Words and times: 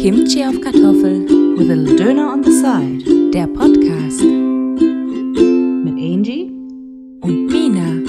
Kimchi 0.00 0.44
auf 0.44 0.60
Kartoffel, 0.60 1.26
with 1.56 1.70
a 1.70 1.74
little 1.74 1.96
Döner 1.96 2.32
on 2.32 2.42
the 2.44 2.50
side. 2.52 3.30
der 3.32 3.46
Podcast 3.46 4.22
Mit 5.84 5.94
Angie. 5.94 6.50
und 7.22 7.46
Mina. 7.46 8.02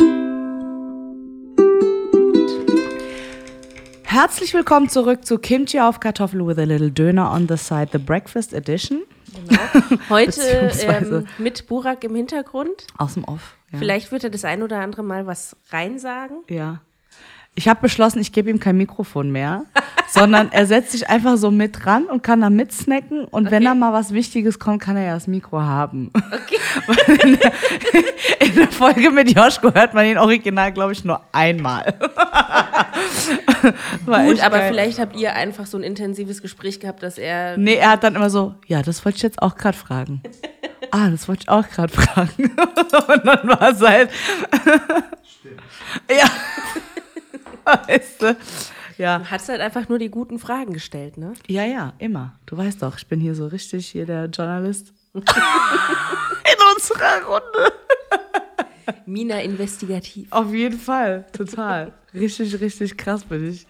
Herzlich 4.03 4.53
willkommen 4.53 4.89
zurück 4.89 5.25
zu 5.25 5.37
Kimchi 5.39 5.79
auf 5.79 5.99
Kartoffel 5.99 6.45
with 6.45 6.57
a 6.59 6.63
little 6.63 6.91
Döner 6.91 7.31
on 7.31 7.47
the 7.47 7.57
side, 7.57 7.89
the 7.91 7.97
Breakfast 7.97 8.53
Edition. 8.53 9.01
Heute 10.09 10.27
Beziehungsweise- 10.41 11.17
ähm, 11.19 11.27
mit 11.37 11.67
Burak 11.67 12.03
im 12.03 12.15
Hintergrund. 12.15 12.87
Aus 12.97 13.13
dem 13.15 13.23
Off. 13.23 13.55
Ja. 13.71 13.79
Vielleicht 13.79 14.11
wird 14.11 14.23
er 14.23 14.29
das 14.29 14.45
ein 14.45 14.61
oder 14.63 14.79
andere 14.79 15.03
Mal 15.03 15.25
was 15.27 15.55
reinsagen. 15.71 16.37
Ja. 16.49 16.81
Ich 17.55 17.67
habe 17.67 17.81
beschlossen, 17.81 18.19
ich 18.19 18.31
gebe 18.31 18.49
ihm 18.49 18.59
kein 18.59 18.77
Mikrofon 18.77 19.31
mehr, 19.31 19.65
sondern 20.09 20.51
er 20.51 20.65
setzt 20.65 20.91
sich 20.91 21.09
einfach 21.09 21.37
so 21.37 21.51
mit 21.51 21.85
ran 21.85 22.05
und 22.05 22.23
kann 22.23 22.41
da 22.41 22.49
mitsnacken. 22.49 23.25
Und 23.25 23.51
wenn 23.51 23.65
da 23.65 23.75
mal 23.75 23.91
was 23.91 24.13
Wichtiges 24.13 24.59
kommt, 24.59 24.81
kann 24.81 24.95
er 24.95 25.03
ja 25.03 25.13
das 25.15 25.27
Mikro 25.27 25.59
haben. 25.61 26.09
Okay. 26.15 26.57
in, 27.23 27.37
der, 27.37 27.51
in 28.39 28.55
der 28.55 28.67
Folge 28.69 29.11
mit 29.11 29.35
Joschko 29.35 29.73
hört 29.73 29.93
man 29.93 30.05
ihn 30.05 30.17
original, 30.17 30.71
glaube 30.71 30.93
ich, 30.93 31.03
nur 31.03 31.21
einmal. 31.31 31.95
Gut, 34.05 34.41
aber 34.41 34.59
geil. 34.59 34.69
vielleicht 34.69 34.99
habt 34.99 35.15
ihr 35.15 35.35
einfach 35.35 35.65
so 35.65 35.77
ein 35.77 35.83
intensives 35.83 36.41
Gespräch 36.41 36.79
gehabt, 36.79 37.03
dass 37.03 37.17
er. 37.17 37.57
Nee, 37.57 37.75
er 37.75 37.91
hat 37.91 38.03
dann 38.03 38.15
immer 38.15 38.29
so, 38.29 38.55
ja, 38.67 38.81
das 38.81 39.03
wollte 39.03 39.17
ich 39.17 39.23
jetzt 39.23 39.41
auch 39.41 39.55
gerade 39.55 39.77
fragen. 39.77 40.21
ah, 40.91 41.09
das 41.09 41.27
wollte 41.27 41.41
ich 41.43 41.49
auch 41.49 41.67
gerade 41.67 41.91
fragen. 41.91 42.51
Und 42.51 43.25
dann 43.25 43.47
war 43.49 43.69
es 43.69 43.81
halt. 43.81 44.09
ja. 46.09 46.29
Weißt 47.87 48.21
du? 48.21 48.37
Ja. 48.97 49.23
Hat 49.29 49.47
halt 49.47 49.61
einfach 49.61 49.87
nur 49.87 49.97
die 49.97 50.09
guten 50.09 50.39
Fragen 50.39 50.73
gestellt, 50.73 51.17
ne? 51.17 51.33
Ja, 51.47 51.63
ja, 51.63 51.93
immer. 51.99 52.37
Du 52.45 52.57
weißt 52.57 52.83
doch, 52.83 52.97
ich 52.97 53.07
bin 53.07 53.21
hier 53.21 53.33
so 53.33 53.47
richtig 53.47 53.87
hier 53.87 54.05
der 54.05 54.25
Journalist. 54.25 54.91
In 55.13 55.23
unserer 56.75 57.23
Runde. 57.25 57.73
Mina 59.05 59.41
investigativ. 59.41 60.27
Auf 60.31 60.53
jeden 60.53 60.79
Fall, 60.79 61.25
total. 61.31 61.93
richtig, 62.13 62.59
richtig 62.59 62.97
krass 62.97 63.23
bin 63.23 63.49
ich. 63.49 63.65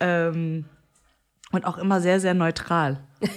Ähm, 0.00 0.64
und 1.52 1.66
auch 1.66 1.76
immer 1.78 2.00
sehr, 2.00 2.18
sehr 2.18 2.34
neutral. 2.34 2.98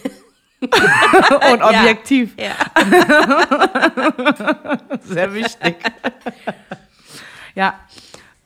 und 0.59 1.61
objektiv. 1.61 2.35
Ja. 2.37 2.55
Sehr 5.03 5.33
wichtig. 5.33 5.75
ja, 7.53 7.79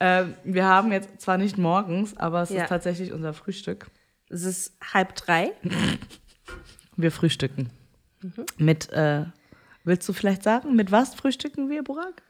ähm, 0.02 0.34
wir 0.44 0.64
haben 0.66 0.90
jetzt 0.92 1.20
zwar 1.20 1.38
nicht 1.38 1.56
morgens, 1.58 2.16
aber 2.16 2.42
es 2.42 2.50
Ja. 2.50 2.64
ist 2.64 2.68
tatsächlich 2.68 3.12
unser 3.12 3.32
Frühstück. 3.32 3.86
Es 4.28 4.42
ist 4.44 4.76
halb 4.92 5.14
drei. 5.14 5.52
Wir 6.96 7.10
frühstücken. 7.12 7.70
Mhm. 8.20 8.44
Mit, 8.58 8.90
äh, 8.92 9.24
willst 9.84 10.08
du 10.08 10.12
vielleicht 10.12 10.42
sagen, 10.42 10.74
mit 10.76 10.90
was 10.92 11.14
frühstücken 11.14 11.70
wir, 11.70 11.82
Burak? 11.82 12.22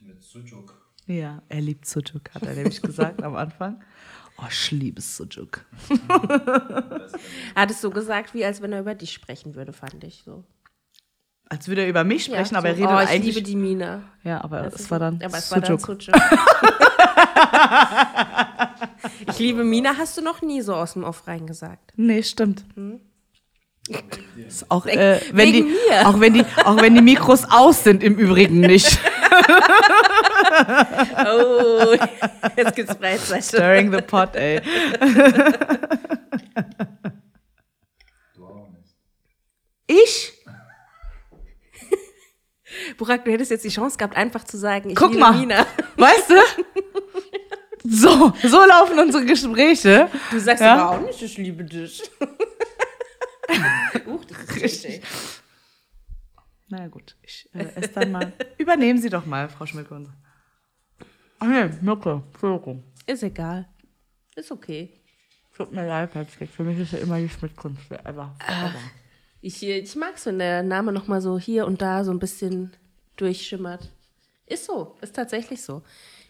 Mit 0.00 0.22
Sujuk. 0.22 0.80
Ja, 1.06 1.42
er 1.48 1.60
liebt 1.60 1.84
Sujuk, 1.86 2.30
hat 2.34 2.42
er 2.44 2.54
nämlich 2.54 2.80
gesagt 2.82 3.22
am 3.22 3.34
Anfang. 3.36 3.82
Oh, 4.38 4.44
ich 4.48 4.70
liebe 4.70 5.00
Sujuk. 5.00 5.64
Er 5.98 7.08
hat 7.62 7.70
es 7.70 7.80
so 7.80 7.90
gesagt, 7.90 8.34
wie 8.34 8.44
als 8.44 8.62
wenn 8.62 8.72
er 8.72 8.80
über 8.80 8.94
dich 8.94 9.12
sprechen 9.12 9.54
würde, 9.54 9.72
fand 9.72 10.02
ich 10.04 10.22
so. 10.24 10.44
Als 11.48 11.68
würde 11.68 11.82
er 11.82 11.88
über 11.88 12.04
mich 12.04 12.24
sprechen, 12.24 12.54
ja, 12.54 12.58
aber 12.58 12.68
er 12.68 12.76
redet 12.76 12.90
oh, 12.90 13.00
ich 13.00 13.08
eigentlich. 13.10 13.34
liebe 13.34 13.46
die 13.46 13.56
Mina. 13.56 14.02
ja, 14.22 14.42
aber 14.42 14.62
Das 14.62 14.80
es 14.80 14.90
war 14.90 14.98
dann 14.98 15.20
aber 15.22 15.36
es 15.36 15.50
war 15.52 15.60
dann 15.60 15.78
Sujuk. 15.78 15.98
Ich 19.28 19.38
liebe 19.38 19.64
Mina, 19.64 19.96
hast 19.98 20.16
du 20.16 20.22
noch 20.22 20.40
nie 20.42 20.60
so 20.62 20.74
aus 20.74 20.94
dem 20.94 21.04
Off 21.04 21.26
reingesagt. 21.26 21.92
Nee, 21.96 22.22
stimmt. 22.22 22.64
Ist 24.36 24.70
auch, 24.70 24.86
äh, 24.86 25.20
wenn 25.32 25.52
wegen 25.52 25.66
die, 25.68 25.72
mir. 25.72 26.08
auch, 26.08 26.18
wenn 26.20 26.32
die, 26.34 26.44
auch 26.64 26.80
wenn 26.80 26.94
die 26.94 27.02
Mikros 27.02 27.44
aus 27.50 27.84
sind, 27.84 28.02
im 28.02 28.16
Übrigen 28.16 28.60
nicht. 28.60 28.98
Oh, 31.26 31.96
jetzt 32.56 32.76
gibt's 32.76 32.94
Breitseite. 32.94 33.42
Stirring 33.42 33.90
the 33.92 34.00
pot, 34.00 34.36
ey. 34.36 34.60
Du 38.36 38.44
auch 38.46 38.68
nicht. 38.70 38.94
Ich? 39.88 40.32
Burak, 42.96 43.24
du 43.24 43.30
hättest 43.32 43.50
jetzt 43.50 43.64
die 43.64 43.68
Chance 43.70 43.96
gehabt, 43.98 44.16
einfach 44.16 44.44
zu 44.44 44.56
sagen, 44.56 44.90
ich 44.90 44.96
Guck 44.96 45.10
liebe 45.10 45.20
mal. 45.20 45.32
Mina. 45.38 45.66
Weißt 45.96 46.30
du? 46.30 46.34
So, 47.86 48.32
so 48.42 48.64
laufen 48.64 48.98
unsere 48.98 49.24
Gespräche. 49.26 50.08
Du 50.30 50.38
sagst 50.40 50.62
Ja? 50.62 50.74
aber 50.74 50.90
auch 50.92 51.00
nicht, 51.06 51.20
ich 51.20 51.36
liebe 51.36 51.64
dich. 51.64 52.02
Uch, 54.06 54.24
das 54.24 54.38
ist 54.38 54.62
richtig. 54.62 55.02
Na 56.68 56.78
ja, 56.80 56.88
gut, 56.88 57.14
ich 57.22 57.48
äh, 57.52 57.64
esse 57.74 57.88
dann 57.92 58.10
mal. 58.12 58.32
Übernehmen 58.56 58.98
Sie 59.00 59.10
doch 59.10 59.26
mal, 59.26 59.48
Frau 59.50 59.66
Schmidtkunde. 59.66 60.10
Ach 61.38 61.46
nee, 61.46 61.68
Mirke, 61.82 62.22
Entschuldigung. 62.32 62.82
Ist 63.06 63.22
egal. 63.22 63.68
Ist 64.34 64.50
okay. 64.50 65.00
Tut 65.54 65.70
mir 65.72 65.86
leid, 65.86 66.12
Patrick. 66.12 66.48
Für 66.50 66.62
mich 66.64 66.78
ist 66.78 66.92
ja 66.92 66.98
immer 67.00 67.18
die 67.18 67.28
Schmidtkunst. 67.28 67.82
Ever. 67.90 68.34
forever. 68.40 68.74
Ich, 69.44 69.62
ich 69.62 69.94
mag 69.94 70.14
es, 70.16 70.24
wenn 70.24 70.38
der 70.38 70.62
Name 70.62 70.90
nochmal 70.90 71.20
so 71.20 71.38
hier 71.38 71.66
und 71.66 71.82
da 71.82 72.02
so 72.02 72.10
ein 72.10 72.18
bisschen 72.18 72.72
durchschimmert. 73.16 73.90
Ist 74.46 74.64
so, 74.64 74.96
ist 75.02 75.14
tatsächlich 75.14 75.60
so. 75.60 75.82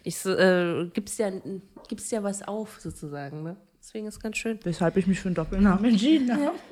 Ich 0.02 0.26
äh, 0.26 0.86
gibst 0.92 1.20
ja, 1.20 1.30
gibst 1.88 2.10
ja 2.10 2.24
was 2.24 2.42
auf, 2.42 2.80
sozusagen, 2.80 3.44
ne? 3.44 3.56
Deswegen 3.78 4.08
ist 4.08 4.20
ganz 4.20 4.36
schön. 4.38 4.58
Weshalb 4.64 4.96
ich 4.96 5.06
mich 5.06 5.20
für 5.20 5.28
einen 5.28 5.36
Doppelnamen 5.36 5.84
entschieden 5.84 6.32
habe. 6.32 6.58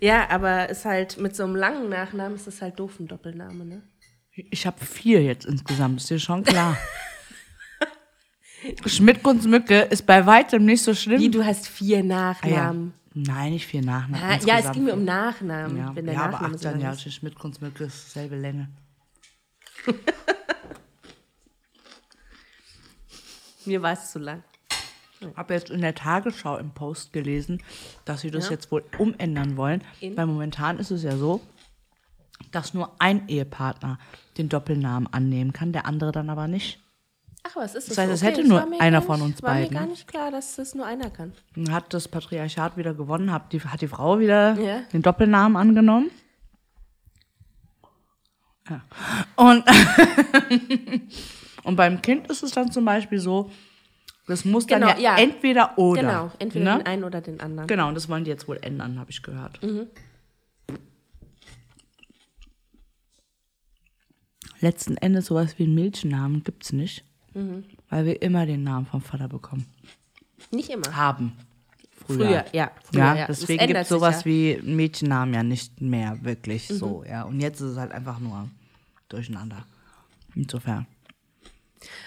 Ja, 0.00 0.30
aber 0.30 0.68
ist 0.68 0.84
halt 0.84 1.18
mit 1.18 1.34
so 1.34 1.42
einem 1.42 1.56
langen 1.56 1.88
Nachnamen 1.88 2.36
ist 2.36 2.46
das 2.46 2.62
halt 2.62 2.78
doof, 2.78 3.00
ein 3.00 3.08
Doppelname, 3.08 3.64
ne? 3.64 3.82
Ich 4.30 4.64
habe 4.64 4.84
vier 4.84 5.24
jetzt 5.24 5.44
insgesamt, 5.44 6.00
ist 6.00 6.08
dir 6.08 6.20
schon 6.20 6.44
klar. 6.44 6.78
Schmidtkunst 8.86 9.48
Mücke 9.48 9.80
ist 9.80 10.06
bei 10.06 10.24
weitem 10.24 10.64
nicht 10.64 10.84
so 10.84 10.94
schlimm. 10.94 11.20
Wie, 11.20 11.30
du 11.30 11.44
hast 11.44 11.66
vier 11.66 12.04
Ah, 12.08 12.48
ja. 12.48 12.74
Nein, 13.26 13.52
nicht 13.52 13.66
vier 13.66 13.82
Nachnamen. 13.82 14.22
Ah, 14.24 14.38
ja, 14.46 14.58
es 14.60 14.70
ging 14.72 14.84
mir 14.84 14.94
um 14.94 15.04
Nachnamen. 15.04 15.76
Ja, 15.76 15.94
Wenn 15.94 16.04
der 16.06 16.14
ja 16.14 16.20
aber 16.22 16.32
Nachname 16.32 16.54
ach, 16.54 16.58
so 16.58 16.64
dann 16.68 16.80
lang 16.80 16.82
ja, 16.82 16.92
ist. 16.92 17.12
Schmidtkunst 17.12 17.60
Mücke 17.60 17.84
ist 17.84 18.06
dieselbe 18.06 18.36
Länge. 18.36 18.68
Mir 23.64 23.82
war 23.82 23.92
es 23.92 24.12
zu 24.12 24.18
lang. 24.20 24.44
Ich 25.20 25.36
habe 25.36 25.54
jetzt 25.54 25.70
in 25.70 25.80
der 25.80 25.94
Tagesschau 25.96 26.58
im 26.58 26.70
Post 26.70 27.12
gelesen, 27.12 27.60
dass 28.04 28.20
sie 28.20 28.30
das 28.30 28.44
Ja. 28.46 28.52
jetzt 28.52 28.70
wohl 28.70 28.84
umändern 28.98 29.56
wollen. 29.56 29.82
In? 30.00 30.16
Weil 30.16 30.26
momentan 30.26 30.78
ist 30.78 30.92
es 30.92 31.02
ja 31.02 31.16
so, 31.16 31.40
dass 32.52 32.72
nur 32.72 32.92
ein 33.00 33.26
Ehepartner 33.28 33.98
den 34.38 34.48
Doppelnamen 34.48 35.12
annehmen 35.12 35.52
kann, 35.52 35.72
der 35.72 35.86
andere 35.86 36.12
dann 36.12 36.30
aber 36.30 36.46
nicht. 36.46 36.80
Ach, 37.44 37.56
was 37.56 37.74
ist 37.74 37.88
das? 37.88 37.96
Das 37.96 37.98
heißt, 38.04 38.12
es 38.14 38.22
Okay, 38.22 38.32
hätte 38.32 38.48
nur 38.48 38.58
war 38.70 38.80
einer 38.80 39.00
von 39.00 39.22
uns 39.22 39.42
war 39.42 39.54
beiden. 39.54 39.72
mir 39.72 39.80
gar 39.80 39.86
nicht 39.86 40.06
klar, 40.08 40.30
dass 40.30 40.56
das 40.56 40.74
nur 40.74 40.84
einer 40.86 41.08
kann. 41.10 41.32
Dann 41.54 41.72
hat 41.72 41.94
das 41.94 42.08
Patriarchat 42.08 42.76
wieder 42.76 42.94
gewonnen, 42.94 43.32
hat 43.32 43.52
die, 43.52 43.60
hat 43.60 43.80
die 43.80 43.88
Frau 43.88 44.18
wieder 44.18 44.58
Ja. 44.60 44.80
den 44.92 45.02
Doppelnamen 45.02 45.56
angenommen. 45.56 46.10
Ja. 48.68 48.82
Und, 49.36 49.64
und 51.64 51.76
beim 51.76 52.02
Kind 52.02 52.26
ist 52.28 52.42
es 52.42 52.50
dann 52.50 52.70
zum 52.70 52.84
Beispiel 52.84 53.18
so, 53.18 53.50
das 54.26 54.44
muss 54.44 54.66
dann 54.66 54.80
Genau, 54.82 54.92
ja, 54.92 54.98
ja. 54.98 55.16
entweder 55.16 55.78
oder. 55.78 56.00
Genau, 56.02 56.30
entweder 56.38 56.64
ne? 56.76 56.78
den 56.82 56.86
einen 56.86 57.04
oder 57.04 57.20
den 57.22 57.40
anderen. 57.40 57.66
Genau, 57.66 57.88
und 57.88 57.94
das 57.94 58.10
wollen 58.10 58.24
die 58.24 58.30
jetzt 58.30 58.46
wohl 58.46 58.58
ändern, 58.60 58.98
habe 58.98 59.10
ich 59.10 59.22
gehört. 59.22 59.62
Mhm. 59.62 59.86
Letzten 64.60 64.96
Endes 64.96 65.26
sowas 65.26 65.58
wie 65.58 65.64
einen 65.64 65.74
Mädchennamen 65.74 66.42
gibt 66.42 66.64
es 66.64 66.72
nicht, 66.72 67.04
Mhm. 67.38 67.64
weil 67.90 68.04
wir 68.06 68.22
immer 68.22 68.46
den 68.46 68.62
Namen 68.64 68.86
vom 68.86 69.00
Vater 69.00 69.28
bekommen. 69.28 69.66
Nicht 70.50 70.70
immer. 70.70 70.94
Haben. 70.96 71.32
Früher, 72.06 72.44
ja. 72.52 72.70
Früher, 72.84 73.00
Ja, 73.00 73.16
ja. 73.16 73.26
Deswegen 73.26 73.66
gibt 73.66 73.80
es 73.80 73.88
sowas 73.88 74.20
ja. 74.20 74.24
wie 74.26 74.60
Mädchennamen 74.62 75.34
ja 75.34 75.42
nicht 75.42 75.80
mehr 75.80 76.18
wirklich 76.22 76.70
Mhm. 76.70 76.74
so. 76.74 77.04
Ja. 77.08 77.22
Und 77.24 77.40
jetzt 77.40 77.60
ist 77.60 77.72
es 77.72 77.76
halt 77.78 77.92
einfach 77.92 78.18
nur 78.18 78.48
durcheinander. 79.08 79.64
Insofern. 80.34 80.86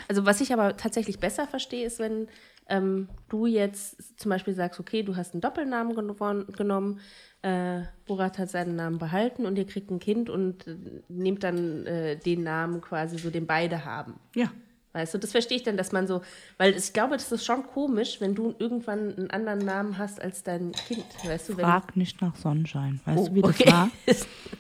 Also 0.08 0.26
was 0.26 0.42
ich 0.42 0.52
aber 0.54 0.76
tatsächlich 0.78 1.20
besser 1.20 1.48
verstehe, 1.48 1.86
ist, 1.86 2.00
wenn 2.00 2.28
ähm, 2.68 3.10
du 3.30 3.46
jetzt 3.46 4.20
zum 4.20 4.30
Beispiel 4.30 4.54
sagst, 4.54 4.80
okay, 4.80 5.04
du 5.04 5.16
hast 5.16 5.34
einen 5.34 5.42
Doppelnamen 5.42 5.96
genommen, 5.96 6.48
genommen 6.48 7.00
äh, 7.42 7.82
Borat 8.06 8.38
hat 8.38 8.50
seinen 8.50 8.76
Namen 8.76 8.98
behalten 9.00 9.46
und 9.46 9.58
ihr 9.58 9.66
kriegt 9.66 9.90
ein 9.92 10.00
Kind 10.00 10.30
und 10.30 10.68
äh, 10.68 10.76
nehmt 11.10 11.44
dann 11.44 11.86
äh, 11.86 12.18
den 12.18 12.44
Namen 12.44 12.82
quasi 12.82 13.18
so, 13.18 13.30
den 13.30 13.48
beide 13.48 13.84
haben. 13.86 14.16
Ja. 14.36 14.52
Weißt 14.94 15.14
du, 15.14 15.18
das 15.20 15.32
verstehe 15.32 15.58
ich 15.58 15.64
dann, 15.64 15.78
dass 15.78 15.92
man 15.94 16.06
so, 16.06 16.22
weil 16.58 16.76
ich 16.76 16.92
glaube, 16.92 17.14
das 17.16 17.32
ist 17.32 17.46
schon 17.46 17.66
komisch, 17.66 18.20
wenn 18.20 18.36
du 18.36 18.54
irgendwann 18.60 19.16
einen 19.18 19.32
anderen 19.32 19.60
Namen 19.60 19.98
hast 19.98 20.22
als 20.22 20.44
dein 20.44 20.74
Kind. 20.74 21.06
Weißt 21.24 21.48
du. 21.50 21.54
Frag 21.56 21.96
nicht 21.96 22.22
nach 22.22 22.36
Sonnenschein. 22.36 23.00
Weißt 23.06 23.18
Oh, 23.20 23.28
du, 23.30 23.36
wie 23.36 23.42
das 23.42 23.52
okay. 23.52 23.72
war? 23.72 23.90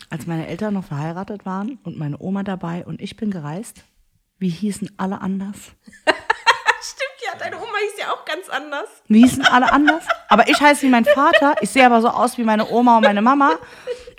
Als 0.09 0.27
meine 0.27 0.47
Eltern 0.47 0.73
noch 0.73 0.85
verheiratet 0.85 1.45
waren 1.45 1.79
und 1.83 1.97
meine 1.97 2.17
Oma 2.19 2.43
dabei 2.43 2.85
und 2.85 3.01
ich 3.01 3.15
bin 3.17 3.29
gereist, 3.31 3.83
wie 4.39 4.49
hießen 4.49 4.91
alle 4.97 5.19
anders? 5.21 5.57
Stimmt 6.81 7.21
Ja, 7.25 7.37
deine 7.37 7.57
Oma 7.57 7.77
hieß 7.83 7.99
ja 8.01 8.11
auch 8.13 8.25
ganz 8.25 8.49
anders. 8.49 8.87
Die 9.07 9.19
hießen 9.19 9.43
alle 9.45 9.71
anders. 9.71 10.03
Aber 10.29 10.47
ich 10.49 10.59
heiße 10.59 10.81
wie 10.83 10.89
mein 10.89 11.05
Vater. 11.05 11.55
Ich 11.61 11.69
sehe 11.69 11.85
aber 11.85 12.01
so 12.01 12.07
aus 12.09 12.37
wie 12.37 12.43
meine 12.43 12.69
Oma 12.69 12.97
und 12.97 13.03
meine 13.03 13.21
Mama. 13.21 13.57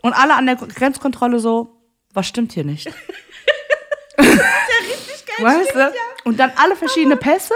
Und 0.02 0.12
alle 0.12 0.34
an 0.34 0.46
der 0.46 0.56
Grenzkontrolle 0.56 1.38
so, 1.40 1.80
was 2.12 2.26
stimmt 2.26 2.52
hier 2.52 2.64
nicht? 2.64 2.88
Weißt 5.40 5.74
du? 5.74 5.92
Und 6.24 6.38
dann 6.38 6.52
alle 6.56 6.76
verschiedene 6.76 7.16
Pässe. 7.16 7.54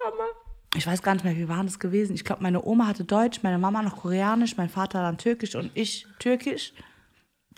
Hammer. 0.00 0.28
Ich 0.76 0.86
weiß 0.86 1.02
gar 1.02 1.14
nicht 1.14 1.24
mehr, 1.24 1.36
wie 1.36 1.48
war 1.48 1.64
das 1.64 1.78
gewesen. 1.78 2.14
Ich 2.14 2.24
glaube, 2.24 2.42
meine 2.42 2.62
Oma 2.62 2.86
hatte 2.86 3.04
Deutsch, 3.04 3.42
meine 3.42 3.58
Mama 3.58 3.82
noch 3.82 3.96
Koreanisch, 3.96 4.56
mein 4.56 4.68
Vater 4.68 5.02
dann 5.02 5.16
Türkisch 5.18 5.54
und 5.54 5.70
ich 5.74 6.06
Türkisch. 6.18 6.72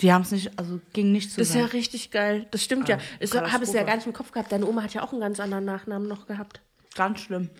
Die 0.00 0.12
haben 0.12 0.22
es 0.22 0.30
nicht, 0.30 0.58
also 0.58 0.80
ging 0.92 1.12
nicht 1.12 1.30
Das 1.32 1.48
ist 1.48 1.54
ja 1.54 1.60
zusammen. 1.62 1.70
richtig 1.72 2.10
geil. 2.10 2.46
Das 2.52 2.62
stimmt 2.62 2.88
ja. 2.88 2.98
Ich 3.18 3.34
habe 3.34 3.64
es 3.64 3.72
ja 3.72 3.82
gar 3.82 3.96
nicht 3.96 4.06
im 4.06 4.12
Kopf 4.12 4.30
gehabt. 4.32 4.50
Deine 4.52 4.66
Oma 4.66 4.82
hat 4.82 4.94
ja 4.94 5.02
auch 5.02 5.12
einen 5.12 5.20
ganz 5.20 5.40
anderen 5.40 5.64
Nachnamen 5.64 6.08
noch 6.08 6.26
gehabt. 6.26 6.62
Ganz 6.94 7.20
schlimm. 7.20 7.50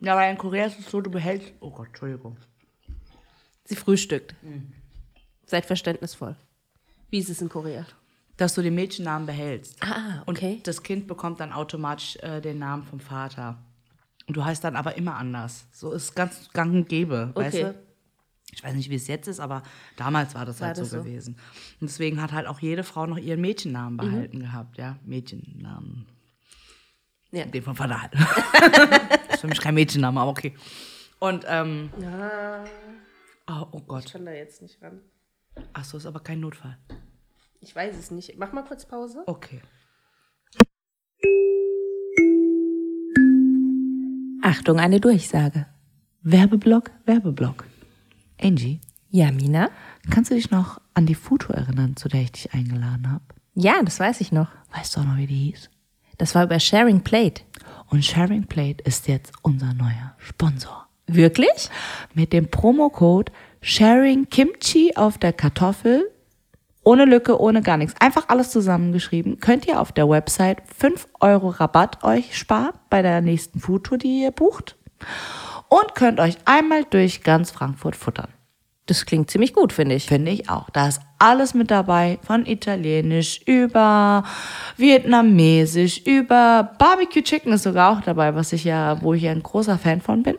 Ja, 0.00 0.16
weil 0.16 0.32
in 0.32 0.38
Korea 0.38 0.66
ist 0.66 0.80
es 0.80 0.90
so, 0.90 1.00
du 1.00 1.10
behältst. 1.10 1.52
Oh 1.60 1.70
Gott, 1.70 1.88
Entschuldigung. 1.88 2.36
Sie 3.64 3.76
frühstückt. 3.76 4.34
Seid 5.46 5.64
verständnisvoll. 5.66 6.34
Wie 7.10 7.18
ist 7.18 7.28
es 7.28 7.40
in 7.40 7.48
Korea? 7.48 7.86
Dass 8.42 8.54
du 8.54 8.62
den 8.62 8.74
Mädchennamen 8.74 9.24
behältst. 9.24 9.76
Ah, 9.84 10.22
Und 10.26 10.36
okay. 10.38 10.60
das 10.64 10.82
Kind 10.82 11.06
bekommt 11.06 11.38
dann 11.38 11.52
automatisch 11.52 12.16
äh, 12.16 12.40
den 12.40 12.58
Namen 12.58 12.82
vom 12.82 12.98
Vater. 12.98 13.56
Und 14.26 14.36
du 14.36 14.44
heißt 14.44 14.64
dann 14.64 14.74
aber 14.74 14.96
immer 14.96 15.14
anders. 15.16 15.66
So 15.70 15.92
ist 15.92 16.16
ganz 16.16 16.50
gang 16.52 16.74
und 16.74 16.88
gäbe, 16.88 17.30
weißt 17.34 17.54
Okay. 17.56 17.64
du? 17.72 17.74
Ich 18.52 18.64
weiß 18.64 18.74
nicht, 18.74 18.90
wie 18.90 18.96
es 18.96 19.06
jetzt 19.06 19.28
ist, 19.28 19.38
aber 19.38 19.62
damals 19.96 20.34
war 20.34 20.44
das 20.44 20.60
War 20.60 20.68
halt 20.68 20.78
das 20.78 20.90
so, 20.90 20.98
so? 20.98 21.04
gewesen. 21.04 21.36
Und 21.80 21.88
deswegen 21.88 22.20
hat 22.20 22.32
halt 22.32 22.48
auch 22.48 22.58
jede 22.58 22.82
Frau 22.82 23.06
noch 23.06 23.16
ihren 23.16 23.40
Mädchennamen 23.40 23.92
Mhm. 23.94 24.10
behalten 24.10 24.40
gehabt, 24.40 24.76
ja. 24.76 24.96
Mädchennamen. 25.06 26.06
Ja. 27.30 27.44
Den 27.46 27.62
vom 27.62 27.76
Vater 27.76 28.02
halt. 28.02 28.12
ist 29.32 29.40
für 29.40 29.46
mich 29.46 29.60
kein 29.60 29.74
Mädchenname, 29.74 30.20
aber 30.20 30.30
okay. 30.32 30.52
Und, 31.20 31.44
ähm, 31.46 31.90
Ja, 32.00 32.64
oh, 33.48 33.66
oh 33.70 33.78
ich 33.78 33.86
Gott. 33.86 34.12
kann 34.12 34.26
da 34.26 34.32
jetzt 34.32 34.60
nicht 34.62 34.82
ran. 34.82 35.00
Ach 35.74 35.84
so, 35.84 35.96
ist 35.96 36.06
aber 36.06 36.18
kein 36.20 36.40
Notfall. 36.40 36.76
Ich 37.64 37.74
weiß 37.76 37.96
es 37.96 38.10
nicht. 38.10 38.36
Mach 38.38 38.52
mal 38.52 38.64
kurz 38.64 38.84
Pause. 38.86 39.22
Okay. 39.26 39.60
Achtung, 44.42 44.78
eine 44.80 45.00
Durchsage. 45.00 45.66
Werbeblock, 46.22 46.90
Werbeblock. 47.06 47.64
Angie, 48.40 48.80
Ja, 49.10 49.30
Mina? 49.30 49.70
kannst 50.10 50.30
du 50.30 50.34
dich 50.34 50.50
noch 50.50 50.80
an 50.94 51.06
die 51.06 51.14
Futo 51.14 51.52
erinnern, 51.52 51.96
zu 51.96 52.08
der 52.08 52.22
ich 52.22 52.32
dich 52.32 52.52
eingeladen 52.54 53.10
habe? 53.10 53.22
Ja, 53.54 53.80
das 53.84 54.00
weiß 54.00 54.20
ich 54.20 54.32
noch. 54.32 54.48
Weißt 54.74 54.96
du 54.96 55.00
auch 55.00 55.04
noch, 55.04 55.16
wie 55.16 55.26
die 55.26 55.50
hieß? 55.52 55.70
Das 56.18 56.34
war 56.34 56.44
über 56.44 56.58
Sharing 56.58 57.02
Plate. 57.02 57.42
Und 57.88 58.04
Sharing 58.04 58.46
Plate 58.46 58.82
ist 58.84 59.06
jetzt 59.08 59.32
unser 59.42 59.74
neuer 59.74 60.14
Sponsor. 60.18 60.88
Wirklich? 61.06 61.68
Mit 62.14 62.32
dem 62.32 62.48
Promocode 62.50 63.30
Sharing 63.60 64.28
Kimchi 64.28 64.92
auf 64.96 65.18
der 65.18 65.32
Kartoffel, 65.32 66.10
ohne 66.84 67.04
Lücke, 67.04 67.40
ohne 67.40 67.62
gar 67.62 67.76
nichts, 67.76 67.94
einfach 68.00 68.28
alles 68.28 68.50
zusammengeschrieben, 68.50 69.38
könnt 69.40 69.66
ihr 69.66 69.80
auf 69.80 69.92
der 69.92 70.08
Website 70.08 70.62
5 70.76 71.08
Euro 71.20 71.48
Rabatt 71.48 72.02
euch 72.04 72.36
sparen 72.36 72.72
bei 72.90 73.02
der 73.02 73.20
nächsten 73.20 73.60
Foodtour, 73.60 73.98
die 73.98 74.22
ihr 74.22 74.30
bucht. 74.30 74.76
Und 75.68 75.94
könnt 75.94 76.20
euch 76.20 76.36
einmal 76.44 76.84
durch 76.84 77.22
ganz 77.22 77.50
Frankfurt 77.50 77.96
futtern. 77.96 78.28
Das 78.86 79.06
klingt 79.06 79.30
ziemlich 79.30 79.54
gut, 79.54 79.72
finde 79.72 79.94
ich. 79.94 80.06
Finde 80.06 80.32
ich 80.32 80.50
auch. 80.50 80.68
Da 80.70 80.88
ist 80.88 81.00
alles 81.22 81.54
mit 81.54 81.70
dabei, 81.70 82.18
von 82.22 82.46
Italienisch 82.46 83.40
über 83.46 84.24
Vietnamesisch, 84.76 85.98
über 86.04 86.72
Barbecue 86.78 87.22
Chicken 87.22 87.52
ist 87.52 87.62
sogar 87.62 87.92
auch 87.92 88.00
dabei, 88.00 88.34
was 88.34 88.52
ich 88.52 88.64
ja, 88.64 89.00
wo 89.02 89.14
ich 89.14 89.22
ja 89.22 89.30
ein 89.30 89.42
großer 89.42 89.78
Fan 89.78 90.00
von 90.00 90.24
bin. 90.24 90.34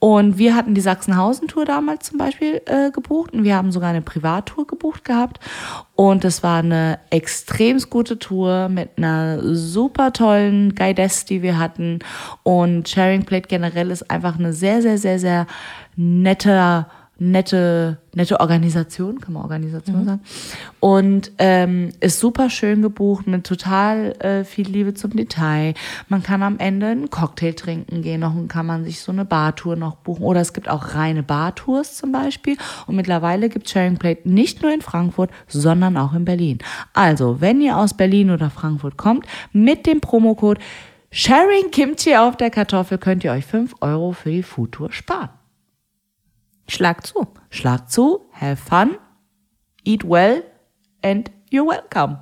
Und 0.00 0.36
wir 0.36 0.54
hatten 0.54 0.74
die 0.74 0.82
Sachsenhausen-Tour 0.82 1.64
damals 1.64 2.10
zum 2.10 2.18
Beispiel 2.18 2.60
äh, 2.66 2.90
gebucht 2.90 3.32
und 3.32 3.42
wir 3.42 3.56
haben 3.56 3.72
sogar 3.72 3.88
eine 3.88 4.02
Privattour 4.02 4.66
gebucht 4.66 5.06
gehabt. 5.06 5.40
Und 5.94 6.26
es 6.26 6.42
war 6.42 6.58
eine 6.58 6.98
extrem 7.08 7.78
gute 7.88 8.18
Tour 8.18 8.68
mit 8.68 8.90
einer 8.98 9.54
super 9.54 10.12
tollen 10.12 10.74
Guidess, 10.74 11.24
die 11.24 11.40
wir 11.40 11.58
hatten. 11.58 12.00
Und 12.42 12.88
Sharing 12.88 13.24
Plate 13.24 13.48
generell 13.48 13.90
ist 13.90 14.10
einfach 14.10 14.38
eine 14.38 14.52
sehr, 14.52 14.82
sehr, 14.82 14.98
sehr, 14.98 15.18
sehr 15.18 15.46
nette 15.96 16.86
nette, 17.18 17.98
nette 18.14 18.38
Organisation, 18.38 19.20
kann 19.20 19.32
man 19.34 19.42
Organisation 19.42 20.04
sagen. 20.04 20.20
Und 20.78 21.32
ähm, 21.38 21.90
ist 22.00 22.20
super 22.20 22.48
schön 22.48 22.80
gebucht 22.80 23.26
mit 23.26 23.44
total 23.44 24.12
äh, 24.20 24.44
viel 24.44 24.68
Liebe 24.68 24.94
zum 24.94 25.10
Detail. 25.16 25.74
Man 26.08 26.22
kann 26.22 26.42
am 26.42 26.58
Ende 26.58 26.86
einen 26.86 27.10
Cocktail 27.10 27.52
trinken 27.54 28.02
gehen, 28.02 28.20
noch 28.20 28.34
und 28.34 28.48
kann 28.48 28.66
man 28.66 28.84
sich 28.84 29.00
so 29.00 29.10
eine 29.10 29.24
Bartour 29.24 29.74
noch 29.76 29.96
buchen. 29.96 30.22
Oder 30.22 30.40
es 30.40 30.52
gibt 30.52 30.68
auch 30.68 30.94
reine 30.94 31.22
Bartours 31.22 31.96
zum 31.96 32.12
Beispiel. 32.12 32.56
Und 32.86 32.94
mittlerweile 32.94 33.48
gibt 33.48 33.68
Sharing 33.68 33.98
Plate 33.98 34.28
nicht 34.28 34.62
nur 34.62 34.72
in 34.72 34.80
Frankfurt, 34.80 35.30
sondern 35.48 35.96
auch 35.96 36.14
in 36.14 36.24
Berlin. 36.24 36.58
Also, 36.94 37.40
wenn 37.40 37.60
ihr 37.60 37.76
aus 37.76 37.94
Berlin 37.94 38.30
oder 38.30 38.50
Frankfurt 38.50 38.96
kommt, 38.96 39.26
mit 39.52 39.86
dem 39.86 40.00
Promocode 40.00 40.60
Sharing 41.10 41.70
Kimchi 41.72 42.14
auf 42.16 42.36
der 42.36 42.50
Kartoffel 42.50 42.98
könnt 42.98 43.24
ihr 43.24 43.32
euch 43.32 43.46
5 43.46 43.76
Euro 43.80 44.12
für 44.12 44.30
die 44.30 44.42
Foodtour 44.42 44.92
sparen. 44.92 45.30
Schlag 46.68 47.06
zu. 47.06 47.26
Schlag 47.50 47.90
zu, 47.90 48.28
have 48.32 48.56
fun, 48.56 48.98
eat 49.84 50.04
well 50.04 50.44
and 51.02 51.30
you're 51.50 51.66
welcome. 51.66 52.18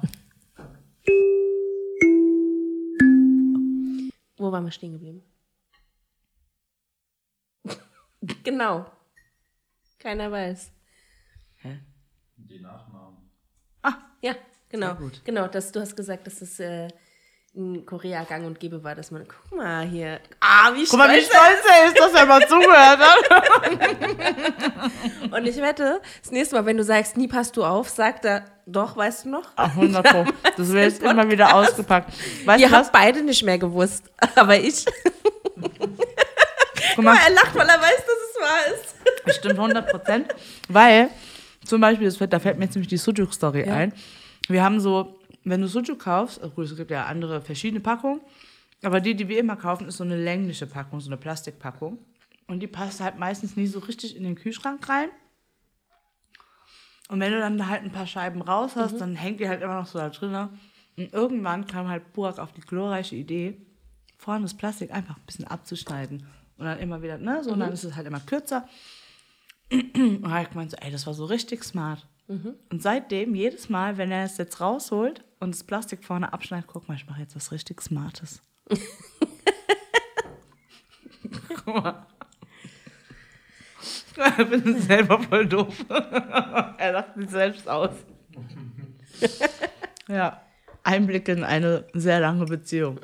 Wo 4.36 4.52
waren 4.52 4.64
wir 4.64 4.70
stehen 4.70 4.92
geblieben? 4.92 5.22
genau. 8.44 8.86
Keiner 9.98 10.30
weiß. 10.30 10.70
Die 12.36 12.60
Nachnamen. 12.60 13.16
Ja, 14.22 14.34
genau. 14.68 14.96
Genau, 15.24 15.48
das, 15.48 15.72
du 15.72 15.80
hast 15.80 15.96
gesagt, 15.96 16.26
dass 16.26 16.40
es 16.40 16.60
äh, 16.60 16.88
in 17.56 17.84
Korea 17.86 18.22
gang 18.24 18.44
und 18.46 18.60
gäbe 18.60 18.84
war, 18.84 18.94
dass 18.94 19.10
man, 19.10 19.26
guck 19.26 19.56
mal 19.58 19.86
hier. 19.86 20.20
Ah, 20.40 20.72
wie 20.74 20.84
Guck 20.84 20.98
mal, 20.98 21.08
wie 21.08 21.22
stolz 21.22 21.32
stolz 21.32 21.64
er 21.74 21.86
ist, 21.88 21.98
dass 21.98 22.12
er 22.12 22.26
mal 22.26 22.46
zugehört 22.46 22.98
hat. 22.98 23.30
er- 25.30 25.38
Und 25.38 25.46
ich 25.46 25.56
wette, 25.56 26.02
das 26.22 26.30
nächste 26.32 26.54
Mal, 26.56 26.66
wenn 26.66 26.76
du 26.76 26.84
sagst, 26.84 27.16
nie 27.16 27.28
passt 27.28 27.56
du 27.56 27.64
auf, 27.64 27.88
sagt 27.88 28.26
er, 28.26 28.44
doch, 28.66 28.94
weißt 28.96 29.24
du 29.24 29.30
noch? 29.30 29.48
Ach, 29.56 29.70
100 29.70 30.06
Pro. 30.06 30.26
Das 30.56 30.68
wird 30.70 30.84
jetzt 30.84 31.02
immer 31.02 31.30
wieder 31.30 31.54
ausgepackt. 31.54 32.12
Weißt 32.44 32.60
Ihr 32.60 32.70
habt 32.70 32.92
beide 32.92 33.22
nicht 33.22 33.42
mehr 33.42 33.56
gewusst, 33.58 34.04
aber 34.34 34.58
ich. 34.58 34.84
Guck 36.94 37.04
mal, 37.04 37.16
er 37.26 37.32
lacht, 37.32 37.54
weil 37.54 37.68
er 37.68 37.80
weiß, 37.80 37.96
dass 37.96 38.20
es 38.30 38.40
wahr 38.40 38.74
ist. 38.74 38.94
das 39.24 39.36
stimmt 39.36 39.58
100 39.58 39.90
Prozent. 39.90 40.34
Weil, 40.68 41.08
zum 41.64 41.80
Beispiel, 41.80 42.06
das, 42.06 42.18
da 42.28 42.38
fällt 42.38 42.58
mir 42.58 42.64
jetzt 42.64 42.74
nämlich 42.74 42.88
die 42.88 42.96
Sujuk-Story 42.98 43.64
ein. 43.64 43.92
Wir 44.48 44.62
haben 44.62 44.78
so, 44.80 45.15
wenn 45.50 45.60
du 45.60 45.68
Sujuk 45.68 46.00
kaufst, 46.00 46.40
gut, 46.54 46.66
es 46.66 46.76
gibt 46.76 46.90
ja 46.90 47.06
andere 47.06 47.40
verschiedene 47.40 47.80
Packungen, 47.80 48.20
aber 48.82 49.00
die, 49.00 49.14
die 49.14 49.28
wir 49.28 49.38
immer 49.38 49.56
kaufen, 49.56 49.86
ist 49.86 49.96
so 49.96 50.04
eine 50.04 50.16
längliche 50.16 50.66
Packung, 50.66 51.00
so 51.00 51.08
eine 51.08 51.16
Plastikpackung. 51.16 51.98
Und 52.48 52.60
die 52.60 52.66
passt 52.66 53.00
halt 53.00 53.18
meistens 53.18 53.56
nie 53.56 53.66
so 53.66 53.78
richtig 53.80 54.16
in 54.16 54.24
den 54.24 54.34
Kühlschrank 54.34 54.88
rein. 54.88 55.08
Und 57.08 57.20
wenn 57.20 57.32
du 57.32 57.38
dann 57.38 57.58
da 57.58 57.68
halt 57.68 57.84
ein 57.84 57.92
paar 57.92 58.06
Scheiben 58.06 58.42
raus 58.42 58.74
hast, 58.74 59.00
dann 59.00 59.14
hängt 59.14 59.40
die 59.40 59.48
halt 59.48 59.62
immer 59.62 59.74
noch 59.74 59.86
so 59.86 59.98
da 59.98 60.10
drin. 60.10 60.34
Und 60.96 61.12
irgendwann 61.12 61.66
kam 61.66 61.88
halt 61.88 62.12
Burak 62.12 62.38
auf 62.38 62.52
die 62.52 62.60
glorreiche 62.60 63.14
Idee, 63.14 63.60
vorne 64.18 64.42
das 64.42 64.54
Plastik 64.54 64.92
einfach 64.92 65.16
ein 65.16 65.26
bisschen 65.26 65.46
abzuschneiden. 65.46 66.26
Und 66.58 66.64
dann 66.64 66.78
immer 66.78 67.02
wieder, 67.02 67.18
ne, 67.18 67.44
so, 67.44 67.52
und 67.52 67.60
dann 67.60 67.72
ist 67.72 67.84
es 67.84 67.94
halt 67.94 68.06
immer 68.06 68.20
kürzer. 68.20 68.68
Und 69.70 70.30
hab 70.30 70.42
ich 70.42 70.50
gemeint, 70.50 70.70
so, 70.70 70.76
ey, 70.76 70.92
das 70.92 71.06
war 71.06 71.14
so 71.14 71.24
richtig 71.24 71.64
smart. 71.64 72.06
Und 72.28 72.82
seitdem, 72.82 73.34
jedes 73.34 73.68
Mal, 73.68 73.98
wenn 73.98 74.10
er 74.10 74.24
es 74.24 74.36
jetzt 74.38 74.60
rausholt 74.60 75.24
und 75.38 75.54
das 75.54 75.62
Plastik 75.62 76.04
vorne 76.04 76.32
abschneidet, 76.32 76.66
guck 76.66 76.88
mal, 76.88 76.94
ich 76.94 77.06
mache 77.06 77.20
jetzt 77.20 77.36
was 77.36 77.52
richtig 77.52 77.80
Smartes. 77.80 78.42
guck 81.48 81.66
mal. 81.66 82.06
Ich 84.38 84.48
bin 84.48 84.80
selber 84.80 85.20
voll 85.20 85.46
doof. 85.46 85.84
er 85.88 86.92
lacht 86.92 87.14
sich 87.16 87.28
selbst 87.28 87.68
aus. 87.68 87.90
ja, 90.08 90.40
Einblicke 90.82 91.32
in 91.32 91.44
eine 91.44 91.86
sehr 91.92 92.20
lange 92.20 92.46
Beziehung. 92.46 92.98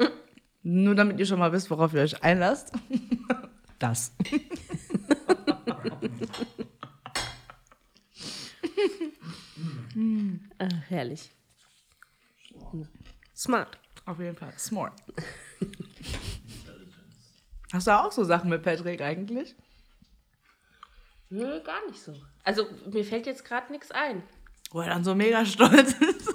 Nur 0.63 0.95
damit 0.95 1.19
ihr 1.21 1.27
schon 1.27 1.39
mal 1.39 1.53
wisst, 1.53 1.71
worauf 1.71 1.93
ihr 1.93 2.01
euch 2.03 2.23
einlasst. 2.23 2.73
Das. 3.79 4.13
Ach, 10.59 10.69
herrlich. 10.89 11.31
Smart. 13.37 13.79
Auf 14.07 14.19
jeden 14.19 14.37
Fall. 14.37 14.53
Smart. 14.59 14.93
Hast 17.73 17.87
du 17.87 17.91
auch 17.99 18.13
so 18.13 18.25
Sachen 18.25 18.51
mit 18.51 18.63
Patrick 18.63 19.01
eigentlich? 19.01 19.55
Nö, 21.31 21.63
gar 21.63 21.87
nicht 21.87 22.01
so. 22.01 22.15
Also, 22.45 22.67
mir 22.91 23.05
fällt 23.05 23.27
jetzt 23.27 23.45
gerade 23.45 23.73
nichts 23.73 23.91
ein. 23.91 24.23
Wo 24.71 24.81
er 24.81 24.89
dann 24.89 25.05
so 25.05 25.15
mega 25.15 25.45
stolz 25.47 25.93
ist. 25.93 26.29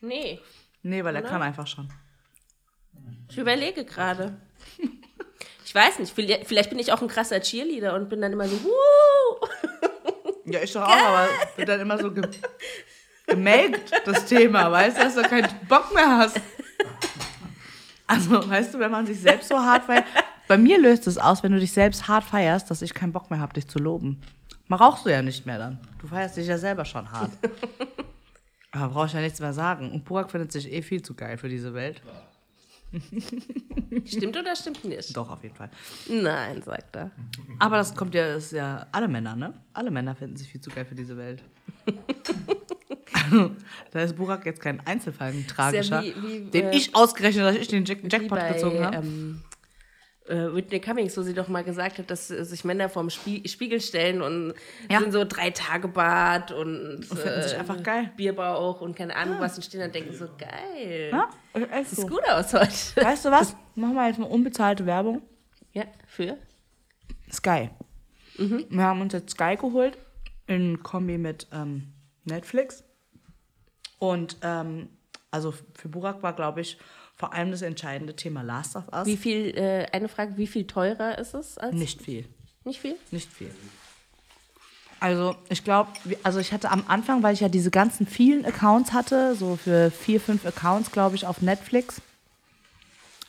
Nee. 0.00 0.40
Nee, 0.82 1.02
weil 1.02 1.16
er 1.16 1.22
Oder? 1.22 1.30
kann 1.30 1.42
einfach 1.42 1.66
schon. 1.66 1.90
Ich 3.30 3.38
überlege 3.38 3.84
gerade. 3.84 4.38
Ich 5.64 5.74
weiß 5.74 5.98
nicht, 5.98 6.14
vielleicht 6.14 6.46
vielleicht 6.46 6.70
bin 6.70 6.78
ich 6.78 6.92
auch 6.92 7.00
ein 7.02 7.08
krasser 7.08 7.40
Cheerleader 7.40 7.94
und 7.94 8.08
bin 8.10 8.20
dann 8.20 8.32
immer 8.32 8.46
so, 8.46 8.62
Wuh! 8.62 9.48
Ja, 10.46 10.60
ich 10.62 10.72
doch 10.72 10.82
auch, 10.82 10.90
aber 10.90 11.28
wird 11.56 11.68
dann 11.68 11.80
immer 11.80 11.98
so 11.98 12.12
ge 12.12 12.22
gemelkt, 13.26 13.90
das 14.04 14.26
Thema, 14.26 14.70
weißt 14.70 14.98
du, 14.98 15.02
dass 15.02 15.14
du 15.14 15.22
keinen 15.22 15.48
Bock 15.68 15.94
mehr 15.94 16.18
hast. 16.18 16.40
Also, 18.06 18.48
weißt 18.48 18.74
du, 18.74 18.78
wenn 18.78 18.90
man 18.90 19.06
sich 19.06 19.18
selbst 19.18 19.48
so 19.48 19.58
hart 19.58 19.84
feiert. 19.84 20.04
Bei 20.46 20.58
mir 20.58 20.78
löst 20.78 21.06
es 21.06 21.16
aus, 21.16 21.42
wenn 21.42 21.52
du 21.52 21.58
dich 21.58 21.72
selbst 21.72 22.06
hart 22.06 22.24
feierst, 22.24 22.70
dass 22.70 22.82
ich 22.82 22.92
keinen 22.92 23.12
Bock 23.12 23.30
mehr 23.30 23.40
habe, 23.40 23.54
dich 23.54 23.66
zu 23.66 23.78
loben. 23.78 24.20
Mal 24.68 24.76
rauchst 24.76 25.06
du 25.06 25.10
ja 25.10 25.22
nicht 25.22 25.46
mehr 25.46 25.58
dann. 25.58 25.80
Du 26.00 26.06
feierst 26.06 26.36
dich 26.36 26.46
ja 26.46 26.58
selber 26.58 26.84
schon 26.84 27.10
hart. 27.10 27.30
Aber 28.72 28.92
brauche 28.92 29.06
ich 29.06 29.12
ja 29.14 29.20
nichts 29.20 29.40
mehr 29.40 29.52
sagen. 29.52 29.90
Und 29.90 30.04
Burak 30.04 30.30
findet 30.30 30.52
sich 30.52 30.70
eh 30.70 30.82
viel 30.82 31.00
zu 31.00 31.14
geil 31.14 31.38
für 31.38 31.48
diese 31.48 31.72
Welt. 31.72 32.02
Stimmt 34.04 34.36
oder 34.36 34.54
stimmt 34.56 34.84
nicht? 34.84 35.16
Doch, 35.16 35.30
auf 35.30 35.42
jeden 35.42 35.54
Fall. 35.54 35.70
Nein, 36.08 36.62
sagt 36.62 36.96
er. 36.96 37.10
Aber 37.58 37.76
das 37.76 37.94
kommt 37.94 38.14
ja, 38.14 38.34
das 38.34 38.44
ist 38.46 38.52
ja 38.52 38.86
alle 38.92 39.08
Männer, 39.08 39.34
ne? 39.36 39.54
Alle 39.72 39.90
Männer 39.90 40.14
finden 40.14 40.36
sich 40.36 40.48
viel 40.48 40.60
zu 40.60 40.70
geil 40.70 40.84
für 40.84 40.94
diese 40.94 41.16
Welt. 41.16 41.42
da 43.92 44.00
ist 44.00 44.16
Burak 44.16 44.44
jetzt 44.46 44.60
kein 44.60 44.84
Einzelfall, 44.86 45.30
ein 45.32 45.46
tragischer, 45.46 46.02
wie- 46.02 46.14
wie, 46.22 46.50
den 46.50 46.66
äh, 46.66 46.76
ich 46.76 46.94
ausgerechnet, 46.94 47.44
dass 47.44 47.56
ich 47.56 47.68
den 47.68 47.84
Jack 47.84 48.00
Jackpot 48.10 48.38
bei, 48.38 48.52
gezogen 48.52 48.84
habe. 48.84 48.96
ähm, 48.98 49.40
äh, 50.26 50.54
Whitney 50.54 50.80
Cummings, 50.80 51.16
wo 51.16 51.22
sie 51.22 51.34
doch 51.34 51.48
mal 51.48 51.62
gesagt 51.64 51.98
hat, 51.98 52.10
dass 52.10 52.30
äh, 52.30 52.44
sich 52.44 52.64
Männer 52.64 52.88
vorm 52.88 53.10
Spie 53.10 53.46
Spiegel 53.48 53.80
stellen 53.80 54.22
und 54.22 54.54
Ja. 54.90 55.00
sind 55.00 55.12
so 55.12 55.24
drei 55.24 55.50
Tage 55.50 55.88
Bad 55.88 56.50
und, 56.52 56.96
Und 56.96 57.04
finden 57.04 57.42
sich 57.42 57.56
einfach 57.58 57.82
geil. 57.82 58.10
Bierbauch 58.16 58.80
und 58.80 58.96
keine 58.96 59.14
Ahnung 59.16 59.36
was 59.40 59.56
und 59.56 59.62
stehen 59.64 59.80
dann 59.80 59.88
und 59.90 59.94
denken 59.94 60.14
so, 60.14 60.26
geil. 60.38 61.10
ja, 61.12 61.28
echt 61.78 61.90
Sieht 61.90 62.00
so. 62.00 62.06
gut 62.06 62.24
aus 62.28 62.52
heute. 62.54 62.68
Weißt 63.06 63.24
du 63.26 63.30
was? 63.30 63.54
Machen 63.74 63.94
wir 63.94 64.06
jetzt 64.06 64.18
mal 64.18 64.26
unbezahlte 64.26 64.86
Werbung. 64.86 65.22
Ja, 65.72 65.84
für? 66.06 66.38
Sky. 67.32 67.70
Wir 68.36 68.82
haben 68.82 69.00
uns 69.00 69.12
jetzt 69.12 69.30
Sky 69.32 69.56
geholt 69.56 69.98
in 70.46 70.82
Kombi 70.82 71.18
mit 71.18 71.46
ähm, 71.52 71.92
Netflix. 72.24 72.82
Und 73.98 74.36
ähm, 74.42 74.88
also 75.30 75.52
für 75.74 75.88
Burak 75.88 76.22
war, 76.22 76.32
glaube 76.34 76.60
ich, 76.60 76.78
vor 77.24 77.32
allem 77.32 77.50
das 77.50 77.62
entscheidende 77.62 78.14
Thema 78.14 78.42
Last 78.42 78.76
of 78.76 78.84
Us. 78.92 79.06
Wie 79.06 79.16
viel, 79.16 79.56
äh, 79.56 79.86
eine 79.92 80.08
Frage, 80.08 80.36
wie 80.36 80.46
viel 80.46 80.66
teurer 80.66 81.16
ist 81.16 81.32
es 81.32 81.56
als? 81.56 81.74
Nicht 81.74 82.02
viel. 82.02 82.26
Nicht 82.64 82.78
viel? 82.78 82.96
Nicht 83.12 83.32
viel. 83.32 83.50
Also 85.00 85.34
ich 85.48 85.64
glaube, 85.64 85.90
also 86.22 86.38
ich 86.38 86.52
hatte 86.52 86.70
am 86.70 86.84
Anfang, 86.86 87.22
weil 87.22 87.32
ich 87.32 87.40
ja 87.40 87.48
diese 87.48 87.70
ganzen 87.70 88.06
vielen 88.06 88.44
Accounts 88.44 88.92
hatte, 88.92 89.34
so 89.36 89.56
für 89.56 89.90
vier, 89.90 90.20
fünf 90.20 90.44
Accounts, 90.44 90.90
glaube 90.90 91.16
ich, 91.16 91.26
auf 91.26 91.40
Netflix. 91.40 92.02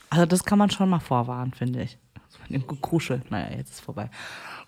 Also 0.09 0.25
das 0.25 0.43
kann 0.43 0.59
man 0.59 0.69
schon 0.69 0.89
mal 0.89 0.99
vorwarnen, 0.99 1.53
finde 1.53 1.83
ich. 1.83 1.97
So 2.27 2.39
mit 2.49 2.51
dem 2.51 2.67
Gekruschel. 2.67 3.21
Naja, 3.29 3.55
jetzt 3.55 3.75
ist 3.75 3.79
vorbei. 3.79 4.09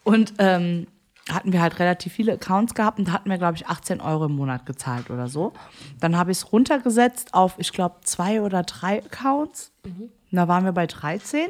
Und 0.05 0.35
ähm, 0.37 0.87
hatten 1.29 1.51
wir 1.51 1.61
halt 1.61 1.79
relativ 1.79 2.13
viele 2.13 2.33
Accounts 2.33 2.73
gehabt 2.73 2.99
und 2.99 3.09
da 3.09 3.11
hatten 3.13 3.29
wir, 3.29 3.37
glaube 3.37 3.57
ich, 3.57 3.67
18 3.67 4.01
Euro 4.01 4.25
im 4.25 4.35
Monat 4.35 4.65
gezahlt 4.65 5.09
oder 5.09 5.27
so. 5.27 5.53
Dann 5.99 6.17
habe 6.17 6.31
ich 6.31 6.37
es 6.37 6.51
runtergesetzt 6.51 7.33
auf, 7.33 7.55
ich 7.57 7.71
glaube, 7.71 7.97
zwei 8.03 8.41
oder 8.41 8.63
drei 8.63 9.03
Accounts. 9.03 9.71
Und 9.83 10.11
da 10.31 10.47
waren 10.47 10.63
wir 10.65 10.71
bei 10.71 10.87
13. 10.87 11.49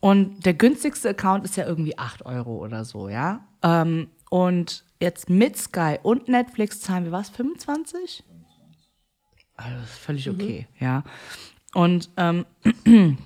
Und 0.00 0.44
der 0.44 0.54
günstigste 0.54 1.10
Account 1.10 1.44
ist 1.44 1.56
ja 1.56 1.66
irgendwie 1.66 1.96
8 1.96 2.26
Euro 2.26 2.56
oder 2.56 2.84
so, 2.84 3.08
ja. 3.08 3.46
Ähm, 3.62 4.08
und 4.30 4.84
jetzt 5.00 5.30
mit 5.30 5.56
Sky 5.56 5.98
und 6.02 6.28
Netflix 6.28 6.80
zahlen 6.80 7.04
wir 7.04 7.12
was? 7.12 7.30
25? 7.30 8.24
Also 9.56 9.76
das 9.76 9.90
ist 9.90 9.98
völlig 9.98 10.30
okay, 10.30 10.66
ja. 10.80 11.04
Und 11.74 12.10
ähm, 12.16 12.46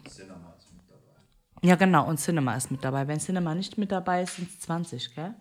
ja, 1.66 1.74
genau, 1.76 2.08
und 2.08 2.18
Cinema 2.18 2.54
ist 2.56 2.70
mit 2.70 2.84
dabei. 2.84 3.06
Wenn 3.08 3.18
Cinema 3.18 3.54
nicht 3.54 3.76
mit 3.76 3.90
dabei 3.90 4.22
ist, 4.22 4.36
sind 4.36 4.48
es 4.48 4.60
20, 4.60 5.14
gell? 5.14 5.34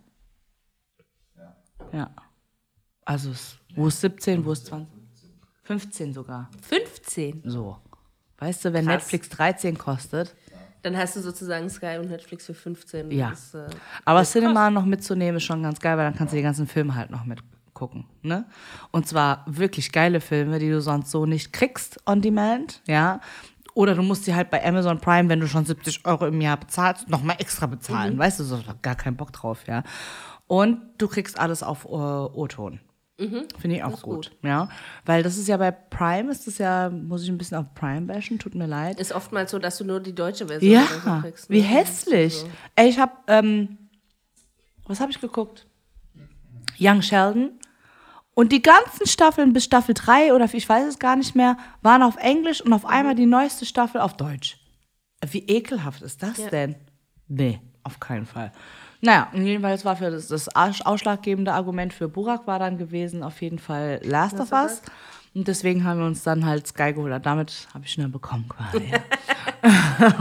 Ja. 1.91 2.10
Also, 3.05 3.32
es, 3.32 3.58
wo 3.75 3.88
ist 3.88 4.01
17, 4.01 4.44
wo 4.44 4.51
ist 4.51 4.65
20? 4.65 4.88
15 5.63 6.13
sogar. 6.13 6.50
15. 6.67 7.41
So. 7.46 7.77
Weißt 8.38 8.65
du, 8.65 8.74
wenn 8.74 8.86
Krass. 8.86 8.96
Netflix 8.96 9.29
13 9.29 9.77
kostet, 9.77 10.36
Dann 10.82 10.96
hast 10.98 11.15
du 11.15 11.22
sozusagen 11.22 11.67
Sky 11.70 11.98
und 12.00 12.10
Netflix 12.10 12.46
für 12.46 12.53
15. 12.53 13.10
Ja. 13.12 13.32
Das, 13.32 13.53
äh, 13.55 13.67
Aber 14.03 14.24
Cinema 14.24 14.70
noch 14.70 14.86
mitzunehmen 14.86 15.38
ist 15.38 15.44
schon 15.44 15.63
ganz 15.63 15.79
geil, 15.79 15.98
weil 15.98 16.05
dann 16.05 16.15
kannst 16.15 16.34
du 16.34 16.38
die 16.38 16.44
ganzen 16.44 16.67
Filme 16.67 16.94
halt 16.94 17.10
noch 17.10 17.25
mitgucken. 17.25 18.05
Ne? 18.22 18.46
Und 18.91 19.08
zwar 19.08 19.44
wirklich 19.48 19.91
geile 19.91 20.22
Filme, 20.22 20.60
die 20.60 20.70
du 20.70 20.82
sonst 20.82 21.10
so 21.10 21.25
nicht 21.25 21.51
kriegst 21.53 22.00
on 22.05 22.22
demand, 22.22 22.82
ja. 22.88 23.20
Oder 23.75 23.94
du 23.94 24.01
musst 24.01 24.25
die 24.25 24.34
halt 24.34 24.50
bei 24.50 24.65
Amazon 24.65 25.00
Prime, 25.00 25.29
wenn 25.29 25.39
du 25.41 25.48
schon 25.48 25.65
70 25.65 26.05
Euro 26.05 26.25
im 26.25 26.41
Jahr 26.41 26.58
bezahlst, 26.58 27.08
nochmal 27.10 27.36
extra 27.39 27.67
bezahlen. 27.67 28.17
Weißt 28.17 28.39
du, 28.39 28.44
so 28.44 28.60
gar 28.82 28.96
keinen 28.96 29.17
Bock 29.17 29.32
drauf, 29.34 29.67
ja. 29.67 29.84
Und 30.48 30.79
du 30.98 31.08
kriegst 31.08 31.38
alles 31.39 31.62
auf 31.62 31.86
äh, 31.86 31.88
O-Ton. 31.89 32.79
Finde 33.17 33.75
ich 33.75 33.84
auch 33.84 34.01
gut. 34.01 34.32
Ja. 34.44 34.67
Weil 35.05 35.24
das 35.24 35.38
ist 35.38 35.48
ja 35.48 35.55
bei 35.58 35.72
Prime, 35.72 36.29
ist 36.32 36.48
das 36.48 36.58
ja, 36.58 36.89
muss 36.89 37.24
ich 37.24 37.29
ein 37.29 37.38
bisschen 37.38 37.58
auf 37.58 37.74
Prime 37.74 38.01
bashen, 38.01 38.39
tut 38.39 38.55
mir 38.55 38.65
leid. 38.65 39.00
ist 39.00 39.13
oftmals 39.13 39.51
so, 39.51 39.60
dass 39.60 39.77
du 39.77 39.86
nur 39.86 40.01
die 40.01 40.13
deutsche 40.13 40.48
Version 40.48 40.72
Ja, 40.74 40.86
so 40.86 41.22
kriegst. 41.22 41.50
wie 41.50 41.62
ne? 41.62 41.67
hässlich. 41.67 42.39
So. 42.39 42.50
Ey, 42.75 42.89
ich 42.89 43.00
hab, 43.00 43.24
ähm, 43.29 43.77
was 44.86 45.00
habe 45.00 45.12
ich 45.12 45.22
geguckt? 45.22 45.65
Young 46.77 47.01
Sheldon. 47.01 47.51
Und 48.36 48.51
die 48.51 48.62
ganzen 48.62 49.08
Staffeln 49.08 49.54
bis 49.54 49.63
Staffel 49.63 49.96
3 49.96 50.34
oder 50.34 50.48
ich 50.54 50.68
weiß 50.70 50.86
es 50.88 51.00
gar 51.00 51.15
nicht 51.15 51.36
mehr, 51.36 51.58
waren 51.82 52.04
auf 52.04 52.18
Englisch 52.18 52.62
und 52.62 52.74
auf 52.74 52.86
einmal 52.86 53.15
die 53.15 53.25
neueste 53.25 53.65
Staffel 53.65 54.01
auf 54.01 54.15
Deutsch. 54.18 54.58
Wie 55.25 55.39
ekelhaft 55.39 56.01
ist 56.04 56.22
das 56.22 56.38
Ja. 56.38 56.50
denn? 56.50 56.75
Nee, 57.27 57.60
auf 57.84 58.00
keinen 58.00 58.25
Fall. 58.25 58.51
Naja, 59.01 59.30
jedenfalls 59.34 59.86
war 59.86 59.96
für 59.96 60.12
das, 60.12 60.27
das 60.27 60.54
aus- 60.56 60.82
ausschlaggebende 60.82 61.54
Argument 61.54 61.94
für 61.94 62.08
Burak 62.10 62.46
war 62.46 62.60
dann 62.60 62.77
gewesen 62.77 63.24
auf 63.24 63.42
jeden 63.42 63.58
Fall 63.60 64.00
Last 64.04 64.39
of 64.39 64.51
Us. 64.51 64.82
Und 65.34 65.48
deswegen 65.48 65.84
haben 65.84 66.00
wir 66.00 66.06
uns 66.06 66.24
dann 66.24 66.46
halt 66.46 66.65
Sky 66.68 66.94
geholt. 66.94 67.13
Und 67.13 67.25
damit 67.25 67.68
habe 67.74 67.86
ich 67.86 67.98
ihn 67.98 68.01
dann 68.04 68.12
bekommen 68.12 68.48
quasi. 68.50 68.92
Ja. 69.62 70.12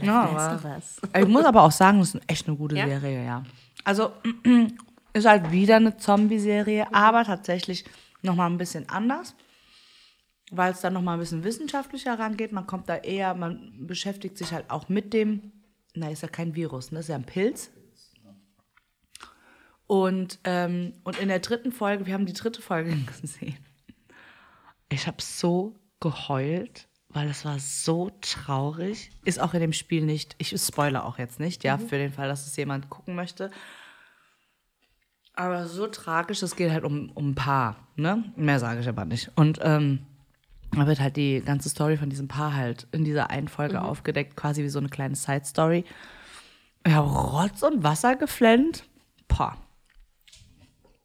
Da 0.00 0.06
Ja, 0.06 0.24
läuft 0.50 0.64
of 0.64 0.70
Us. 0.76 1.00
Ich 1.18 1.28
muss 1.28 1.44
aber 1.44 1.62
auch 1.62 1.72
sagen, 1.72 1.98
das 2.00 2.14
ist 2.14 2.22
echt 2.26 2.46
eine 2.48 2.56
gute 2.56 2.76
Ja? 2.76 2.86
Serie, 2.86 3.24
ja. 3.24 3.42
Also 3.84 4.12
ist 5.12 5.26
halt 5.26 5.50
wieder 5.50 5.76
eine 5.76 5.96
Zombie-Serie, 5.96 6.92
aber 6.94 7.24
tatsächlich 7.24 7.84
nochmal 8.22 8.50
ein 8.50 8.58
bisschen 8.58 8.88
anders, 8.88 9.34
weil 10.50 10.72
es 10.72 10.80
dann 10.80 10.92
nochmal 10.92 11.16
ein 11.16 11.20
bisschen 11.20 11.44
wissenschaftlicher 11.44 12.18
rangeht. 12.18 12.52
Man 12.52 12.66
kommt 12.66 12.88
da 12.88 12.96
eher, 12.96 13.34
man 13.34 13.86
beschäftigt 13.86 14.38
sich 14.38 14.52
halt 14.52 14.70
auch 14.70 14.88
mit 14.88 15.12
dem, 15.12 15.52
na, 15.94 16.10
ist 16.10 16.22
ja 16.22 16.28
kein 16.28 16.54
Virus, 16.54 16.92
ne, 16.92 17.00
ist 17.00 17.08
ja 17.08 17.16
ein 17.16 17.24
Pilz. 17.24 17.70
Und, 19.86 20.38
ähm, 20.44 20.94
und 21.02 21.18
in 21.18 21.28
der 21.28 21.40
dritten 21.40 21.72
Folge, 21.72 22.06
wir 22.06 22.14
haben 22.14 22.26
die 22.26 22.32
dritte 22.32 22.62
Folge 22.62 22.96
gesehen. 23.20 23.58
Ich 24.88 25.06
habe 25.06 25.20
so 25.20 25.74
geheult, 25.98 26.88
weil 27.08 27.28
es 27.28 27.44
war 27.44 27.58
so 27.58 28.10
traurig. 28.20 29.10
Ist 29.24 29.40
auch 29.40 29.54
in 29.54 29.60
dem 29.60 29.72
Spiel 29.72 30.04
nicht, 30.04 30.36
ich 30.38 30.54
spoilere 30.60 31.04
auch 31.04 31.18
jetzt 31.18 31.40
nicht, 31.40 31.64
ja, 31.64 31.76
für 31.76 31.98
den 31.98 32.12
Fall, 32.12 32.28
dass 32.28 32.46
es 32.46 32.56
jemand 32.56 32.88
gucken 32.88 33.16
möchte. 33.16 33.50
Aber 35.34 35.66
so 35.66 35.86
tragisch, 35.86 36.42
es 36.42 36.56
geht 36.56 36.70
halt 36.70 36.84
um, 36.84 37.10
um 37.14 37.30
ein 37.30 37.34
Paar, 37.34 37.76
ne? 37.96 38.24
Mehr 38.36 38.58
sage 38.58 38.80
ich 38.80 38.88
aber 38.88 39.04
nicht. 39.04 39.30
Und 39.36 39.58
ähm, 39.62 40.00
da 40.72 40.86
wird 40.86 41.00
halt 41.00 41.16
die 41.16 41.40
ganze 41.40 41.68
Story 41.68 41.96
von 41.96 42.10
diesem 42.10 42.28
Paar 42.28 42.54
halt 42.54 42.86
in 42.92 43.04
dieser 43.04 43.30
einen 43.30 43.48
Folge 43.48 43.80
aufgedeckt, 43.82 44.36
quasi 44.36 44.62
wie 44.62 44.68
so 44.68 44.78
eine 44.78 44.88
kleine 44.88 45.16
Side-Story. 45.16 45.84
Ja, 46.86 47.00
Rotz 47.00 47.62
und 47.62 47.82
Wasser 47.82 48.16
geflennt. 48.16 48.84
Pah. 49.28 49.56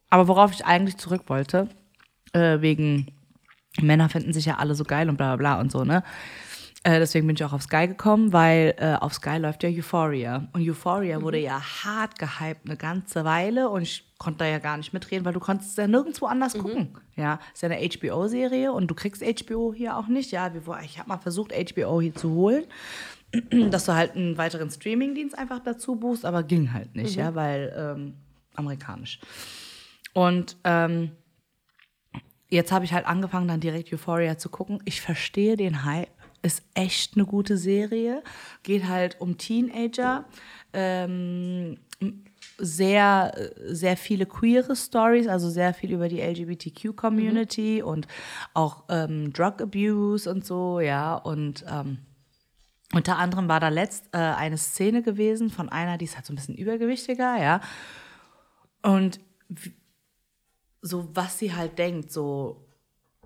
Aber 0.09 0.27
worauf 0.27 0.51
ich 0.51 0.65
eigentlich 0.65 0.97
zurück 0.97 1.23
wollte, 1.27 1.69
äh, 2.33 2.61
wegen 2.61 3.07
Männer 3.81 4.09
finden 4.09 4.33
sich 4.33 4.45
ja 4.45 4.57
alle 4.57 4.75
so 4.75 4.83
geil 4.83 5.09
und 5.09 5.17
bla 5.17 5.35
bla 5.35 5.55
bla 5.55 5.61
und 5.61 5.71
so, 5.71 5.83
ne? 5.83 6.03
Äh, 6.85 6.99
deswegen 6.99 7.25
bin 7.25 7.35
ich 7.35 7.43
auch 7.43 7.51
auf 7.51 7.63
Sky 7.63 7.87
gekommen, 7.87 8.31
weil 8.31 8.75
äh, 8.77 8.93
auf 8.93 9.15
Sky 9.15 9.37
läuft 9.37 9.63
ja 9.63 9.69
Euphoria. 9.69 10.47
Und 10.53 10.69
Euphoria 10.69 11.19
wurde 11.19 11.39
ja 11.39 11.59
hart 11.59 12.19
gehypt 12.19 12.61
eine 12.65 12.77
ganze 12.77 13.25
Weile 13.25 13.69
und 13.69 13.81
ich 13.81 14.05
konnte 14.19 14.39
da 14.39 14.45
ja 14.45 14.59
gar 14.59 14.77
nicht 14.77 14.93
mitreden, 14.93 15.25
weil 15.25 15.33
du 15.33 15.39
konntest 15.39 15.71
es 15.71 15.77
ja 15.77 15.87
nirgendwo 15.87 16.27
anders 16.27 16.53
gucken. 16.55 16.95
Ja, 17.15 17.39
ist 17.55 17.63
ja 17.63 17.69
eine 17.69 17.89
HBO-Serie 17.89 18.71
und 18.71 18.85
du 18.85 18.93
kriegst 18.93 19.23
HBO 19.23 19.73
hier 19.73 19.97
auch 19.97 20.05
nicht. 20.05 20.31
Ja, 20.31 20.51
ich 20.83 20.99
habe 20.99 21.09
mal 21.09 21.17
versucht, 21.17 21.53
HBO 21.53 22.01
hier 22.01 22.13
zu 22.13 22.29
holen, 22.29 22.65
dass 23.71 23.85
du 23.85 23.95
halt 23.95 24.15
einen 24.15 24.37
weiteren 24.37 24.69
Streamingdienst 24.69 25.35
einfach 25.35 25.61
dazu 25.61 25.95
buchst, 25.95 26.23
aber 26.23 26.43
ging 26.43 26.71
halt 26.71 26.95
nicht, 26.95 27.15
ja, 27.15 27.33
weil 27.33 27.73
ähm, 27.75 28.13
amerikanisch. 28.53 29.19
Und 30.13 30.55
ähm, 30.63 31.13
jetzt 32.49 32.71
habe 32.71 32.85
ich 32.85 32.93
halt 32.93 33.07
angefangen, 33.07 33.47
dann 33.47 33.59
direkt 33.59 33.91
Euphoria 33.91 34.37
zu 34.37 34.49
gucken. 34.49 34.83
Ich 34.85 35.01
verstehe 35.01 35.57
den 35.57 35.83
Hype. 35.83 36.09
Ist 36.45 36.63
echt 36.73 37.15
eine 37.15 37.25
gute 37.25 37.57
Serie. 37.57 38.23
Geht 38.63 38.87
halt 38.87 39.19
um 39.19 39.37
Teenager. 39.37 40.25
Ähm, 40.73 41.77
sehr, 42.57 43.33
sehr 43.65 43.97
viele 43.97 44.25
queere 44.25 44.75
Stories, 44.75 45.27
also 45.27 45.49
sehr 45.49 45.73
viel 45.73 45.91
über 45.91 46.07
die 46.07 46.21
LGBTQ-Community 46.21 47.81
Mhm. 47.81 47.87
und 47.87 48.07
auch 48.53 48.83
ähm, 48.89 49.33
Drug 49.33 49.61
Abuse 49.61 50.29
und 50.29 50.45
so, 50.45 50.79
ja. 50.79 51.15
Und 51.15 51.65
ähm, 51.69 51.97
unter 52.93 53.17
anderem 53.17 53.49
war 53.49 53.59
da 53.59 53.69
letzt 53.69 54.05
äh, 54.13 54.17
eine 54.17 54.57
Szene 54.57 55.01
gewesen 55.01 55.49
von 55.49 55.67
einer, 55.69 55.97
die 55.97 56.05
ist 56.05 56.15
halt 56.15 56.25
so 56.25 56.31
ein 56.33 56.37
bisschen 56.37 56.55
übergewichtiger, 56.55 57.41
ja. 57.41 57.59
Und 58.83 59.19
so, 60.81 61.09
was 61.13 61.39
sie 61.39 61.53
halt 61.53 61.77
denkt, 61.79 62.11
so, 62.11 62.64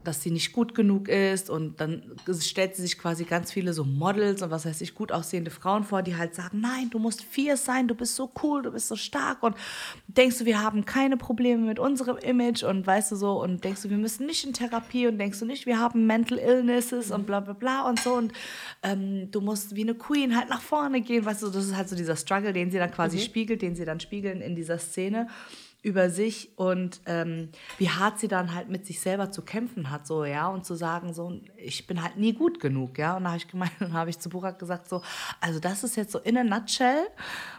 dass 0.09 0.23
sie 0.23 0.31
nicht 0.31 0.53
gut 0.53 0.73
genug 0.73 1.07
ist. 1.07 1.51
Und 1.51 1.79
dann 1.79 2.01
stellt 2.41 2.75
sie 2.75 2.81
sich 2.81 2.97
quasi 2.97 3.25
ganz 3.25 3.51
viele 3.51 3.73
so 3.73 3.85
Models 3.85 4.41
und 4.41 4.49
was 4.49 4.65
weiß 4.65 4.81
ich, 4.81 4.95
gut 4.95 5.11
aussehende 5.11 5.51
Frauen 5.51 5.83
vor, 5.83 6.01
die 6.01 6.17
halt 6.17 6.33
sagen, 6.33 6.59
nein, 6.61 6.89
du 6.89 6.97
musst 6.97 7.23
fierce 7.23 7.63
sein, 7.63 7.87
du 7.87 7.93
bist 7.93 8.15
so 8.15 8.31
cool, 8.41 8.63
du 8.63 8.71
bist 8.71 8.87
so 8.87 8.95
stark. 8.95 9.43
Und 9.43 9.55
denkst 10.07 10.39
du, 10.39 10.45
wir 10.45 10.63
haben 10.63 10.83
keine 10.83 11.15
Probleme 11.15 11.63
mit 11.63 11.77
unserem 11.77 12.17
Image 12.17 12.63
und 12.63 12.85
weißt 12.87 13.11
du 13.11 13.15
so 13.15 13.41
und 13.41 13.63
denkst 13.63 13.83
du, 13.83 13.91
wir 13.91 13.97
müssen 13.97 14.25
nicht 14.25 14.43
in 14.45 14.53
Therapie 14.53 15.05
und 15.05 15.19
denkst 15.19 15.39
du 15.39 15.45
nicht, 15.45 15.67
wir 15.67 15.79
haben 15.79 16.07
Mental 16.07 16.39
Illnesses 16.39 17.11
und 17.11 17.27
bla 17.27 17.39
bla 17.39 17.53
bla 17.53 17.87
und 17.87 17.99
so. 17.99 18.13
Und 18.13 18.33
ähm, 18.81 19.29
du 19.29 19.41
musst 19.41 19.75
wie 19.75 19.83
eine 19.83 19.93
Queen 19.93 20.35
halt 20.35 20.49
nach 20.49 20.61
vorne 20.61 21.01
gehen, 21.01 21.23
weißt 21.23 21.43
du, 21.43 21.49
das 21.49 21.65
ist 21.65 21.75
halt 21.75 21.87
so 21.87 21.95
dieser 21.95 22.15
Struggle, 22.15 22.51
den 22.51 22.71
sie 22.71 22.79
dann 22.79 22.91
quasi 22.91 23.19
spiegelt, 23.19 23.61
den 23.61 23.75
sie 23.75 23.85
dann 23.85 23.99
spiegeln 23.99 24.41
in 24.41 24.55
dieser 24.55 24.79
Szene 24.79 25.27
über 25.81 26.09
sich 26.09 26.51
und 26.57 27.01
ähm, 27.05 27.49
wie 27.77 27.89
hart 27.89 28.19
sie 28.19 28.27
dann 28.27 28.53
halt 28.53 28.69
mit 28.69 28.85
sich 28.85 28.99
selber 28.99 29.31
zu 29.31 29.41
kämpfen 29.41 29.89
hat, 29.89 30.05
so, 30.05 30.25
ja, 30.25 30.47
und 30.47 30.65
zu 30.65 30.75
sagen, 30.75 31.13
so, 31.13 31.39
ich 31.63 31.85
bin 31.87 32.01
halt 32.01 32.17
nie 32.17 32.33
gut 32.33 32.59
genug, 32.59 32.97
ja, 32.97 33.17
und 33.17 33.23
da 33.23 33.29
habe 33.29 33.37
ich 33.37 33.47
gemeint, 33.47 33.71
und 33.79 33.93
habe 33.93 34.09
ich 34.09 34.19
zu 34.19 34.29
Burak 34.29 34.59
gesagt, 34.59 34.87
so, 34.89 35.01
also 35.41 35.59
das 35.59 35.83
ist 35.83 35.95
jetzt 35.97 36.11
so 36.11 36.19
in 36.19 36.37
a 36.37 36.43
nutshell, 36.43 37.07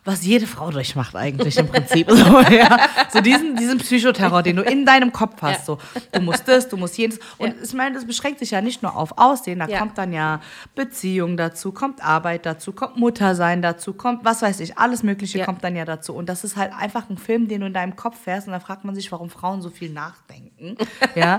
was 0.05 0.25
jede 0.25 0.47
Frau 0.47 0.71
durchmacht 0.71 1.15
eigentlich 1.17 1.57
im 1.59 1.69
Prinzip, 1.69 2.11
so, 2.11 2.41
ja, 2.41 2.79
so 3.13 3.21
diesen, 3.21 3.57
diesen 3.57 3.79
Psychoterror, 3.79 4.43
den 4.43 4.57
du 4.57 4.63
in 4.63 4.87
deinem 4.87 5.13
Kopf 5.13 5.43
hast, 5.43 5.67
so, 5.67 5.79
du 6.13 6.21
musst 6.21 6.49
das, 6.49 6.69
du 6.69 6.77
musst 6.77 6.97
jenes, 6.99 7.19
und 7.39 7.55
ich 7.63 7.73
meine, 7.75 7.95
das 7.95 8.07
beschränkt 8.07 8.39
sich 8.39 8.51
ja 8.53 8.61
nicht 8.61 8.83
nur 8.83 8.97
auf 8.97 9.19
Aussehen, 9.19 9.59
da 9.59 9.67
Ja. 9.69 9.79
kommt 9.79 9.99
dann 9.99 10.13
ja 10.13 10.41
Beziehung 10.75 11.37
dazu, 11.37 11.73
kommt 11.73 12.03
Arbeit 12.05 12.47
dazu, 12.47 12.73
kommt 12.73 12.97
Muttersein 12.97 13.63
dazu, 13.63 13.93
kommt, 13.93 14.25
was 14.25 14.43
weiß 14.43 14.61
ich, 14.61 14.79
alles 14.79 15.03
Mögliche 15.03 15.39
Ja. 15.39 15.45
kommt 15.45 15.63
dann 15.63 15.77
ja 15.77 15.85
dazu. 15.85 16.15
Und 16.15 16.29
das 16.29 16.45
ist 16.45 16.57
halt 16.57 16.73
einfach 16.73 17.09
ein 17.11 17.19
Film, 17.19 17.49
den 17.49 17.61
du 17.61 17.67
in 17.67 17.75
deinem 17.75 17.97
Kopf 17.97 18.19
fährst 18.19 18.47
und 18.47 18.53
da 18.53 18.61
fragt 18.61 18.85
man 18.85 18.95
sich, 18.95 19.13
warum 19.13 19.31
Frauen 19.31 19.63
so 19.63 19.71
viel 19.71 19.91
nachdenken. 19.91 20.77
Ja. 21.15 21.39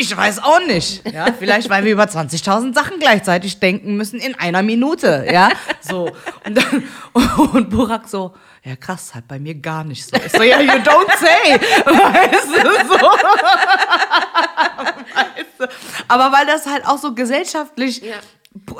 Ich 0.00 0.16
weiß 0.16 0.42
auch 0.42 0.60
nicht. 0.60 1.06
Ja, 1.12 1.26
vielleicht, 1.38 1.68
weil 1.68 1.84
wir 1.84 1.92
über 1.92 2.04
20.000 2.04 2.72
Sachen 2.74 2.98
gleichzeitig 2.98 3.60
denken 3.60 3.96
müssen 3.98 4.18
in 4.18 4.34
einer 4.34 4.62
Minute. 4.62 5.26
Ja, 5.30 5.50
so. 5.82 6.10
Und, 6.46 6.56
dann, 6.56 6.84
und 7.52 7.68
Burak 7.68 8.08
so, 8.08 8.32
ja 8.64 8.76
krass, 8.76 9.14
halt 9.14 9.28
bei 9.28 9.38
mir 9.38 9.54
gar 9.54 9.84
nicht 9.84 10.06
so. 10.06 10.16
Ich 10.16 10.32
so, 10.32 10.42
ja, 10.42 10.58
you 10.58 10.72
don't 10.72 11.10
say. 11.18 11.60
Weißt 11.84 12.46
du, 12.46 12.70
so. 12.88 12.94
weißt 15.14 15.58
du? 15.58 15.68
Aber 16.08 16.32
weil 16.32 16.46
das 16.46 16.64
halt 16.66 16.86
auch 16.86 16.96
so 16.96 17.14
gesellschaftlich 17.14 18.00
Ja. 18.00 18.16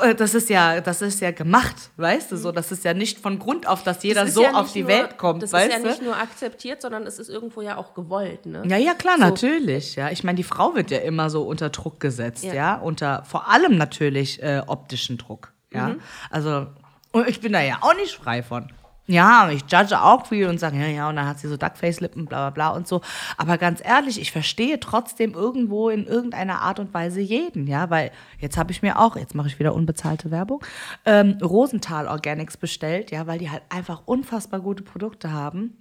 Äh, 0.01 0.13
das 0.15 0.33
ist 0.35 0.49
ja, 0.49 0.81
das 0.81 1.01
ist 1.01 1.21
ja 1.21 1.31
gemacht, 1.31 1.91
weißt 1.97 2.31
du, 2.31 2.37
so, 2.37 2.51
das 2.51 2.71
ist 2.71 2.83
ja 2.83 2.93
nicht 2.93 3.19
von 3.19 3.39
Grund 3.39 3.67
auf, 3.67 3.83
dass 3.83 4.03
jeder 4.03 4.25
Das 4.25 4.33
so 4.33 4.43
ja 4.43 4.53
auf 4.53 4.71
die 4.73 4.81
nur, 4.81 4.89
Welt 4.89 5.17
kommt, 5.17 5.43
Das 5.43 5.53
weißt 5.53 5.69
ist 5.77 5.83
ja 5.83 5.89
nicht 5.89 6.01
nur 6.01 6.17
akzeptiert, 6.17 6.81
sondern 6.81 7.03
es 7.07 7.19
ist 7.19 7.29
irgendwo 7.29 7.61
ja 7.61 7.77
auch 7.77 7.93
gewollt. 7.93 8.45
Ne? 8.45 8.63
Ja, 8.67 8.77
ja, 8.77 8.93
klar, 8.93 9.15
So. 9.17 9.23
natürlich. 9.23 9.95
Ja, 9.95 10.09
ich 10.09 10.23
meine, 10.23 10.35
die 10.35 10.43
Frau 10.43 10.75
wird 10.75 10.91
ja 10.91 10.99
immer 10.99 11.29
so 11.29 11.43
unter 11.43 11.69
Druck 11.69 11.99
gesetzt, 11.99 12.43
ja, 12.43 12.53
Ja. 12.53 12.75
unter 12.75 13.23
vor 13.23 13.47
allem 13.49 13.77
natürlich 13.77 14.41
äh, 14.43 14.61
optischen 14.67 15.17
Druck. 15.17 15.53
Ja, 15.73 15.89
Mhm. 15.89 16.01
also 16.29 16.67
und 17.13 17.27
ich 17.29 17.39
bin 17.39 17.53
da 17.53 17.61
ja 17.61 17.77
auch 17.81 17.95
nicht 17.95 18.13
frei 18.15 18.43
von. 18.43 18.71
Ja, 19.11 19.49
ich 19.49 19.63
judge 19.69 20.01
auch 20.01 20.25
viel 20.25 20.47
und 20.47 20.57
sage, 20.57 20.77
ja, 20.77 20.87
ja, 20.87 21.09
und 21.09 21.17
dann 21.17 21.27
hat 21.27 21.37
sie 21.37 21.49
so 21.49 21.57
Duckface-Lippen, 21.57 22.27
bla, 22.27 22.49
bla, 22.49 22.69
bla 22.69 22.69
und 22.77 22.87
so. 22.87 23.01
Aber 23.37 23.57
ganz 23.57 23.81
ehrlich, 23.83 24.21
ich 24.21 24.31
verstehe 24.31 24.79
trotzdem 24.79 25.33
irgendwo 25.33 25.89
in 25.89 26.07
irgendeiner 26.07 26.61
Art 26.61 26.79
und 26.79 26.93
Weise 26.93 27.19
jeden, 27.19 27.67
ja, 27.67 27.89
weil 27.89 28.11
jetzt 28.39 28.57
habe 28.57 28.71
ich 28.71 28.81
mir 28.81 28.97
auch, 28.97 29.17
jetzt 29.17 29.35
mache 29.35 29.49
ich 29.49 29.59
wieder 29.59 29.75
unbezahlte 29.75 30.31
Werbung, 30.31 30.63
ähm, 31.05 31.37
Rosenthal 31.43 32.07
Organics 32.07 32.55
bestellt, 32.55 33.11
ja, 33.11 33.27
weil 33.27 33.39
die 33.39 33.51
halt 33.51 33.63
einfach 33.67 34.03
unfassbar 34.05 34.61
gute 34.61 34.83
Produkte 34.83 35.33
haben. 35.33 35.75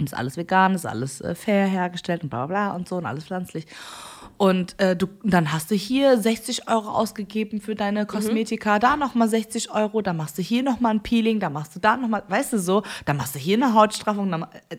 Und 0.00 0.06
ist 0.06 0.14
alles 0.14 0.36
vegan, 0.36 0.74
ist 0.74 0.86
alles 0.86 1.20
äh, 1.20 1.34
fair 1.34 1.66
hergestellt 1.66 2.22
und 2.22 2.30
bla 2.30 2.46
bla 2.46 2.68
bla 2.68 2.76
und 2.76 2.88
so 2.88 2.96
und 2.96 3.06
alles 3.06 3.26
pflanzlich. 3.26 3.66
Und 4.36 4.80
äh, 4.80 4.96
du, 4.96 5.06
dann 5.22 5.52
hast 5.52 5.70
du 5.70 5.74
hier 5.74 6.18
60 6.18 6.68
Euro 6.68 6.88
ausgegeben 6.88 7.60
für 7.60 7.74
deine 7.74 8.06
Kosmetika, 8.06 8.78
da 8.78 8.96
nochmal 8.96 9.28
60 9.28 9.70
Euro, 9.70 10.02
dann 10.02 10.16
machst 10.16 10.38
du 10.38 10.42
hier 10.42 10.62
nochmal 10.62 10.94
ein 10.94 11.02
Peeling, 11.02 11.40
dann 11.40 11.52
machst 11.52 11.76
du 11.76 11.80
da 11.80 11.96
nochmal, 11.96 12.24
weißt 12.28 12.52
du 12.54 12.58
so, 12.58 12.82
dann 13.04 13.16
machst 13.16 13.34
du 13.34 13.38
hier 13.38 13.56
eine 13.56 13.74
Hautstraffung. 13.74 14.30
Dann, 14.30 14.42
äh, 14.42 14.76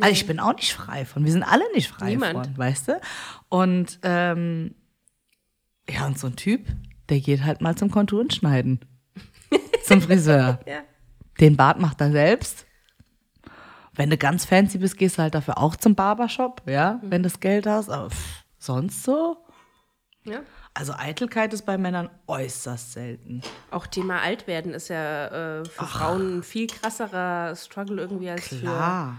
also 0.00 0.12
ich 0.12 0.26
bin 0.26 0.38
auch 0.38 0.54
nicht 0.54 0.72
frei 0.72 1.04
von, 1.04 1.24
wir 1.24 1.32
sind 1.32 1.42
alle 1.42 1.64
nicht 1.74 1.88
frei 1.88 2.10
Niemand. 2.10 2.46
von, 2.46 2.58
weißt 2.58 2.88
du? 2.88 3.00
Und 3.48 3.98
ähm, 4.02 4.74
ja, 5.88 6.06
und 6.06 6.18
so 6.18 6.28
ein 6.28 6.36
Typ, 6.36 6.66
der 7.08 7.20
geht 7.20 7.44
halt 7.44 7.60
mal 7.60 7.76
zum 7.76 7.90
Konturen 7.90 8.30
schneiden. 8.30 8.80
zum 9.84 10.00
Friseur. 10.00 10.60
Ja. 10.66 10.80
Den 11.40 11.56
Bart 11.56 11.80
macht 11.80 12.00
er 12.00 12.10
selbst. 12.10 12.66
Wenn 13.94 14.10
du 14.10 14.18
ganz 14.18 14.44
fancy 14.44 14.78
bist, 14.78 14.98
gehst 14.98 15.18
du 15.18 15.22
halt 15.22 15.34
dafür 15.34 15.58
auch 15.58 15.74
zum 15.74 15.94
Barbershop, 15.94 16.62
ja, 16.66 17.00
wenn 17.02 17.22
du 17.22 17.28
das 17.30 17.40
Geld 17.40 17.66
hast. 17.66 17.88
Aber 17.88 18.10
pff, 18.10 18.44
sonst 18.58 19.02
so? 19.02 19.36
Ja. 20.24 20.40
Also 20.74 20.92
Eitelkeit 20.92 21.54
ist 21.54 21.64
bei 21.64 21.78
Männern 21.78 22.10
äußerst 22.26 22.92
selten. 22.92 23.42
Auch 23.70 23.86
Thema 23.86 24.20
Altwerden 24.20 24.74
ist 24.74 24.88
ja 24.88 25.60
äh, 25.60 25.64
für 25.64 25.84
Frauen 25.86 26.38
ein 26.38 26.42
viel 26.42 26.66
krasserer 26.66 27.54
Struggle 27.54 28.00
irgendwie 28.00 28.30
als 28.30 28.48
für, 28.48 29.16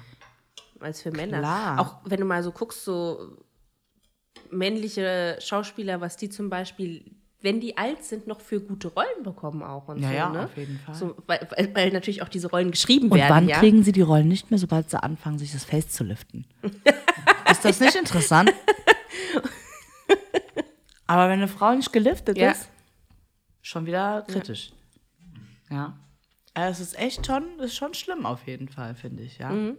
als 0.81 1.01
für 1.01 1.11
Männer. 1.11 1.39
Klar. 1.39 1.79
Auch 1.79 1.95
wenn 2.03 2.19
du 2.19 2.25
mal 2.25 2.43
so 2.43 2.51
guckst, 2.51 2.83
so 2.83 3.37
männliche 4.51 5.37
Schauspieler, 5.39 6.01
was 6.01 6.17
die 6.17 6.29
zum 6.29 6.49
Beispiel, 6.49 7.05
wenn 7.41 7.59
die 7.61 7.77
alt 7.77 8.03
sind, 8.03 8.27
noch 8.27 8.41
für 8.41 8.59
gute 8.59 8.89
Rollen 8.89 9.23
bekommen 9.23 9.63
auch 9.63 9.87
und 9.87 9.99
Ja, 10.01 10.09
so. 10.09 10.15
ja, 10.15 10.29
ne? 10.29 10.43
auf 10.45 10.57
jeden 10.57 10.79
Fall. 10.79 10.95
So, 10.95 11.15
weil, 11.25 11.47
weil, 11.55 11.75
weil 11.75 11.91
natürlich 11.91 12.21
auch 12.21 12.29
diese 12.29 12.49
Rollen 12.49 12.71
geschrieben 12.71 13.09
Und 13.09 13.17
werden. 13.17 13.29
wann 13.29 13.47
ja? 13.47 13.59
kriegen 13.59 13.83
sie 13.83 13.91
die 13.93 14.01
Rollen 14.01 14.27
nicht 14.27 14.51
mehr, 14.51 14.57
sobald 14.59 14.89
sie 14.89 15.01
anfangen, 15.01 15.39
sich 15.39 15.53
das 15.53 15.63
Face 15.63 15.89
zu 15.89 16.03
liften? 16.03 16.45
ist 17.51 17.63
das 17.65 17.79
nicht 17.79 17.95
interessant? 17.95 18.51
Aber 21.07 21.23
wenn 21.29 21.39
eine 21.39 21.47
Frau 21.47 21.73
nicht 21.73 21.93
geliftet 21.93 22.37
Ja. 22.37 22.51
ist, 22.51 22.69
schon 23.61 23.85
wieder 23.85 24.23
kritisch. 24.27 24.71
Ja. 25.69 25.97
Also 26.53 26.81
es 26.81 26.89
ist 26.93 26.99
echt 26.99 27.25
schon, 27.25 27.59
ist 27.59 27.75
schon 27.75 27.93
schlimm 27.93 28.25
auf 28.25 28.45
jeden 28.47 28.67
Fall, 28.67 28.95
finde 28.95 29.23
ich, 29.23 29.37
ja. 29.37 29.49
Mhm. 29.49 29.77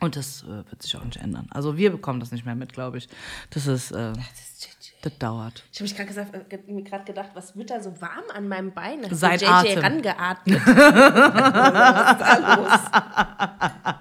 Und 0.00 0.14
das 0.16 0.44
äh, 0.44 0.46
wird 0.70 0.82
sich 0.82 0.96
auch 0.96 1.04
nicht 1.04 1.16
ändern. 1.16 1.48
Also 1.50 1.76
wir 1.76 1.90
bekommen 1.90 2.20
das 2.20 2.30
nicht 2.30 2.44
mehr 2.44 2.54
mit, 2.54 2.72
glaube 2.72 2.98
ich. 2.98 3.08
Das 3.50 3.66
ist, 3.66 3.90
äh, 3.90 4.12
das 4.12 4.68
dauert. 5.10 5.64
Ich 5.72 5.78
habe 5.78 5.84
mich 5.84 5.94
gerade 5.96 6.08
gesagt, 6.08 6.52
äh, 6.52 6.58
mir 6.72 6.82
gerade 6.82 7.04
gedacht, 7.04 7.30
was 7.34 7.56
wird 7.56 7.70
da 7.70 7.80
so 7.80 8.00
warm 8.00 8.24
an 8.34 8.48
meinem 8.48 8.72
Bein? 8.72 9.04
Hat 9.04 9.14
Sein 9.14 9.38
JJ 9.38 9.46
Atem. 9.46 9.78
rangeatmet. 9.78 10.60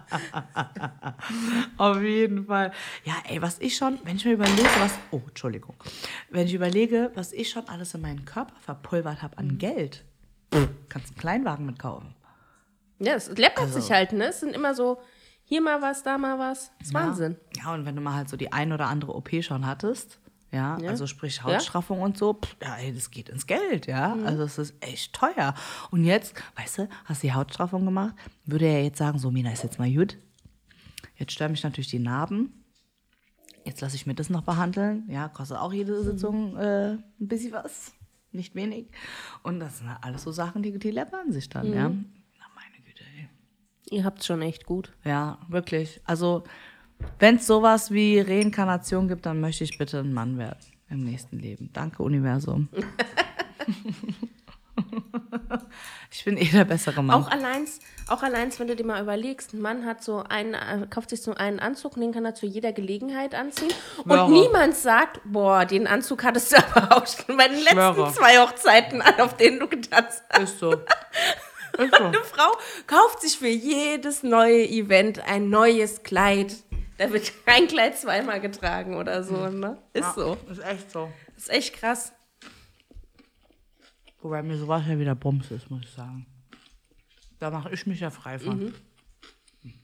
Auf 1.78 2.02
jeden 2.02 2.46
Fall. 2.46 2.72
Ja, 3.04 3.14
ey, 3.30 3.42
was 3.42 3.60
ich 3.60 3.76
schon, 3.76 4.00
wenn 4.04 4.16
ich 4.18 4.26
mir 4.26 4.34
überlege, 4.34 4.68
was. 4.80 4.98
Oh, 5.12 5.22
Entschuldigung. 5.28 5.76
Wenn 6.30 6.48
ich 6.48 6.54
überlege, 6.54 7.12
was 7.16 7.34
ich 7.34 7.50
schon 7.50 7.68
alles 7.68 7.94
in 7.94 8.02
meinen 8.02 8.26
Körper 8.26 8.54
verpulvert 8.62 9.22
habe 9.22 9.38
an 9.38 9.58
Geld. 9.58 10.04
Kannst 10.90 11.10
einen 11.10 11.18
Kleinwagen 11.18 11.66
mitkaufen. 11.66 12.16
Ja, 13.00 13.14
es 13.14 13.30
läppert 13.38 13.66
Also- 13.66 13.80
sich 13.80 13.92
halt, 13.92 14.14
ne? 14.14 14.26
Es 14.28 14.40
sind 14.40 14.56
immer 14.56 14.74
so, 14.74 15.00
hier 15.44 15.62
mal 15.62 15.82
was, 15.82 16.04
da 16.04 16.18
mal 16.18 16.40
was. 16.40 16.72
Das 16.80 16.88
ist 16.88 16.94
Wahnsinn. 16.94 17.38
Ja, 17.58 17.74
und 17.74 17.86
wenn 17.86 17.96
du 17.96 18.02
mal 18.02 18.16
halt 18.16 18.30
so 18.30 18.38
die 18.38 18.52
ein 18.52 18.72
oder 18.74 18.88
andere 18.88 19.14
OP 19.16 19.42
schon 19.44 19.66
hattest, 19.68 20.20
ja, 20.52 20.78
Ja. 20.80 20.90
also 20.90 21.08
sprich 21.08 21.44
Hautstraffung 21.44 22.02
und 22.02 22.18
so, 22.18 22.34
pff, 22.34 22.56
ja, 22.62 22.76
ey, 22.78 22.94
das 22.94 23.12
geht 23.12 23.30
ins 23.30 23.46
Geld, 23.48 23.88
ja. 23.88 24.16
Also 24.26 24.44
es 24.44 24.58
ist 24.58 24.76
echt 24.82 25.14
teuer. 25.14 25.54
Und 25.92 26.04
jetzt, 26.04 26.34
weißt 26.56 26.78
du, 26.80 26.90
hast 27.06 27.24
die 27.24 27.34
Hautstraffung 27.34 27.84
gemacht, 27.86 28.16
würde 28.46 28.66
er 28.66 28.84
jetzt 28.84 28.98
sagen, 28.98 29.20
so, 29.20 29.30
Mina, 29.32 29.52
ist 29.52 29.64
jetzt 29.64 29.80
mal 29.80 29.92
gut. 29.92 30.18
Jetzt 31.16 31.32
stören 31.34 31.52
mich 31.52 31.64
natürlich 31.64 31.90
die 31.90 32.00
Narben. 32.00 32.64
Jetzt 33.66 33.82
lasse 33.82 33.96
ich 33.98 34.06
mir 34.06 34.16
das 34.16 34.30
noch 34.30 34.44
behandeln. 34.44 35.04
Ja, 35.10 35.28
kostet 35.28 35.58
auch 35.58 35.74
jede 35.74 36.02
Sitzung 36.04 36.56
äh, 36.58 36.92
ein 36.94 37.04
bisschen 37.20 37.52
was. 37.52 37.92
Nicht 38.32 38.56
wenig. 38.56 38.88
Und 39.44 39.60
das 39.60 39.80
sind 39.80 39.90
halt 39.90 40.04
alles 40.04 40.24
so 40.24 40.32
Sachen, 40.32 40.62
die, 40.64 40.78
die 40.78 40.92
läppern 40.92 41.32
sich 41.32 41.50
dann, 41.50 41.68
ja. 41.74 41.90
Na, 41.90 42.46
meine 42.56 42.84
Güte, 42.86 43.04
ey. 43.18 43.28
Ihr 43.90 44.06
habt's 44.06 44.26
schon 44.26 44.42
echt 44.42 44.66
gut. 44.66 44.94
Ja, 45.04 45.40
wirklich. 45.50 46.00
Also, 46.06 46.44
wenn 47.20 47.38
es 47.38 47.48
sowas 47.48 47.92
wie 47.92 48.20
Reinkarnation 48.20 49.08
gibt, 49.08 49.26
dann 49.26 49.40
möchte 49.40 49.64
ich 49.64 49.78
bitte 49.78 50.00
ein 50.00 50.14
Mann 50.14 50.38
werden 50.38 50.60
im 50.90 51.04
nächsten 51.04 51.40
Leben. 51.40 51.70
Danke, 51.74 52.04
Universum. 52.04 52.70
ich 56.12 56.24
bin 56.24 56.38
eh 56.38 56.46
der 56.46 56.66
bessere 56.66 57.04
Mann. 57.04 57.22
Auch 57.22 57.30
allein, 57.30 57.66
Auch 58.08 58.24
allein, 58.24 58.58
wenn 58.58 58.68
du 58.68 58.76
dir 58.76 58.86
mal 58.86 59.02
überlegst, 59.02 59.54
ein 59.54 59.62
Mann 59.62 59.86
hat 59.86 60.04
so 60.04 60.24
einen, 60.24 60.54
äh, 60.54 60.88
kauft 60.90 61.10
sich 61.10 61.22
so 61.22 61.34
einen 61.34 61.60
Anzug 61.60 61.96
und 61.96 62.02
den 62.02 62.14
kann 62.14 62.26
er 62.26 62.36
zu 62.36 62.46
jeder 62.46 62.72
Gelegenheit 62.72 63.36
anziehen. 63.36 63.72
Und 63.98 64.12
Schwöre. 64.12 64.32
niemand 64.32 64.76
sagt, 64.76 65.20
boah, 65.26 65.66
den 65.66 65.88
Anzug 65.88 66.24
hattest 66.24 66.54
du 66.54 66.58
aber 66.58 66.96
auch 66.98 67.08
schon 67.08 67.36
bei 67.38 67.48
den 67.48 67.58
letzten 67.60 67.72
Schwöre. 67.76 68.14
zwei 68.14 68.38
Hochzeiten 68.38 69.02
an, 69.02 69.20
auf 69.20 69.36
denen 69.36 69.60
du 69.60 69.68
getanzt 69.68 70.24
hast. 70.30 70.44
Ist 70.44 70.60
so. 70.60 70.72
Ist 71.78 71.96
so. 71.96 72.04
Eine 72.04 72.24
Frau 72.24 72.58
kauft 72.88 73.22
sich 73.22 73.38
für 73.38 73.48
jedes 73.48 74.24
neue 74.24 74.68
Event 74.68 75.20
ein 75.28 75.50
neues 75.50 76.02
Kleid. 76.04 76.56
Da 76.98 77.12
wird 77.12 77.32
kein 77.46 77.68
Kleid 77.68 77.98
zweimal 77.98 78.40
getragen 78.42 78.96
oder 78.96 79.24
so, 79.24 79.48
ne? 79.50 79.78
Ist 79.94 80.16
so. 80.16 80.38
Ist 80.50 80.64
echt 80.64 80.92
so. 80.92 81.12
Ist 81.36 81.50
echt 81.50 81.74
krass. 81.76 82.12
Wobei 84.22 84.42
mir 84.42 84.58
sowas 84.58 84.84
ja 84.88 84.98
wieder 84.98 85.16
Bums 85.16 85.52
ist, 85.52 85.70
muss 85.70 85.82
ich 85.84 85.92
sagen. 85.92 86.26
Da 87.40 87.52
mache 87.52 87.72
ich 87.72 87.86
mich 87.86 88.00
ja 88.00 88.10
frei 88.10 88.40
von. 88.40 88.74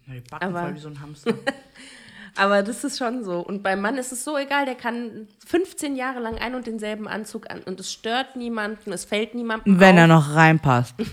Ja, 0.07 0.13
die 0.15 0.21
Backen 0.21 0.43
Aber- 0.45 0.61
voll 0.63 0.75
wie 0.75 0.79
so 0.79 0.89
ein 0.89 0.99
Hamster. 0.99 1.33
Aber 2.35 2.63
das 2.63 2.83
ist 2.83 2.97
schon 2.97 3.23
so. 3.23 3.41
Und 3.41 3.61
beim 3.61 3.79
Mann 3.79 3.95
ist 3.99 4.11
es 4.11 4.23
so 4.23 4.35
egal, 4.39 4.65
der 4.65 4.73
kann 4.73 5.27
15 5.45 5.95
Jahre 5.95 6.19
lang 6.19 6.39
ein 6.39 6.55
und 6.55 6.65
denselben 6.65 7.07
Anzug 7.07 7.47
an. 7.51 7.61
Und 7.61 7.79
es 7.79 7.93
stört 7.93 8.35
niemanden, 8.35 8.91
es 8.91 9.05
fällt 9.05 9.35
niemandem 9.35 9.79
Wenn 9.79 9.93
auf. 9.97 10.01
er 10.01 10.07
noch 10.07 10.33
reinpasst. 10.33 10.95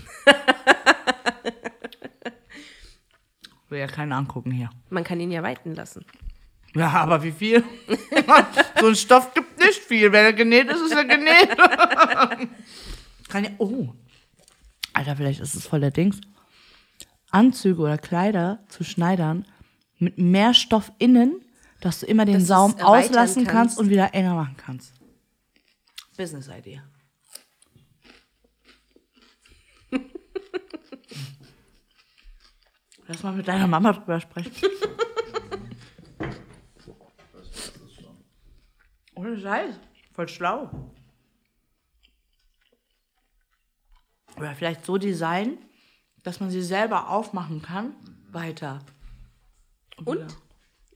Will 3.71 3.79
ja 3.79 3.87
keinen 3.87 4.11
angucken 4.11 4.51
hier. 4.51 4.69
Man 4.89 5.05
kann 5.05 5.21
ihn 5.21 5.31
ja 5.31 5.41
weiten 5.43 5.73
lassen. 5.75 6.05
Ja, 6.75 6.89
aber 6.89 7.23
wie 7.23 7.31
viel? 7.31 7.63
so 8.81 8.87
ein 8.87 8.95
Stoff 8.95 9.33
gibt 9.33 9.57
nicht 9.59 9.79
viel. 9.79 10.11
Wenn 10.11 10.25
er 10.25 10.33
genäht 10.33 10.69
ist, 10.69 10.81
ist 10.81 10.91
er 10.91 11.05
genäht. 11.05 11.57
Kann 13.29 13.45
ja. 13.45 13.49
Oh. 13.59 13.93
Alter, 14.91 15.15
vielleicht 15.15 15.39
ist 15.39 15.55
es 15.55 15.65
voll 15.65 15.79
der 15.79 15.91
Dings. 15.91 16.19
Anzüge 17.29 17.81
oder 17.81 17.97
Kleider 17.97 18.59
zu 18.67 18.83
schneidern 18.83 19.45
mit 19.99 20.17
mehr 20.17 20.53
Stoff 20.53 20.91
innen, 20.97 21.39
dass 21.79 22.01
du 22.01 22.07
immer 22.07 22.25
den 22.25 22.39
Dass 22.39 22.47
Saum 22.47 22.75
auslassen 22.77 23.45
kannst. 23.45 23.77
kannst. 23.77 23.79
und 23.79 23.89
wieder 23.89 24.13
enger 24.13 24.35
machen 24.35 24.57
kannst. 24.57 24.93
Business 26.17 26.49
Idee. 26.49 26.81
Lass 33.11 33.23
mal 33.23 33.33
mit 33.33 33.45
deiner 33.45 33.67
Mama 33.67 33.91
drüber 33.91 34.21
sprechen. 34.21 34.53
Ohne 39.15 39.37
Scheiß. 39.37 39.75
Voll 40.13 40.29
schlau. 40.29 40.93
Oder 44.37 44.55
vielleicht 44.55 44.85
so 44.85 44.97
designen, 44.97 45.57
dass 46.23 46.39
man 46.39 46.51
sie 46.51 46.61
selber 46.61 47.09
aufmachen 47.09 47.61
kann. 47.61 47.95
Weiter. 48.31 48.79
Und 50.05 50.37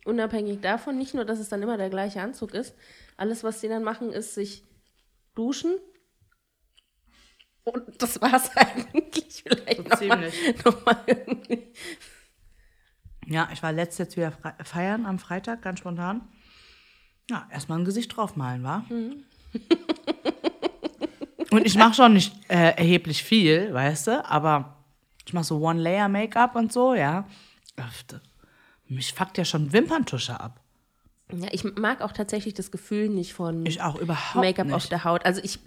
unabhängig 0.05 0.61
davon, 0.61 0.97
nicht 0.97 1.15
nur, 1.15 1.25
dass 1.25 1.39
es 1.39 1.49
dann 1.49 1.61
immer 1.63 1.75
der 1.75 1.89
gleiche 1.89 2.21
Anzug 2.21 2.53
ist, 2.53 2.77
alles, 3.17 3.43
was 3.43 3.59
sie 3.59 3.67
dann 3.67 3.83
machen, 3.83 4.13
ist 4.13 4.35
sich 4.35 4.63
duschen. 5.35 5.75
Und 7.65 8.01
das 8.01 8.21
war's 8.21 8.49
eigentlich. 8.55 9.43
Vielleicht 9.45 9.79
noch 9.79 9.89
mal, 9.89 9.97
ziemlich. 9.97 10.65
noch 10.65 10.85
mal 10.85 10.97
irgendwie. 11.05 11.67
Ja, 13.27 13.49
ich 13.51 13.61
war 13.63 13.71
letztes 13.71 13.97
jetzt 13.99 14.17
wieder 14.17 14.31
feiern 14.63 15.05
am 15.05 15.19
Freitag, 15.19 15.61
ganz 15.61 15.79
spontan. 15.79 16.21
Ja, 17.29 17.47
erstmal 17.51 17.79
ein 17.79 17.85
Gesicht 17.85 18.15
draufmalen, 18.15 18.63
war. 18.63 18.85
und 21.49 21.65
ich 21.65 21.75
mache 21.75 21.95
schon 21.95 22.13
nicht 22.13 22.33
äh, 22.49 22.75
erheblich 22.77 23.23
viel, 23.23 23.73
weißt 23.73 24.07
du, 24.07 24.25
aber 24.25 24.75
ich 25.25 25.33
mache 25.33 25.45
so 25.45 25.59
One-Layer-Make-up 25.59 26.55
und 26.55 26.71
so, 26.71 26.93
ja. 26.93 27.27
Mich 28.87 29.13
fuckt 29.13 29.39
ja 29.39 29.45
schon 29.45 29.73
Wimperntusche 29.73 30.39
ab. 30.39 30.61
Ja, 31.33 31.47
ich 31.51 31.63
mag 31.63 32.01
auch 32.01 32.11
tatsächlich 32.11 32.53
das 32.53 32.69
Gefühl 32.69 33.09
nicht 33.09 33.33
von 33.33 33.63
Make-up 33.63 34.71
auf 34.71 34.87
der 34.87 35.03
Haut. 35.03 35.25
Also 35.25 35.41
ich. 35.43 35.59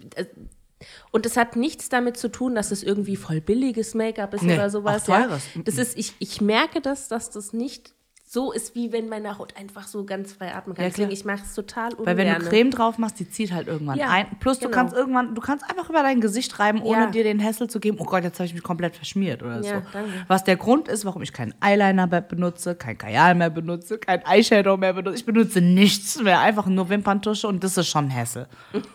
Und 1.11 1.25
es 1.25 1.35
hat 1.37 1.55
nichts 1.55 1.89
damit 1.89 2.17
zu 2.17 2.29
tun, 2.29 2.55
dass 2.55 2.71
es 2.71 2.83
irgendwie 2.83 3.15
voll 3.15 3.41
billiges 3.41 3.95
Make-up 3.95 4.33
ist 4.33 4.43
Nee, 4.43 4.53
oder 4.55 4.69
sowas. 4.69 5.07
Ja. 5.07 5.27
Das 5.65 5.77
ist, 5.77 5.97
ich, 5.97 6.13
ich 6.19 6.41
merke 6.41 6.81
das, 6.81 7.07
dass 7.07 7.29
das 7.29 7.53
nicht 7.53 7.93
so 8.31 8.51
ist, 8.51 8.75
wie 8.75 8.91
wenn 8.91 9.09
meine 9.09 9.39
Haut 9.39 9.57
einfach 9.57 9.87
so 9.87 10.05
ganz 10.05 10.33
frei 10.33 10.53
atmen 10.53 10.75
kann. 10.75 10.83
Ja. 10.85 10.89
Deswegen, 10.91 11.09
ich 11.09 11.25
mache 11.25 11.41
es 11.43 11.55
total 11.55 11.93
ungern. 11.93 12.05
Weil 12.05 12.17
wenn 12.17 12.39
du 12.39 12.47
Creme 12.47 12.69
drauf 12.69 12.99
machst, 12.99 13.19
die 13.19 13.27
zieht 13.27 13.51
halt 13.51 13.67
irgendwann 13.67 13.97
Ja, 13.97 14.09
ein. 14.09 14.27
Plus 14.39 14.59
du 14.59 14.65
genau. 14.65 14.75
kannst 14.77 14.95
irgendwann, 14.95 15.33
du 15.33 15.41
kannst 15.41 15.67
einfach 15.67 15.89
über 15.89 16.03
dein 16.03 16.21
Gesicht 16.21 16.59
reiben, 16.59 16.79
ohne 16.83 17.05
Ja. 17.05 17.09
dir 17.09 17.23
den 17.23 17.43
Hassel 17.43 17.67
zu 17.71 17.79
geben, 17.79 17.97
oh 17.99 18.03
Gott, 18.05 18.23
jetzt 18.23 18.37
habe 18.37 18.45
ich 18.45 18.53
mich 18.53 18.61
komplett 18.61 18.95
verschmiert 18.95 19.41
oder 19.41 19.63
so. 19.63 19.71
danke. 19.71 20.11
Was 20.27 20.43
der 20.43 20.57
Grund 20.57 20.87
ist, 20.89 21.05
warum 21.05 21.23
ich 21.23 21.33
keinen 21.33 21.55
Eyeliner 21.59 22.05
mehr 22.05 22.21
benutze, 22.21 22.75
kein 22.75 22.99
Kajal 22.99 23.33
mehr 23.33 23.49
benutze, 23.49 23.97
kein 23.97 24.21
Eyeshadow 24.23 24.77
mehr 24.77 24.93
benutze. 24.93 25.15
Ich 25.17 25.25
benutze 25.25 25.59
nichts 25.59 26.21
mehr, 26.21 26.39
einfach 26.39 26.67
nur 26.67 26.87
Wimperntusche 26.89 27.47
und 27.47 27.63
das 27.63 27.77
ist 27.77 27.87
schon 27.87 28.13
Hassel. 28.13 28.47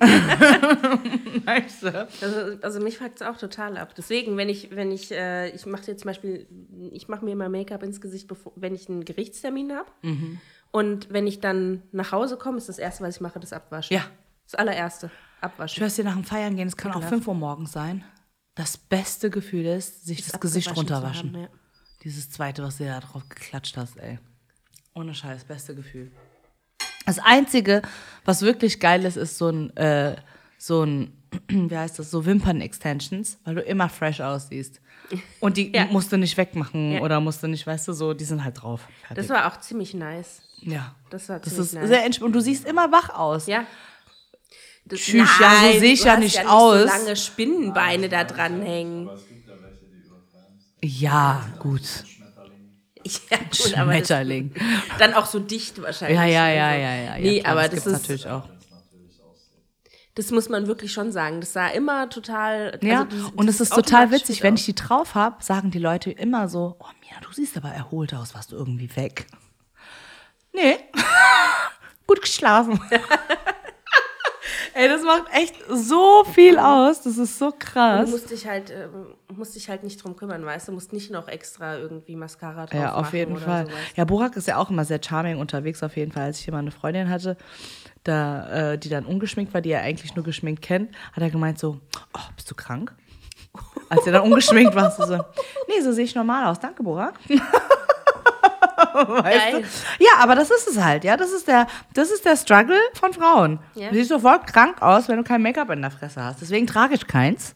du? 1.92 2.08
Also, 2.22 2.58
also 2.62 2.80
mich 2.80 2.98
fuckt 2.98 3.20
es 3.20 3.26
auch 3.26 3.36
total 3.36 3.76
ab. 3.76 3.94
Deswegen, 3.96 4.36
wenn 4.36 4.48
ich, 4.48 4.70
wenn 4.74 4.90
ich, 4.92 5.10
äh, 5.12 5.50
ich 5.50 5.66
mache 5.66 5.86
jetzt 5.86 6.02
zum 6.02 6.08
Beispiel, 6.08 6.46
ich 6.92 7.08
mache 7.08 7.24
mir 7.24 7.32
immer 7.32 7.48
Make-up 7.48 7.82
ins 7.82 8.00
Gesicht, 8.00 8.28
bevor, 8.28 8.52
wenn 8.56 8.74
ich 8.74 8.88
einen 8.88 9.04
Gerichtstermin 9.04 9.72
habe. 9.72 9.90
Mhm. 10.02 10.40
Und 10.70 11.10
wenn 11.12 11.26
ich 11.26 11.40
dann 11.40 11.82
nach 11.92 12.12
Hause 12.12 12.36
komme, 12.36 12.58
ist 12.58 12.68
das 12.68 12.78
Erste, 12.78 13.02
was 13.04 13.16
ich 13.16 13.20
mache, 13.20 13.40
das 13.40 13.52
Abwaschen. 13.52 13.96
Ja. 13.96 14.04
Das 14.44 14.54
allererste, 14.54 15.10
Ich 15.38 15.42
Abwaschen. 15.44 15.76
schwör's 15.78 15.96
dir, 15.96 16.04
nach 16.04 16.14
dem 16.14 16.24
Feiern 16.24 16.56
gehen, 16.56 16.68
es 16.68 16.76
kann 16.76 16.92
auch 16.92 16.96
Ekelhaft. 16.96 17.14
5 17.14 17.28
Uhr 17.28 17.34
morgens 17.34 17.72
sein. 17.72 18.04
Das 18.54 18.76
beste 18.76 19.30
Gefühl 19.30 19.66
ist, 19.66 20.06
sich 20.06 20.26
das, 20.26 20.40
Gesicht 20.40 20.74
runterwaschen. 20.76 21.32
haben, 21.34 21.42
ja. 21.42 21.48
Dieses 22.02 22.30
zweite, 22.30 22.62
was 22.62 22.78
du 22.78 22.84
da 22.84 23.00
drauf 23.00 23.28
geklatscht 23.28 23.76
hast, 23.76 23.96
ey. 23.98 24.18
Ohne 24.94 25.14
Scheiß, 25.14 25.44
beste 25.44 25.74
Gefühl. 25.74 26.10
Das 27.06 27.18
Einzige, 27.18 27.82
was 28.24 28.42
wirklich 28.42 28.80
geil 28.80 29.04
ist, 29.04 29.16
ist 29.16 29.38
so 29.38 29.48
ein, 29.48 29.74
äh, 29.76 30.16
so 30.58 30.82
ein, 30.82 31.17
wie 31.48 31.76
heißt 31.76 31.98
das, 31.98 32.10
so 32.10 32.24
Wimpern-Extensions, 32.24 33.38
weil 33.44 33.56
du 33.56 33.60
immer 33.62 33.88
fresh 33.88 34.20
aussiehst. 34.20 34.80
Und 35.40 35.56
die 35.56 35.72
Ja. 35.74 35.86
musst 35.86 36.12
du 36.12 36.16
nicht 36.18 36.36
wegmachen 36.36 36.92
Ja. 36.92 37.00
oder 37.00 37.20
musst 37.20 37.42
du 37.42 37.46
nicht, 37.48 37.66
weißt 37.66 37.88
du, 37.88 37.92
so, 37.92 38.14
die 38.14 38.24
sind 38.24 38.44
halt 38.44 38.62
drauf. 38.62 38.82
Fertig. 39.06 39.16
Das 39.16 39.28
war 39.28 39.46
auch 39.52 39.58
ziemlich 39.60 39.94
nice. 39.94 40.42
ja. 40.60 40.94
Das 41.10 41.28
war 41.28 41.38
Das 41.40 41.50
ziemlich 41.50 41.66
ist 41.68 41.74
nice. 41.74 41.88
sehr 41.88 42.04
entspannt. 42.04 42.26
Und 42.26 42.32
du 42.34 42.40
siehst 42.40 42.66
immer 42.66 42.90
wach 42.92 43.10
aus. 43.10 43.46
Ja. 43.46 43.64
Das, 44.84 45.00
Tschüss, 45.00 45.28
ja, 45.40 45.50
so 45.60 45.66
Nein, 45.66 45.80
seh 45.80 45.92
ich 45.92 46.04
ja 46.04 46.16
nicht 46.16 46.36
ja 46.36 46.48
aus. 46.48 46.82
Nicht 46.84 46.92
so 46.92 46.98
lange 47.04 47.16
Spinnenbeine 47.16 48.08
da 48.08 48.24
dranhängen. 48.24 49.08
Aber 49.08 49.16
es 49.18 49.26
gibt 49.28 49.46
ja 50.82 51.44
gut. 51.58 51.82
Ja, 53.30 53.38
gut, 53.38 53.74
aber 53.78 53.92
das, 53.92 54.08
Schmetterling. 54.08 54.52
dann 54.98 55.14
auch 55.14 55.24
so 55.24 55.38
dicht 55.38 55.80
wahrscheinlich. 55.80 56.18
Ja, 56.18 56.26
ja, 56.26 56.48
ja, 56.48 56.74
ja, 56.74 56.94
ja. 56.96 57.16
Nee, 57.18 57.36
ja, 57.36 57.42
klar, 57.42 57.52
aber 57.52 57.62
das 57.62 57.70
das, 57.70 57.84
gibt's 57.84 57.86
ist, 57.86 57.92
natürlich 58.02 58.26
auch. 58.28 58.48
Das 60.18 60.32
muss 60.32 60.48
man 60.48 60.66
wirklich 60.66 60.92
schon 60.92 61.12
sagen. 61.12 61.40
Das 61.40 61.52
sah 61.52 61.68
immer 61.68 62.10
total. 62.10 62.76
Ja, 62.82 63.02
also 63.04 63.16
das- 63.28 63.32
und 63.36 63.48
es 63.48 63.60
ist 63.60 63.72
total 63.72 64.10
witzig, 64.10 64.42
wenn 64.42 64.54
ich 64.56 64.64
die 64.64 64.74
drauf 64.74 65.14
habe, 65.14 65.42
sagen 65.44 65.70
die 65.70 65.78
Leute 65.78 66.10
immer 66.10 66.48
so, 66.48 66.76
oh 66.80 66.86
Mina, 67.00 67.20
du 67.20 67.32
siehst 67.32 67.56
aber 67.56 67.68
erholt 67.70 68.12
aus, 68.14 68.34
warst 68.34 68.50
du 68.50 68.56
irgendwie 68.56 68.94
weg. 68.96 69.26
Nee, 70.52 70.76
gut 72.08 72.20
geschlafen. 72.20 72.80
Ey, 74.74 74.88
das 74.88 75.02
macht 75.02 75.24
echt 75.32 75.54
so 75.68 76.24
viel 76.32 76.58
aus, 76.58 77.02
das 77.02 77.18
ist 77.18 77.38
so 77.38 77.52
krass. 77.58 78.06
Du 78.06 78.10
musst 78.10 78.30
dich 78.30 78.46
halt, 78.46 78.70
äh, 78.70 78.88
musst 79.34 79.54
dich 79.54 79.68
halt 79.68 79.82
nicht 79.82 80.02
drum 80.02 80.16
kümmern, 80.16 80.44
weißt 80.44 80.68
du? 80.68 80.72
musst 80.72 80.92
nicht 80.92 81.10
noch 81.10 81.28
extra 81.28 81.76
irgendwie 81.76 82.16
Mascara 82.16 82.66
drauf 82.66 82.80
Ja, 82.80 82.94
auf 82.94 83.12
jeden 83.12 83.36
Fall. 83.36 83.66
Sowas. 83.66 83.78
Ja, 83.96 84.04
Burak 84.04 84.36
ist 84.36 84.48
ja 84.48 84.56
auch 84.56 84.70
immer 84.70 84.84
sehr 84.84 85.00
charming 85.02 85.38
unterwegs, 85.38 85.82
auf 85.82 85.96
jeden 85.96 86.12
Fall. 86.12 86.24
Als 86.24 86.38
ich 86.38 86.44
hier 86.44 86.52
mal 86.52 86.60
eine 86.60 86.70
Freundin 86.70 87.08
hatte, 87.08 87.36
da, 88.04 88.72
äh, 88.72 88.78
die 88.78 88.88
dann 88.88 89.04
ungeschminkt 89.04 89.52
war, 89.54 89.60
die 89.60 89.70
er 89.70 89.82
eigentlich 89.82 90.14
nur 90.14 90.24
geschminkt 90.24 90.62
kennt, 90.62 90.94
hat 91.12 91.22
er 91.22 91.30
gemeint 91.30 91.58
so, 91.58 91.80
oh, 92.14 92.20
bist 92.36 92.50
du 92.50 92.54
krank? 92.54 92.94
Als 93.88 94.06
er 94.06 94.12
dann 94.12 94.22
ungeschminkt 94.22 94.74
war, 94.74 94.90
so, 94.90 95.04
so, 95.06 95.16
nee, 95.68 95.80
so 95.82 95.92
sehe 95.92 96.04
ich 96.04 96.14
normal 96.14 96.46
aus. 96.46 96.60
Danke, 96.60 96.82
Burak. 96.82 97.14
weißt 99.22 99.52
Geil. 99.52 99.62
du? 99.62 100.04
Ja, 100.04 100.10
aber 100.18 100.34
das 100.34 100.50
ist 100.50 100.68
es 100.68 100.78
halt, 100.82 101.04
ja. 101.04 101.16
Das 101.16 101.30
ist 101.32 101.46
der, 101.48 101.66
das 101.94 102.10
ist 102.10 102.24
der 102.24 102.36
Struggle 102.36 102.78
von 102.94 103.12
Frauen. 103.12 103.58
Ja. 103.74 103.88
Du 103.90 103.94
siehst 103.96 104.08
sofort 104.10 104.46
krank 104.46 104.80
aus, 104.82 105.08
wenn 105.08 105.16
du 105.18 105.24
kein 105.24 105.42
Make-up 105.42 105.70
in 105.70 105.82
der 105.82 105.90
Fresse 105.90 106.22
hast. 106.22 106.40
Deswegen 106.40 106.66
trage 106.66 106.94
ich 106.94 107.06
keins. 107.06 107.54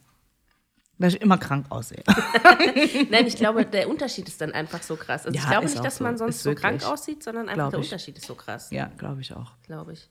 Weil 0.98 1.08
ich 1.08 1.20
immer 1.20 1.36
krank 1.38 1.66
aussehe. 1.70 2.02
Nein, 3.10 3.26
ich 3.26 3.34
glaube, 3.36 3.64
der 3.66 3.88
Unterschied 3.88 4.28
ist 4.28 4.40
dann 4.40 4.52
einfach 4.52 4.82
so 4.82 4.94
krass. 4.94 5.26
Also 5.26 5.36
Ja, 5.36 5.42
ich 5.44 5.50
glaube 5.50 5.66
nicht, 5.66 5.84
dass 5.84 5.96
so. 5.96 6.04
man 6.04 6.16
sonst 6.16 6.36
Ist 6.36 6.42
so 6.44 6.54
krank 6.54 6.74
wirklich. 6.74 6.92
aussieht, 6.92 7.22
sondern 7.24 7.48
einfach 7.48 7.70
der. 7.70 7.80
Unterschied 7.80 8.16
ist 8.18 8.26
so 8.26 8.36
krass, 8.36 8.70
Ja, 8.70 8.86
glaube 8.98 9.20
ich 9.20 9.34
auch. 9.34 9.52
glaube 9.66 9.94
ich. 9.94 10.08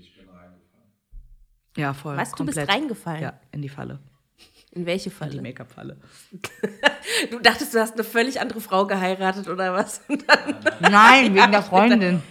Ich 0.00 0.16
bin 0.16 0.28
reingefallen. 0.28 0.58
Ja, 1.76 1.94
voll. 1.94 2.16
Was, 2.16 2.32
du 2.32 2.44
bist 2.44 2.58
komplett. 2.58 2.68
reingefallen? 2.76 3.22
Ja, 3.22 3.40
in 3.52 3.62
die 3.62 3.68
Falle. 3.68 4.00
In 4.72 4.86
welche 4.86 5.10
Die 5.10 5.14
Falle? 5.14 5.40
Make-up-Falle. 5.42 5.96
Du 7.30 7.38
dachtest, 7.38 7.74
du 7.74 7.78
hast 7.80 7.94
eine 7.94 8.02
völlig 8.04 8.40
andere 8.40 8.60
Frau 8.60 8.86
geheiratet 8.86 9.46
oder 9.48 9.72
was? 9.72 10.00
Und 10.08 10.24
dann, 10.28 10.56
Nein, 10.80 11.34
wegen 11.34 11.52
der 11.52 11.62
Freundin. 11.62 12.22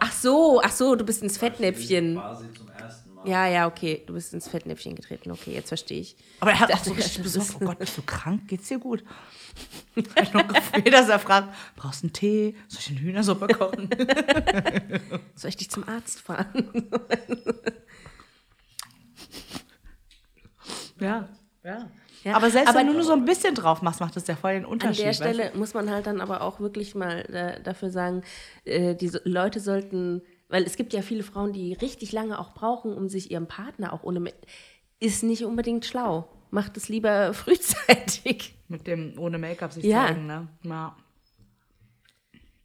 ach 0.00 0.12
so, 0.12 0.60
ach 0.64 0.72
so, 0.72 0.94
du 0.96 1.04
bist 1.04 1.22
ins 1.22 1.36
Fettnäpfchen. 1.38 2.16
War 2.16 2.34
sie 2.34 2.50
zum 2.52 2.68
ersten 2.70 3.14
Mal 3.14 3.28
Ja, 3.28 3.46
ja, 3.46 3.66
okay. 3.66 4.02
Du 4.06 4.14
bist 4.14 4.32
ins 4.34 4.48
Fettnäpfchen 4.48 4.96
getreten. 4.96 5.30
Okay, 5.30 5.52
jetzt 5.52 5.68
verstehe 5.68 6.00
ich. 6.00 6.16
Aber 6.40 6.50
er 6.52 6.60
hat 6.60 6.72
auch 6.72 6.82
so 6.82 6.92
richtig 6.92 7.22
besorgt. 7.22 7.56
Oh 7.60 7.64
Gott, 7.66 7.78
bist 7.78 7.96
du 7.98 8.02
krank? 8.02 8.48
Geht's 8.48 8.68
dir 8.68 8.78
gut? 8.78 9.04
Ich 9.94 10.32
noch 10.32 10.48
gefühlt, 10.48 10.92
dass 10.92 11.08
er 11.08 11.20
fragt, 11.20 11.54
brauchst 11.76 12.02
du 12.02 12.06
einen 12.06 12.12
Tee? 12.12 12.56
Soll 12.66 12.80
ich 12.80 12.90
eine 12.90 13.00
Hühnersuppe 13.00 13.46
kochen? 13.46 13.88
Soll 15.36 15.50
ich 15.50 15.56
dich 15.56 15.70
zum 15.70 15.86
Arzt 15.86 16.20
fahren? 16.20 16.88
ja, 21.00 21.28
ja. 21.64 21.90
Ja, 22.22 22.36
Aber 22.36 22.48
selbst 22.50 22.70
aber- 22.70 22.78
wenn 22.78 22.86
du 22.86 22.92
nur 22.94 23.02
so 23.02 23.12
ein 23.12 23.24
bisschen 23.26 23.54
drauf 23.54 23.82
machst, 23.82 24.00
macht 24.00 24.16
das 24.16 24.26
ja 24.26 24.34
voll 24.36 24.54
den 24.54 24.64
An 24.64 24.70
Unterschied. 24.70 25.00
der 25.00 25.08
weißt 25.10 25.20
du? 25.20 25.24
Stelle 25.34 25.52
muss 25.56 25.74
man 25.74 25.90
halt 25.90 26.06
dann 26.06 26.20
aber 26.22 26.40
auch 26.40 26.58
wirklich 26.60 26.94
mal 26.94 27.20
äh, 27.34 27.60
dafür 27.62 27.90
sagen, 27.90 28.22
äh, 28.64 28.94
die 28.94 29.08
so- 29.08 29.18
Leute 29.24 29.60
sollten, 29.60 30.22
weil 30.48 30.62
es 30.64 30.76
gibt 30.76 30.92
ja 30.94 31.02
viele 31.02 31.22
Frauen, 31.22 31.52
die 31.52 31.74
richtig 31.74 32.12
lange 32.12 32.38
auch 32.38 32.54
brauchen, 32.54 32.94
um 32.94 33.08
sich 33.10 33.30
ihrem 33.30 33.46
Partner 33.46 33.92
auch 33.92 34.04
ohne, 34.04 34.20
Ma- 34.20 34.30
ist 35.00 35.22
nicht 35.22 35.44
unbedingt 35.44 35.84
schlau. 35.84 36.28
Macht 36.50 36.76
es 36.78 36.88
lieber 36.88 37.34
frühzeitig. 37.34 38.54
Mit 38.68 38.86
dem 38.86 39.18
ohne 39.18 39.36
Make-up 39.38 39.72
sich 39.72 39.84
Ja. 39.84 40.06
zeigen, 40.06 40.26
ne? 40.26 40.48
Ja. 40.62 40.96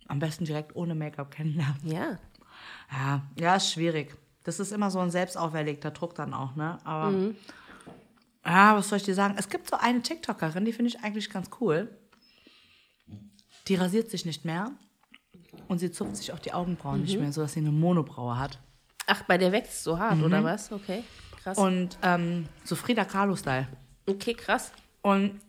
Am 0.08 0.20
besten 0.20 0.46
direkt 0.46 0.76
ohne 0.76 0.96
Make-up 0.96 1.32
kennenlernen. 1.32 1.78
Ja. 1.84 2.18
Ja, 2.92 3.22
ja, 3.36 3.56
ist 3.56 3.72
schwierig. 3.74 4.16
Das 4.44 4.60
ist 4.60 4.72
immer 4.72 4.90
so 4.90 5.00
ein 5.00 5.12
selbst 5.12 5.38
auferlegter 5.38 5.92
Druck 5.92 6.16
dann 6.16 6.34
auch, 6.34 6.56
ne? 6.56 6.78
Aber 6.86 7.14
ja, 8.46 8.76
was 8.76 8.90
soll 8.90 8.98
ich 8.98 9.04
dir 9.04 9.16
sagen? 9.16 9.36
Es 9.38 9.50
gibt 9.50 9.70
so 9.70 9.76
eine 9.78 10.02
TikTokerin, 10.02 10.66
die 10.66 10.74
finde 10.74 10.90
ich 10.90 11.00
eigentlich 11.02 11.30
ganz 11.30 11.50
cool. 11.60 11.90
Die 13.68 13.76
rasiert 13.76 14.10
sich 14.10 14.26
nicht 14.26 14.46
mehr 14.46 14.72
und 15.68 15.80
sie 15.80 15.92
zupft 15.92 16.16
sich 16.16 16.32
auch 16.32 16.40
die 16.40 16.54
Augenbrauen 16.54 17.02
nicht 17.02 17.20
mehr, 17.20 17.32
sodass 17.32 17.54
sie 17.54 17.60
eine 17.60 17.72
Monobraue 17.72 18.38
hat. 18.38 18.60
Ach, 19.06 19.24
bei 19.24 19.38
der 19.38 19.52
wächst 19.52 19.84
so 19.84 19.98
hart, 19.98 20.22
oder 20.22 20.44
was? 20.44 20.72
Okay, 20.72 21.04
krass. 21.42 21.58
Und 21.58 21.98
ähm, 22.02 22.46
so 22.64 22.76
Frida 22.76 23.06
Kahlo-Style. 23.06 23.68
okay, 24.08 24.34
krass. 24.34 24.72
Und 25.02 25.40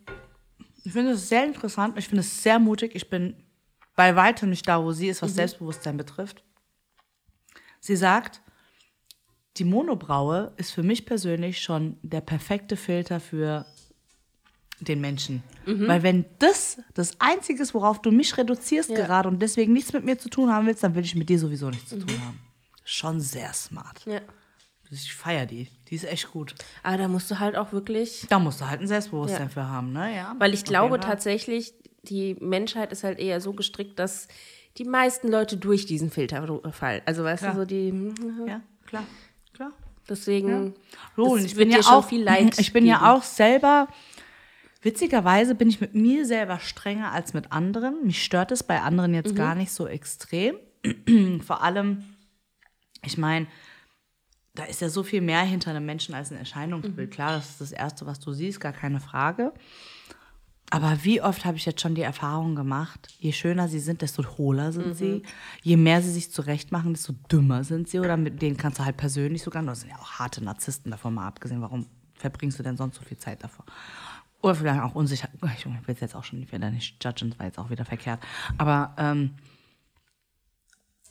ich 0.85 0.92
finde 0.92 1.12
es 1.12 1.29
sehr 1.29 1.44
interessant, 1.44 1.98
ich 1.98 2.09
finde 2.09 2.20
es 2.20 2.42
sehr 2.42 2.59
mutig. 2.59 2.94
Ich 2.94 3.11
bin 3.11 3.37
bei 3.96 4.16
weitem 4.16 4.50
nicht 4.50 4.66
da, 4.66 4.83
wo 4.83 4.92
sie 4.92 5.09
ist, 5.09 5.22
was 5.22 5.35
Selbstbewusstsein 5.35 5.96
betrifft. 5.96 6.42
Sie 7.81 7.96
sagt, 7.96 8.40
die 9.61 9.64
Monobraue 9.64 10.53
ist 10.57 10.73
für 10.73 10.83
mich 10.83 11.07
persönlich 11.07 11.61
schon 11.62 11.96
der 12.03 12.20
perfekte 12.23 12.77
Filter 12.77 13.20
für 13.20 13.66
den 14.81 15.01
Menschen. 15.01 15.42
Weil 15.66 16.03
wenn 16.03 16.25
das 16.38 16.79
das 16.94 17.20
Einzige 17.20 17.62
ist, 17.62 17.75
worauf 17.75 18.01
du 18.01 18.11
mich 18.11 18.37
reduzierst 18.38 18.88
Ja. 18.90 18.96
gerade 18.96 19.29
und 19.29 19.40
deswegen 19.40 19.73
nichts 19.75 19.92
mit 19.92 20.05
mir 20.05 20.18
zu 20.18 20.31
tun 20.31 20.51
haben 20.51 20.66
willst, 20.66 20.83
dann 20.83 20.94
will 20.94 21.05
ich 21.05 21.14
mit 21.14 21.29
dir 21.29 21.38
sowieso 21.38 21.68
nichts 21.68 21.90
zu 21.90 21.99
tun 21.99 22.18
haben. 22.27 22.40
Schon 22.85 23.20
sehr 23.20 23.53
smart. 23.53 24.05
Ja. 24.07 24.20
Ich 24.90 25.14
feiere 25.14 25.46
die. 25.46 25.68
Die 25.88 25.94
ist 25.94 26.05
echt 26.05 26.33
gut. 26.33 26.55
Aber 26.83 26.96
da 26.96 27.07
musst 27.09 27.31
du 27.31 27.38
halt 27.38 27.55
auch 27.57 27.73
wirklich, 27.73 28.27
Da 28.31 28.38
musst 28.40 28.61
du 28.61 28.68
halt 28.68 28.81
ein 28.81 28.88
Selbstbewusstsein 28.88 29.42
Ja. 29.42 29.49
für 29.51 29.68
haben, 29.68 29.92
ne? 29.92 30.16
Ja. 30.16 30.35
weil 30.38 30.55
ich 30.55 30.64
glaube 30.64 30.99
tatsächlich, 30.99 31.75
die 32.03 32.35
Menschheit 32.40 32.90
ist 32.90 33.05
halt 33.05 33.18
eher 33.18 33.40
so 33.42 33.53
gestrickt, 33.53 33.99
dass 33.99 34.27
die 34.79 34.85
meisten 34.85 35.29
Leute 35.29 35.59
durch 35.59 35.85
diesen 35.85 36.11
Filter 36.11 36.42
fallen. 36.73 37.03
Also 37.05 37.23
weißt 37.23 37.42
Klar. 37.42 37.55
du, 37.55 37.61
so 37.61 37.64
die, 37.66 37.88
Ja, 38.49 38.62
klar, 38.87 39.05
klar. 39.05 39.05
Deswegen 40.11 40.75
das 41.16 41.27
und 41.27 41.44
ich 41.44 41.55
bin 41.57 41.70
ja 41.70 41.81
auch, 41.81 42.07
viel 42.07 42.23
Leid 42.23 42.59
ich 42.59 42.73
bin 42.73 42.85
geben. 42.85 42.94
ja 43.01 43.14
auch 43.14 43.23
selber, 43.23 43.88
witzigerweise 44.83 45.55
bin 45.55 45.68
ich 45.68 45.81
mit 45.81 45.94
mir 45.94 46.27
selber 46.27 46.59
strenger 46.59 47.12
als 47.12 47.33
mit 47.35 47.53
anderen. 47.53 48.05
Mich 48.05 48.23
stört 48.25 48.51
es 48.53 48.62
bei 48.62 48.81
anderen 48.83 49.12
Mhm. 49.12 49.16
jetzt 49.16 49.37
gar 49.37 49.55
nicht 49.55 49.73
so 49.73 49.87
extrem. 49.87 50.57
Vor 51.46 51.62
allem, 51.62 52.05
ich 53.05 53.16
meine, 53.18 53.46
da 54.55 54.64
ist 54.64 54.81
ja 54.81 54.88
so 54.88 55.03
viel 55.03 55.20
mehr 55.20 55.42
hinter 55.42 55.70
einem 55.70 55.87
Menschen 55.87 56.14
als 56.14 56.31
ein 56.31 56.37
Erscheinungsbild. 56.38 57.11
Mhm. 57.11 57.12
Klar, 57.14 57.33
das 57.33 57.51
ist 57.51 57.61
das 57.61 57.73
Erste, 57.73 58.05
was 58.07 58.18
du 58.20 58.33
siehst, 58.33 58.61
gar 58.61 58.73
keine 58.73 59.01
Frage. 59.01 59.53
Aber 60.72 61.02
wie 61.02 61.20
oft 61.20 61.44
habe 61.44 61.56
ich 61.56 61.66
jetzt 61.66 61.80
schon 61.80 61.96
die 61.96 62.02
Erfahrung 62.02 62.54
gemacht, 62.54 63.09
je 63.18 63.33
schöner 63.33 63.68
sie 63.68 63.80
sind, 63.80 64.02
desto 64.02 64.22
hohler 64.38 64.70
sind 64.72 64.96
sie. 64.96 65.24
Je 65.62 65.76
mehr 65.76 66.00
sie 66.00 66.12
sich 66.12 66.30
zurechtmachen, 66.30 66.94
desto 66.94 67.12
dümmer 67.30 67.64
sind 67.64 67.88
sie. 67.88 67.98
Oder 67.98 68.16
mit 68.16 68.40
denen 68.40 68.56
kannst 68.56 68.78
du 68.78 68.85
halt 68.85 68.96
persönlich 68.96 69.42
sogar, 69.42 69.64
das 69.64 69.80
sind 69.80 69.90
ja 69.90 69.98
auch 69.98 70.12
harte 70.12 70.44
Narzissten 70.44 70.92
davon 70.92 71.14
mal 71.14 71.26
abgesehen, 71.26 71.61
warum 71.61 71.87
verbringst 72.14 72.59
du 72.61 72.62
denn 72.62 72.76
sonst 72.76 72.96
so 72.96 73.02
viel 73.02 73.18
Zeit 73.18 73.42
davor? 73.42 73.64
Oder 74.42 74.54
vielleicht 74.54 74.80
auch 74.80 74.94
unsicher. 74.94 75.28
Ich 75.56 75.66
will 75.66 75.96
jetzt 76.00 76.14
auch 76.14 76.24
schon 76.24 76.40
wieder 76.40 76.70
nicht 76.70 77.02
judgen, 77.04 77.30
das 77.30 77.38
war 77.38 77.46
jetzt 77.46 77.59
auch 77.59 77.70
wieder 77.70 77.85
verkehrt. 77.85 78.20
Aber 78.56 78.94
ähm, 78.96 79.33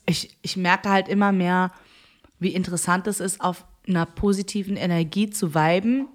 ich, 0.05 0.37
ich 0.41 0.55
merke 0.55 0.89
halt 0.89 1.09
immer 1.09 1.33
mehr, 1.33 1.71
wie 2.39 2.55
interessant 2.55 3.07
es 3.07 3.19
ist, 3.19 3.41
auf 3.41 3.65
einer 3.87 4.05
positiven 4.05 4.77
Energie 4.77 5.29
zu 5.29 5.53
viben 5.53 6.07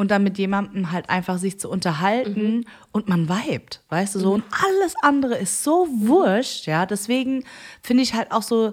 und 0.00 0.10
dann 0.10 0.22
mit 0.22 0.38
jemandem 0.38 0.92
halt 0.92 1.10
einfach 1.10 1.36
sich 1.36 1.60
zu 1.60 1.68
unterhalten 1.68 2.64
und 2.90 3.10
man 3.10 3.28
vibet, 3.28 3.82
weißt 3.90 4.14
du 4.14 4.18
so. 4.18 4.32
Und 4.32 4.44
alles 4.50 4.94
andere 5.02 5.36
ist 5.36 5.62
so 5.62 5.86
wurscht, 5.90 6.66
ja. 6.66 6.86
Deswegen 6.86 7.44
finde 7.82 8.02
ich 8.02 8.14
halt 8.14 8.32
auch 8.32 8.40
so, 8.40 8.72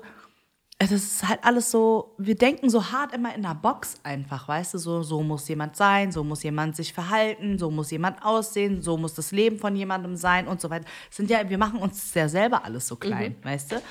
es 0.79 0.89
ist 0.91 1.27
halt 1.27 1.43
alles 1.43 1.69
so, 1.69 2.15
wir 2.17 2.35
denken 2.35 2.69
so 2.69 2.93
hart 2.93 3.13
immer 3.13 3.35
in 3.35 3.41
der 3.41 3.55
Box 3.55 3.95
einfach, 4.03 4.47
weißt 4.47 4.75
du, 4.75 4.77
so, 4.77 5.03
so 5.03 5.21
muss 5.21 5.49
jemand 5.49 5.75
sein, 5.75 6.13
so 6.13 6.23
muss 6.23 6.43
jemand 6.43 6.77
sich 6.77 6.93
verhalten, 6.93 7.59
so 7.59 7.71
muss 7.71 7.91
jemand 7.91 8.23
aussehen, 8.23 8.81
so 8.81 8.95
muss 8.95 9.13
das 9.13 9.33
Leben 9.33 9.59
von 9.59 9.75
jemandem 9.75 10.15
sein 10.15 10.47
und 10.47 10.61
so 10.61 10.69
weiter. 10.69 10.85
Das 11.09 11.17
sind 11.17 11.29
ja, 11.29 11.49
wir 11.49 11.57
machen 11.57 11.79
uns 11.79 12.13
ja 12.13 12.29
selber 12.29 12.63
alles 12.63 12.87
so 12.87 12.95
klein, 12.95 13.35
weißt 13.43 13.73
du? 13.73 13.81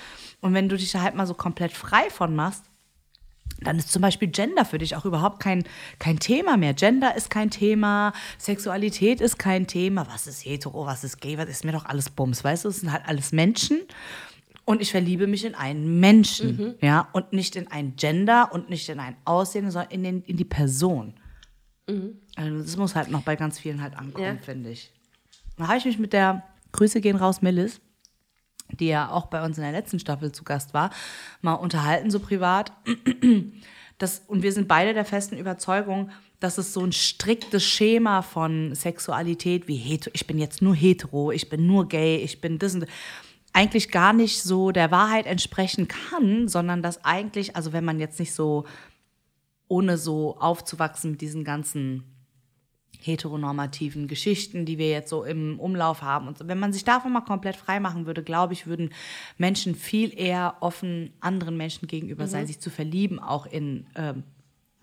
Und 0.40 0.54
wenn 0.54 0.70
du 0.70 0.76
dich 0.78 0.96
halt 0.96 1.14
mal 1.14 1.26
so 1.26 1.34
komplett 1.34 1.72
frei 1.72 2.08
von 2.08 2.34
machst, 2.34 2.64
dann 3.60 3.78
ist 3.78 3.90
zum 3.90 4.02
Beispiel 4.02 4.28
Gender 4.28 4.64
für 4.64 4.78
dich 4.78 4.96
auch 4.96 5.04
überhaupt 5.06 5.40
kein, 5.40 5.64
kein 5.98 6.18
Thema 6.18 6.56
mehr. 6.56 6.74
Gender 6.74 7.16
ist 7.16 7.30
kein 7.30 7.50
Thema, 7.50 8.12
Sexualität 8.38 9.20
ist 9.20 9.38
kein 9.38 9.66
Thema. 9.66 10.06
Was 10.12 10.26
ist 10.26 10.44
hetero, 10.44 10.84
was 10.86 11.04
ist 11.04 11.20
gay, 11.20 11.38
was 11.38 11.48
ist 11.48 11.64
mir 11.64 11.72
doch 11.72 11.86
alles 11.86 12.10
Bums, 12.10 12.44
weißt 12.44 12.64
du? 12.64 12.68
Es 12.68 12.80
sind 12.80 12.92
halt 12.92 13.04
alles 13.06 13.32
Menschen. 13.32 13.80
Und 14.66 14.82
ich 14.82 14.90
verliebe 14.90 15.26
mich 15.26 15.44
in 15.44 15.54
einen 15.54 16.00
Menschen, 16.00 16.74
ja, 16.80 17.08
und 17.12 17.32
nicht 17.32 17.54
in 17.56 17.68
ein 17.70 17.94
Gender 17.96 18.50
und 18.52 18.68
nicht 18.68 18.88
in 18.88 18.98
ein 19.00 19.16
Aussehen, 19.24 19.70
sondern 19.70 19.90
in, 19.92 20.02
den, 20.02 20.22
in 20.22 20.36
die 20.36 20.44
Person. 20.44 21.14
Also 22.34 22.58
das 22.58 22.76
muss 22.76 22.96
halt 22.96 23.10
noch 23.10 23.22
bei 23.22 23.36
ganz 23.36 23.58
vielen 23.60 23.80
halt 23.80 23.96
ankommen, 23.96 24.24
Ja. 24.38 24.42
finde 24.42 24.70
ich. 24.70 24.92
Da 25.56 25.68
habe 25.68 25.78
ich 25.78 25.84
mich 25.84 25.98
mit 26.00 26.12
der 26.12 26.42
Grüße 26.72 27.00
gehen 27.00 27.14
raus, 27.16 27.42
Millis, 27.42 27.80
die 28.70 28.88
ja 28.88 29.10
auch 29.10 29.26
bei 29.26 29.44
uns 29.44 29.58
in 29.58 29.64
der 29.64 29.72
letzten 29.72 29.98
Staffel 29.98 30.32
zu 30.32 30.44
Gast 30.44 30.74
war, 30.74 30.90
mal 31.40 31.54
unterhalten, 31.54 32.10
so 32.10 32.20
privat. 32.20 32.72
Das, 33.98 34.22
und 34.26 34.42
wir 34.42 34.52
sind 34.52 34.68
beide 34.68 34.92
der 34.92 35.06
festen 35.06 35.38
Überzeugung, 35.38 36.10
dass 36.38 36.58
es 36.58 36.74
so 36.74 36.82
ein 36.82 36.92
striktes 36.92 37.64
Schema 37.64 38.20
von 38.20 38.74
Sexualität 38.74 39.68
wie 39.68 39.76
hetero, 39.76 40.12
ich 40.14 40.26
bin 40.26 40.38
jetzt 40.38 40.60
nur 40.60 40.74
hetero, 40.74 41.32
ich 41.32 41.48
bin 41.48 41.66
nur 41.66 41.88
gay, 41.88 42.16
ich 42.16 42.42
bin 42.42 42.58
das 42.58 42.74
und 42.74 42.86
eigentlich 43.54 43.90
gar 43.90 44.12
nicht 44.12 44.42
so 44.42 44.70
der 44.70 44.90
Wahrheit 44.90 45.24
entsprechen 45.24 45.88
kann, 45.88 46.46
sondern 46.46 46.82
dass 46.82 47.06
eigentlich, 47.06 47.56
also 47.56 47.72
wenn 47.72 47.86
man 47.86 47.98
jetzt 47.98 48.20
nicht 48.20 48.34
so, 48.34 48.66
ohne 49.66 49.96
so 49.96 50.36
aufzuwachsen 50.38 51.12
mit 51.12 51.22
diesen 51.22 51.42
ganzen 51.42 52.04
heteronormativen 53.06 54.08
Geschichten, 54.08 54.66
die 54.66 54.78
wir 54.78 54.90
jetzt 54.90 55.10
so 55.10 55.24
im 55.24 55.58
Umlauf 55.60 56.02
haben. 56.02 56.28
Und 56.28 56.48
wenn 56.48 56.58
man 56.58 56.72
sich 56.72 56.84
davon 56.84 57.12
mal 57.12 57.20
komplett 57.22 57.56
frei 57.56 57.80
machen 57.80 58.06
würde, 58.06 58.22
glaube 58.22 58.52
ich, 58.52 58.66
würden 58.66 58.90
Menschen 59.38 59.74
viel 59.74 60.18
eher 60.18 60.56
offen 60.60 61.12
anderen 61.20 61.56
Menschen 61.56 61.88
gegenüber 61.88 62.26
sein, 62.26 62.46
sich 62.46 62.60
zu 62.60 62.70
verlieben, 62.70 63.18
auch 63.18 63.46
in 63.46 63.86
ähm, 63.94 64.24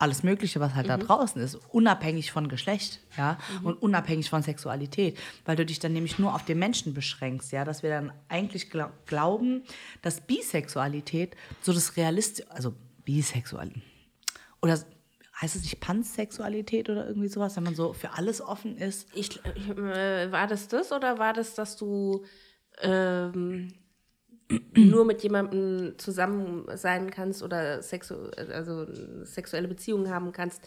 alles 0.03 0.21
Mögliche, 0.21 0.59
was 0.59 0.75
halt 0.75 0.89
da 0.89 0.97
draußen 0.97 1.41
ist, 1.41 1.55
unabhängig 1.69 2.31
von 2.31 2.49
Geschlecht, 2.49 2.99
ja, 3.17 3.37
und 3.63 3.81
unabhängig 3.81 4.29
von 4.29 4.43
Sexualität, 4.43 5.17
weil 5.45 5.55
du 5.55 5.65
dich 5.65 5.79
dann 5.79 5.93
nämlich 5.93 6.19
nur 6.19 6.35
auf 6.35 6.43
den 6.43 6.59
Menschen 6.59 6.93
beschränkst, 6.93 7.53
ja, 7.53 7.63
dass 7.63 7.83
wir 7.83 7.89
dann 7.89 8.11
eigentlich 8.27 8.69
gla 8.69 8.91
glauben, 9.05 9.63
dass 10.01 10.19
Bisexualität 10.19 11.37
so 11.61 11.71
das 11.71 11.95
Realistische, 11.95 12.51
also 12.51 12.73
bisexual, 13.05 13.71
oder 14.61 14.77
heißt 15.41 15.55
es 15.55 15.63
nicht 15.63 15.79
Pansexualität 15.79 16.89
oder 16.89 17.07
irgendwie 17.07 17.27
sowas, 17.27 17.55
wenn 17.55 17.63
man 17.63 17.75
so 17.75 17.93
für 17.93 18.11
alles 18.11 18.41
offen 18.41 18.77
ist? 18.77 19.07
Ich, 19.13 19.39
äh, 19.45 20.31
war 20.31 20.47
das 20.47 20.67
das 20.67 20.91
oder 20.91 21.17
war 21.19 21.33
das, 21.33 21.55
dass 21.55 21.75
du 21.75 22.23
ähm, 22.81 23.73
nur 24.75 25.05
mit 25.05 25.23
jemandem 25.23 25.95
zusammen 25.97 26.65
sein 26.75 27.09
kannst 27.09 27.41
oder 27.43 27.81
sexu 27.81 28.15
also 28.51 28.85
sexuelle 29.23 29.67
Beziehungen 29.67 30.09
haben 30.09 30.31
kannst, 30.31 30.61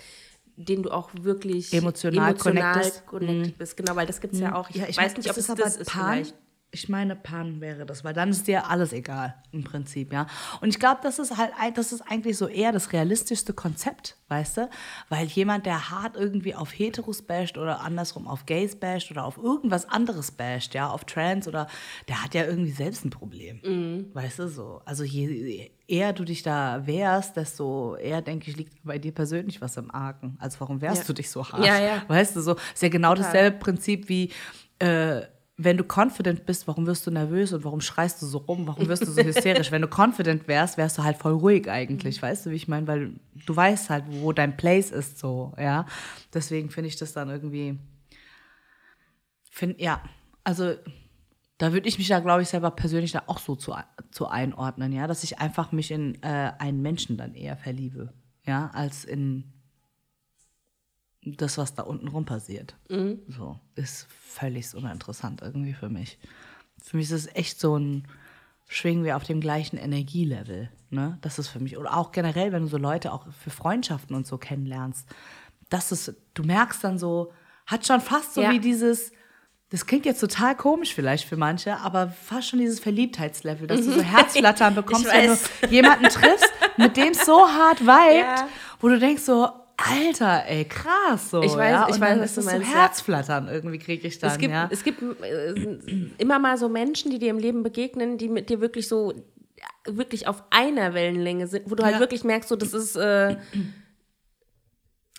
den 0.57 0.83
du 0.83 0.90
auch 0.90 1.11
wirklich 1.20 1.72
Emotional 1.72 2.35
connectest? 2.35 3.07
connected 3.07 3.59
bist? 3.59 3.76
Genau, 3.76 3.94
weil 3.94 4.07
das 4.07 4.20
gibt 4.20 4.35
es 4.35 4.40
ja 4.40 4.55
auch. 4.55 4.70
Ich 4.70 4.76
Ja, 4.76 4.87
ich 4.88 4.96
weiß 4.96 5.16
nicht, 5.16 5.31
ob 5.31 5.37
es 5.37 5.46
das 5.46 5.76
ist 5.76 5.90
Pan, 5.90 6.14
vielleicht. 6.14 6.35
Ich 6.77 6.91
meine, 6.91 7.17
Pan 7.17 7.62
wäre 7.62 7.87
das, 7.87 8.05
weil 8.05 8.12
dann 8.12 8.29
ist 8.29 8.47
dir 8.47 8.69
alles 8.69 8.93
egal 8.93 9.35
im 9.51 9.65
Prinzip, 9.65 10.12
ja. 10.12 10.27
Und 10.61 10.69
ich 10.69 10.79
glaube, 10.79 11.01
das 11.03 11.19
ist 11.19 11.39
halt, 11.39 11.53
das 11.75 11.91
ist 11.91 12.03
eigentlich 12.03 12.37
so 12.37 12.49
eher 12.49 12.71
das 12.71 12.93
realistischste 12.93 13.55
Konzept, 13.55 14.19
weißt 14.29 14.59
du? 14.59 14.71
Weil 15.09 15.27
jemand, 15.27 15.65
der 15.65 15.89
hart 15.91 16.17
irgendwie 16.17 16.55
auf 16.55 16.71
Heteros 16.79 17.23
basht 17.23 17.57
oder 17.57 17.81
andersrum 17.81 18.29
auf 18.29 18.45
Gays 18.45 18.77
basht 18.77 19.11
oder 19.11 19.25
auf 19.25 19.39
irgendwas 19.39 19.89
anderes 19.89 20.33
basht, 20.33 20.75
ja, 20.75 20.91
auf 20.91 21.05
Trans 21.07 21.49
oder, 21.49 21.67
der 22.09 22.23
hat 22.23 22.35
ja 22.35 22.45
irgendwie 22.45 22.73
selbst 22.73 23.07
ein 23.07 23.11
Problem, 23.11 24.11
weißt 24.12 24.41
du 24.41 24.49
so. 24.49 24.83
Also 24.85 25.03
je, 25.03 25.27
je 25.29 25.71
eher 25.89 26.12
du 26.12 26.25
dich 26.25 26.43
da 26.43 26.87
wehrst, 26.87 27.37
desto 27.39 27.97
eher, 27.97 28.21
denke 28.21 28.51
ich, 28.51 28.57
liegt 28.59 28.85
bei 28.85 28.99
dir 28.99 29.12
persönlich 29.12 29.62
was 29.62 29.79
im 29.79 29.91
Argen. 29.91 30.37
Also 30.41 30.61
warum 30.61 30.83
wehrst 30.83 30.99
Ja. 31.03 31.07
du 31.07 31.15
dich 31.15 31.31
so 31.31 31.49
hart? 31.49 31.65
Ja, 31.65 31.79
ja. 31.81 32.03
Weißt 32.07 32.37
du 32.37 32.43
so, 32.43 32.57
ist 32.75 32.83
ja 32.83 32.91
genau 32.91 33.15
dasselbe 33.15 33.57
Prinzip 33.59 34.11
wie, 34.11 34.31
äh, 34.79 35.23
wenn 35.59 35.79
du 35.79 35.85
confident 35.85 36.45
bist, 36.45 36.69
warum 36.69 36.87
wirst 36.87 37.07
du 37.07 37.11
nervös 37.11 37.53
und 37.53 37.64
warum 37.64 37.81
schreist 37.81 38.21
du 38.21 38.27
so 38.27 38.38
rum, 38.38 38.66
warum 38.66 38.88
wirst 38.88 39.07
du 39.07 39.11
so 39.11 39.23
hysterisch? 39.25 39.71
wenn 39.71 39.83
du 39.83 39.88
confident 39.88 40.49
wärst, 40.49 40.77
wärst 40.77 40.99
du 40.99 41.03
halt 41.03 41.16
voll 41.16 41.33
ruhig 41.33 41.71
eigentlich, 41.71 42.21
weißt 42.21 42.47
du, 42.47 42.51
wie 42.51 42.57
ich 42.57 42.69
meine? 42.69 42.87
Weil 42.87 43.12
du 43.47 43.57
weißt 43.57 43.88
halt, 43.88 44.05
wo 44.09 44.33
dein 44.33 44.57
Place 44.57 44.90
ist, 44.90 45.19
so, 45.19 45.55
ja. 45.59 45.87
Deswegen 46.35 46.71
finde 46.71 46.88
ich 46.88 46.97
das 46.97 47.14
dann 47.14 47.31
irgendwie, 47.31 47.79
find, 49.51 49.81
ja, 49.81 50.03
also 50.45 50.75
da 51.57 51.73
würde 51.73 51.88
ich 51.88 51.97
mich 51.97 52.09
da, 52.09 52.21
glaube 52.21 52.42
ich, 52.42 52.49
selber 52.49 52.71
persönlich 52.71 53.12
da 53.12 53.23
auch 53.27 53.38
so 53.38 53.57
zu, 53.57 53.75
zu 54.11 54.29
einordnen, 54.29 54.92
ja, 54.92 55.07
dass 55.07 55.25
ich 55.25 55.38
einfach 55.38 55.73
mich 55.73 55.90
in 55.90 56.23
äh, 56.23 56.53
einen 56.59 56.83
Menschen 56.83 57.16
dann 57.16 57.35
eher 57.35 57.57
verliebe, 57.57 58.12
ja, 58.45 58.71
als 58.75 59.07
in 59.07 59.56
das, 61.27 61.59
was 61.59 61.75
da 61.75 61.83
unten 61.83 62.09
rum 62.09 62.25
passiert. 62.25 62.77
So, 62.89 63.59
ist 63.75 64.07
völlig 64.11 64.73
uninteressant 64.75 65.43
irgendwie 65.43 65.75
für 65.75 65.89
mich. 65.89 66.19
Für 66.83 66.97
mich 66.97 67.07
ist 67.11 67.27
es 67.27 67.35
echt 67.35 67.59
so 67.61 67.77
ein, 67.77 68.07
schwingen 68.69 69.05
wir 69.05 69.17
auf 69.17 69.25
dem 69.25 69.41
gleichen 69.41 69.77
Energielevel, 69.77 70.71
ne? 70.91 71.19
Das 71.23 71.39
ist 71.39 71.49
für 71.49 71.59
mich, 71.61 71.77
oder 71.79 71.97
auch 71.97 72.12
generell, 72.12 72.53
wenn 72.53 72.62
du 72.62 72.69
so 72.69 72.79
Leute 72.79 73.12
auch 73.12 73.27
für 73.43 73.51
Freundschaften 73.51 74.15
und 74.15 74.27
so 74.27 74.39
kennenlernst, 74.39 75.09
das 75.69 75.91
ist, 75.93 76.15
du 76.35 76.43
merkst 76.45 76.83
dann 76.85 76.99
so, 76.99 77.33
hat 77.67 77.87
schon 77.87 78.01
fast 78.01 78.35
so 78.35 78.43
Ja. 78.43 78.53
wie 78.53 78.61
dieses, 78.61 79.11
das 79.71 79.85
klingt 79.87 80.07
jetzt 80.07 80.21
total 80.21 80.57
komisch 80.57 80.95
vielleicht 80.95 81.27
für 81.29 81.37
manche, 81.37 81.77
aber 81.79 82.09
fast 82.09 82.49
schon 82.51 82.61
dieses 82.61 82.79
Verliebtheitslevel, 82.79 83.67
dass 83.67 83.81
du 83.85 83.93
so 83.93 84.01
Herzflattern 84.03 84.75
bekommst, 84.77 85.07
wenn 85.07 85.31
du 85.31 85.75
jemanden 85.75 86.05
triffst, 86.05 86.53
mit 86.77 86.97
dem 86.97 87.09
es 87.09 87.25
so 87.27 87.49
hart 87.49 87.81
vibet, 87.81 88.25
Ja. 88.39 88.49
wo 88.81 88.89
du 88.89 88.99
denkst 89.01 89.23
so, 89.23 89.49
Alter, 89.79 90.45
ey, 90.47 90.65
krass 90.65 91.31
so. 91.31 91.43
Ich 91.43 91.53
weiß- 91.53 91.71
ja? 91.71 91.87
ich 91.91 92.01
weiß, 92.01 92.19
was 92.19 92.25
ist 92.31 92.37
du 92.39 92.43
so 92.43 92.51
meinst, 92.51 92.73
ja. 92.73 92.79
Herzflattern 92.81 93.49
irgendwie 93.49 93.79
kriege 93.79 94.07
ich 94.09 94.19
dann, 94.19 94.31
Es 94.31 94.39
gibt, 94.39 94.53
ja. 94.53 94.69
es 94.71 94.83
gibt 94.85 95.03
äh, 95.23 95.55
immer 96.19 96.39
mal 96.39 96.57
so 96.57 96.69
Menschen, 96.69 97.11
die 97.11 97.19
dir 97.19 97.31
im 97.31 97.39
Leben 97.39 97.62
begegnen, 97.62 98.17
die 98.19 98.29
mit 98.29 98.49
dir 98.49 98.61
wirklich 98.61 98.89
so 98.89 99.12
wirklich 99.87 100.27
auf 100.29 100.43
einer 100.51 100.95
Wellenlänge 100.95 101.47
sind, 101.47 101.71
wo 101.71 101.75
du 101.75 101.85
halt 101.85 101.95
Ja. 101.95 102.01
wirklich 102.01 102.25
merkst, 102.25 102.49
so 102.49 102.57
das 102.57 102.73
ist 102.73 102.97
äh, 102.97 103.37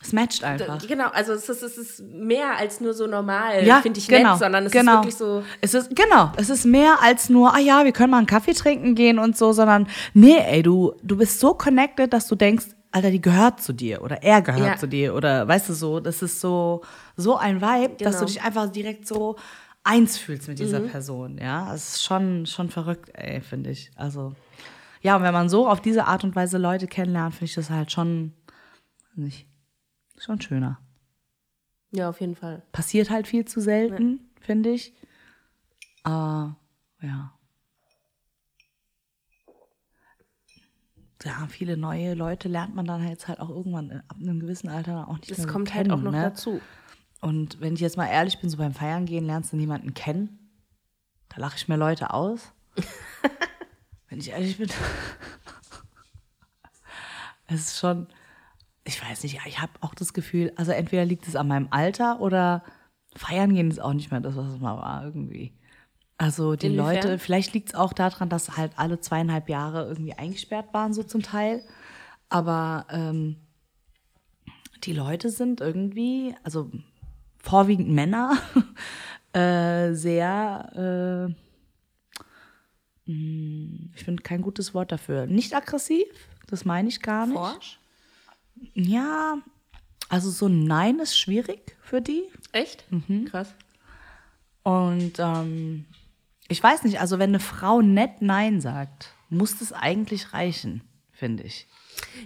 Es 0.02 0.12
matcht 0.14 0.44
einfach. 0.44 0.86
genau, 0.88 1.08
also 1.10 1.34
es 1.34 1.48
ist, 1.50 1.64
es 1.64 1.78
ist 1.78 2.02
mehr 2.02 2.58
als 2.58 2.82
nur 2.82 2.94
so 2.94 3.08
normal, 3.08 3.66
Ja, 3.66 3.82
finde 3.82 4.00
ich 4.00 4.08
genau, 4.08 4.32
nett, 4.32 4.40
sondern 4.40 4.66
es 4.66 4.72
genau. 4.72 4.92
ist 4.94 4.98
wirklich 4.98 5.16
so 5.16 5.44
Es 5.62 5.74
ist, 5.74 5.96
genau, 5.96 6.32
es 6.38 6.50
ist 6.50 6.66
mehr 6.66 6.98
als 7.02 7.30
nur, 7.30 7.54
ah 7.54 7.60
ja, 7.60 7.84
wir 7.86 7.92
können 7.92 8.12
mal 8.12 8.18
einen 8.20 8.28
Kaffee 8.28 8.54
trinken 8.54 8.94
gehen 8.96 9.20
und 9.20 9.38
so, 9.38 9.54
sondern 9.54 9.88
nee, 10.14 10.38
ey, 10.38 10.62
du, 10.64 10.94
du 11.04 11.18
bist 11.18 11.40
so 11.40 11.54
connected, 11.54 12.12
dass 12.14 12.28
du 12.28 12.36
denkst, 12.36 12.66
Alter, 12.92 13.12
die 13.12 13.22
gehört 13.22 13.62
zu 13.62 13.74
dir 13.74 14.02
oder 14.02 14.24
er 14.24 14.42
gehört 14.42 14.64
Ja. 14.66 14.76
zu 14.78 14.88
dir 14.88 15.14
oder 15.16 15.48
weißt 15.48 15.70
du 15.70 15.74
so, 15.74 16.00
das 16.00 16.22
ist 16.22 16.40
so, 16.42 16.82
so 17.16 17.36
ein 17.38 17.62
Vibe, 17.62 17.96
dass 18.04 18.14
Genau. 18.16 18.20
du 18.20 18.26
dich 18.26 18.42
einfach 18.42 18.72
direkt 18.72 19.08
so 19.08 19.36
eins 19.84 20.18
fühlst 20.18 20.48
mit 20.48 20.58
Mhm. 20.58 20.64
dieser 20.64 20.80
Person, 20.82 21.38
ja. 21.38 21.74
Es 21.74 21.96
ist 21.96 22.04
schon, 22.04 22.46
schon 22.46 22.70
verrückt, 22.70 23.10
ey, 23.14 23.42
finde 23.42 23.70
ich. 23.72 23.92
Also, 23.96 24.34
ja, 25.02 25.16
und 25.16 25.24
wenn 25.24 25.34
man 25.34 25.50
so 25.50 25.68
auf 25.68 25.82
diese 25.82 26.06
Art 26.06 26.24
und 26.24 26.36
Weise 26.36 26.58
Leute 26.58 26.88
kennenlernt, 26.88 27.34
finde 27.36 27.46
ich 27.46 27.56
das 27.56 27.70
halt 27.70 27.92
schon, 27.92 28.34
nicht, 29.16 29.48
schon 30.18 30.40
schöner. 30.42 30.80
ja 31.92 32.10
auf 32.10 32.20
jeden 32.22 32.36
Fall. 32.36 32.64
Passiert 32.72 33.10
halt 33.10 33.28
viel 33.28 33.46
zu 33.46 33.62
selten, 33.62 34.30
finde 34.42 34.72
ich. 34.72 34.94
Aber 36.04 36.56
ja. 37.02 37.34
Ja, 41.24 41.48
viele 41.50 41.78
neue 41.78 42.14
Leute 42.14 42.48
lernt 42.48 42.76
man 42.76 42.86
dann 42.86 43.08
jetzt 43.08 43.28
halt 43.28 43.40
auch 43.40 43.50
irgendwann 43.50 44.04
ab 44.08 44.18
einem 44.20 44.40
gewissen 44.40 44.70
Alter 44.70 45.08
auch 45.08 45.18
nicht 45.18 45.32
Das 45.32 45.40
mehr 45.40 45.48
so 45.48 45.54
kommt 45.54 45.74
halt 45.74 45.88
kennen, 45.88 46.00
auch 46.00 46.04
noch 46.04 46.12
ne? 46.12 46.22
dazu. 46.22 46.62
Und 47.22 47.60
wenn 47.60 47.74
ich 47.74 47.80
jetzt 47.80 47.98
mal 47.98 48.08
ehrlich 48.08 48.40
bin, 48.40 48.50
so 48.50 48.58
beim 48.58 48.74
Feiern 48.74 49.06
gehen, 49.06 49.26
lernst 49.26 49.52
du 49.52 49.58
niemanden 49.58 49.94
kennen. 49.94 50.52
Da 51.30 51.42
lache 51.42 51.58
ich 51.58 51.68
mir 51.68 51.78
Leute 51.78 52.14
aus. 52.14 52.54
wenn 54.10 54.20
ich 54.20 54.30
ehrlich 54.30 54.58
bin. 54.58 54.70
es 57.48 57.62
ist 57.62 57.80
schon, 57.80 58.08
ich 58.84 59.02
weiß 59.02 59.24
nicht, 59.24 59.40
ich 59.46 59.60
habe 59.60 59.72
auch 59.82 59.96
das 59.96 60.14
Gefühl, 60.14 60.54
also 60.56 60.72
entweder 60.72 61.06
liegt 61.06 61.28
es 61.28 61.36
an 61.36 61.48
meinem 61.48 61.68
Alter 61.72 62.22
oder 62.22 62.64
feiern 63.16 63.56
gehen 63.56 63.72
ist 63.72 63.82
auch 63.82 63.94
nicht 63.94 64.12
mehr 64.12 64.22
das, 64.22 64.36
was 64.36 64.48
es 64.48 64.60
mal 64.60 64.78
war 64.78 65.04
irgendwie. 65.04 65.58
Also 66.18 66.56
die 66.56 66.68
Inwiefern? 66.68 66.96
Leute, 66.96 67.20
vielleicht 67.20 67.54
liegt 67.54 67.70
es 67.70 67.76
auch 67.76 67.94
daran, 67.94 68.30
dass 68.30 68.58
halt 68.58 68.72
alle 68.76 69.00
zweieinhalb 69.00 69.50
Jahre 69.50 69.88
irgendwie 69.88 70.14
eingesperrt 70.14 70.74
waren, 70.74 70.94
so 70.94 71.04
zum 71.04 71.22
Teil. 71.22 71.64
Aber 72.30 72.88
ähm, 72.90 73.38
die 74.84 74.94
Leute 74.94 75.30
sind 75.30 75.62
irgendwie, 75.62 76.36
also 76.44 76.72
vorwiegend 77.38 77.90
Männer, 77.90 78.38
äh, 79.34 79.94
sehr, 79.94 81.36
äh, 83.06 83.12
mh, 83.12 83.90
ich 83.96 84.04
finde 84.04 84.24
kein 84.24 84.42
gutes 84.42 84.74
Wort 84.74 84.92
dafür, 84.92 85.28
nicht 85.28 85.56
aggressiv, 85.56 86.08
das 86.48 86.66
meine 86.66 86.90
ich 86.90 87.02
gar 87.02 87.28
nicht. 87.28 87.38
Forsch? 87.38 87.80
Ja, 88.74 89.38
also 90.10 90.32
so 90.32 90.48
ein 90.48 90.64
Nein 90.64 91.00
ist 91.00 91.18
schwierig 91.20 91.78
für 91.82 92.02
die. 92.02 92.24
Echt? 92.54 92.92
Mhm. 92.92 93.26
Krass. 93.26 93.54
Und 94.64 95.14
ähm, 95.20 95.86
ich 96.48 96.62
weiß 96.62 96.84
nicht, 96.84 97.00
also 97.00 97.20
wenn 97.20 97.30
eine 97.32 97.40
Frau 97.40 97.82
nett 97.82 98.22
Nein 98.22 98.62
sagt, 98.62 99.14
muss 99.30 99.58
das 99.60 99.74
eigentlich 99.74 100.34
reichen, 100.34 100.82
finde 101.12 101.44
ich. 101.44 101.68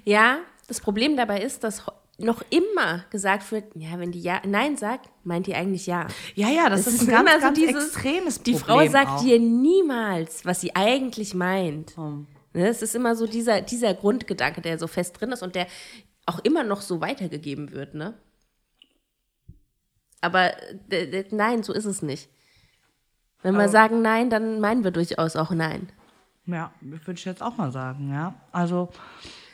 Ja, 0.04 0.40
das 0.68 0.80
Problem 0.82 1.18
dabei 1.18 1.42
ist, 1.42 1.64
dass 1.64 1.84
noch 2.18 2.44
immer 2.52 3.04
gesagt 3.10 3.52
wird, 3.52 3.66
ja, 3.76 3.98
wenn 3.98 4.12
die 4.12 4.22
ja 4.22 4.42
Nein 4.46 4.78
sagt, 4.78 5.10
meint 5.24 5.48
die 5.48 5.56
eigentlich 5.56 5.88
ja. 5.88 6.06
Ja, 6.36 6.50
ja, 6.50 6.70
das, 6.70 6.86
Es 6.86 6.94
ist, 6.96 7.02
ein 7.02 7.08
ganz, 7.08 7.22
immer 7.30 7.40
so 7.40 7.46
ganz 7.48 7.58
dieses- 7.60 7.86
extremes 7.96 8.44
Die 8.44 8.52
Problem. 8.54 8.66
Frau 8.88 8.92
sagt 8.92 9.10
auch. 9.10 9.24
dir 9.24 9.40
niemals, 9.40 10.46
was 10.46 10.62
sie 10.62 10.76
eigentlich 10.76 11.34
meint. 11.34 11.98
Hm. 11.98 12.28
Ne, 12.54 12.68
Es 12.68 12.82
ist 12.84 12.94
immer 12.96 13.16
so 13.16 13.26
dieser, 13.26 13.62
dieser 13.62 13.94
Grundgedanke, 13.96 14.62
der 14.62 14.78
so 14.78 14.86
fest 14.88 15.20
drin 15.20 15.32
ist 15.32 15.42
und 15.42 15.56
der 15.56 15.66
auch 16.28 16.40
immer 16.44 16.64
noch 16.64 16.82
so 16.82 17.02
weitergegeben 17.02 17.72
wird, 17.72 17.96
ne? 17.96 18.14
Aber 20.22 20.52
d- 20.92 21.26
nein, 21.32 21.64
so 21.64 21.74
ist 21.74 21.86
es 21.86 22.02
nicht. 22.04 22.30
Wenn 23.44 23.56
wir 23.56 23.70
sagen 23.70 24.02
nein, 24.02 24.30
dann 24.30 24.60
meinen 24.60 24.84
wir 24.84 24.92
durchaus 24.92 25.36
auch 25.36 25.52
nein. 25.52 25.90
Ja, 26.46 26.72
würde 26.82 27.14
ich 27.14 27.26
jetzt 27.26 27.42
auch 27.42 27.58
mal 27.58 27.72
sagen, 27.72 28.12
ja. 28.12 28.34
Also, 28.52 28.90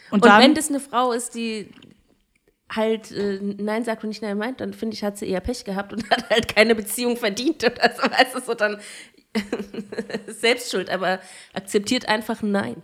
und, 0.10 0.24
Und 0.24 0.26
dann, 0.26 0.42
wenn 0.42 0.56
das 0.56 0.70
eine 0.70 0.80
Frau 0.80 1.12
ist, 1.12 1.36
die 1.36 1.70
halt 2.70 3.12
äh, 3.12 3.40
Nein 3.42 3.84
sagt 3.84 4.04
und 4.04 4.10
nicht 4.10 4.22
Nein 4.22 4.38
meint, 4.38 4.62
dann 4.62 4.74
finde 4.74 4.96
ich, 4.96 5.04
hat 5.04 5.18
sie 5.18 5.28
eher 5.28 5.42
Pech 5.42 5.64
gehabt 5.66 5.94
und 5.94 6.10
hat 6.10 6.30
halt 6.30 6.54
keine 6.54 6.76
Beziehung 6.76 7.18
verdient 7.18 7.64
oder 7.64 7.94
so. 7.94 8.04
Weißt 8.04 8.36
du, 8.36 8.42
so 8.42 8.54
dann 8.54 8.80
selbst 10.28 10.72
schuld, 10.72 10.90
aber 10.90 11.20
akzeptiert 11.54 12.08
einfach 12.08 12.42
ein 12.42 12.52
Nein. 12.52 12.82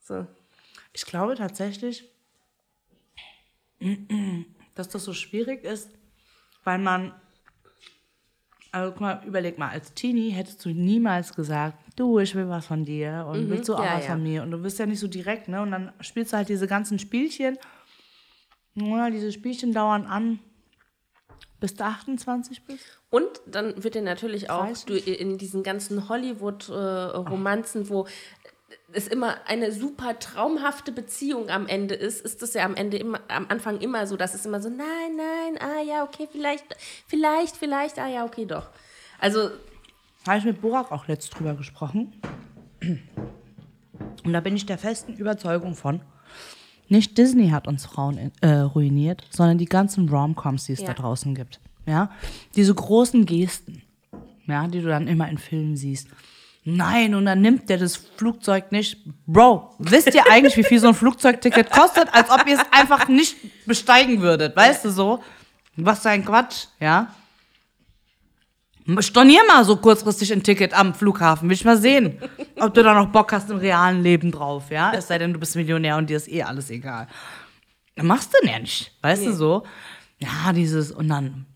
So. 0.00 0.26
ich 0.92 1.06
glaube 1.06 1.34
tatsächlich, 1.34 2.04
dass 4.74 4.88
das 4.88 5.04
so 5.04 5.14
schwierig 5.14 5.64
ist, 5.64 5.90
weil 6.62 6.78
man, 6.78 7.14
also 8.74 8.90
guck 8.90 9.00
mal, 9.02 9.22
überleg 9.24 9.56
mal, 9.56 9.68
als 9.68 9.94
Teenie 9.94 10.30
hättest 10.30 10.64
du 10.64 10.70
niemals 10.70 11.32
gesagt, 11.34 11.78
du, 11.94 12.18
ich 12.18 12.34
will 12.34 12.48
was 12.48 12.66
von 12.66 12.84
dir 12.84 13.24
und 13.30 13.48
willst 13.48 13.68
du 13.68 13.74
auch 13.74 13.78
Mhm. 13.78 13.84
ja, 13.84 13.96
was 13.96 14.04
ja. 14.04 14.10
von 14.10 14.22
mir 14.22 14.42
und 14.42 14.50
du 14.50 14.58
bist 14.58 14.80
ja 14.80 14.86
nicht 14.86 14.98
so 14.98 15.06
direkt, 15.06 15.46
ne? 15.46 15.62
Und 15.62 15.70
dann 15.70 15.92
spielst 16.00 16.32
du 16.32 16.36
halt 16.36 16.48
diese 16.48 16.66
ganzen 16.66 16.98
Spielchen. 16.98 17.56
Ja, 18.74 19.10
diese 19.10 19.30
Spielchen 19.30 19.72
dauern 19.72 20.06
an, 20.06 20.40
bis 21.60 21.74
du 21.76 21.84
28 21.84 22.64
bist. 22.64 22.84
Und 23.10 23.28
dann 23.46 23.84
wird 23.84 23.94
dir 23.94 24.02
natürlich 24.02 24.50
auch 24.50 24.66
30? 24.66 24.86
du, 24.86 24.96
in 24.96 25.38
diesen 25.38 25.62
ganzen 25.62 26.08
Hollywood-Romanzen, 26.08 27.88
wo 27.88 28.08
es 28.94 29.08
immer 29.08 29.36
eine 29.46 29.72
super 29.72 30.18
traumhafte 30.18 30.92
Beziehung 30.92 31.50
am 31.50 31.66
Ende 31.66 31.94
ist, 31.94 32.20
ist 32.24 32.42
es 32.42 32.54
ja 32.54 32.64
am 32.64 32.74
Ende 32.74 32.96
immer, 32.96 33.20
am 33.28 33.46
Anfang 33.48 33.80
immer 33.80 34.06
so, 34.06 34.16
dass 34.16 34.34
es 34.34 34.46
immer 34.46 34.60
so, 34.60 34.68
nein, 34.68 35.16
nein, 35.16 35.58
ah 35.60 35.82
ja, 35.82 36.02
okay, 36.04 36.28
vielleicht, 36.30 36.64
vielleicht, 37.06 37.56
vielleicht, 37.56 37.98
ah 37.98 38.08
ja, 38.08 38.24
okay, 38.24 38.46
doch. 38.46 38.68
Also, 39.18 39.50
Habe 40.26 40.38
ich 40.38 40.44
mit 40.44 40.60
Borak 40.60 40.90
auch 40.92 41.06
letzt 41.08 41.36
drüber 41.38 41.54
gesprochen. 41.54 42.12
Und 44.24 44.32
da 44.32 44.40
bin 44.40 44.56
ich 44.56 44.66
der 44.66 44.78
festen 44.78 45.14
Überzeugung 45.14 45.74
von, 45.74 46.00
nicht 46.88 47.16
Disney 47.16 47.48
hat 47.48 47.66
uns 47.66 47.86
Frauen 47.86 48.30
äh, 48.40 48.48
ruiniert, 48.48 49.26
sondern 49.30 49.58
die 49.58 49.64
ganzen 49.64 50.08
Romcoms, 50.08 50.66
die 50.66 50.72
es 50.74 50.80
Ja. 50.80 50.88
da 50.88 50.94
draußen 50.94 51.34
gibt. 51.34 51.60
Ja? 51.86 52.10
Diese 52.56 52.74
großen 52.74 53.24
Gesten. 53.26 53.82
ja, 54.46 54.66
die 54.68 54.80
du 54.82 54.88
dann 54.88 55.08
immer 55.08 55.28
in 55.30 55.38
Filmen 55.38 55.76
siehst. 55.76 56.08
Nein, 56.66 57.14
und 57.14 57.26
dann 57.26 57.42
nimmt 57.42 57.68
der 57.68 57.76
das 57.76 57.96
Flugzeug 57.96 58.72
nicht. 58.72 58.96
Bro, 59.26 59.74
wisst 59.78 60.14
ihr 60.14 60.24
eigentlich, 60.30 60.56
wie 60.56 60.64
viel 60.64 60.80
so 60.80 60.88
ein 60.88 60.94
Flugzeugticket 60.94 61.70
kostet, 61.70 62.12
als 62.12 62.30
ob 62.30 62.46
ihr 62.46 62.54
es 62.54 62.64
einfach 62.72 63.06
nicht 63.08 63.36
besteigen 63.66 64.22
würdet, 64.22 64.56
weißt 64.56 64.86
du 64.86 64.90
so? 64.90 65.22
Was 65.76 66.00
für 66.00 66.10
ein 66.10 66.24
Quatsch, 66.24 66.66
ja? 66.80 67.14
Stornier 69.00 69.40
mal 69.48 69.64
so 69.64 69.76
kurzfristig 69.76 70.32
ein 70.32 70.42
Ticket 70.42 70.72
am 70.74 70.94
Flughafen. 70.94 71.48
Will 71.48 71.54
ich 71.54 71.64
mal 71.64 71.76
sehen, 71.76 72.18
ob 72.60 72.72
du 72.74 72.82
da 72.82 72.94
noch 72.94 73.08
Bock 73.08 73.32
hast 73.32 73.50
im 73.50 73.56
realen 73.56 74.02
Leben 74.02 74.30
drauf, 74.30 74.70
ja? 74.70 74.92
Es 74.94 75.08
sei 75.08 75.18
denn, 75.18 75.32
du 75.32 75.40
bist 75.40 75.56
Millionär 75.56 75.96
und 75.96 76.08
dir 76.08 76.16
ist 76.16 76.30
eh 76.30 76.42
alles 76.42 76.70
egal. 76.70 77.08
Machst 77.96 78.32
du 78.32 78.46
ja 78.46 78.58
nicht, 78.58 78.92
weißt 79.02 79.26
du 79.26 79.32
so? 79.32 79.64
Ja, 80.18 80.52
dieses, 80.52 80.92
und 80.92 81.08
dann 81.08 81.46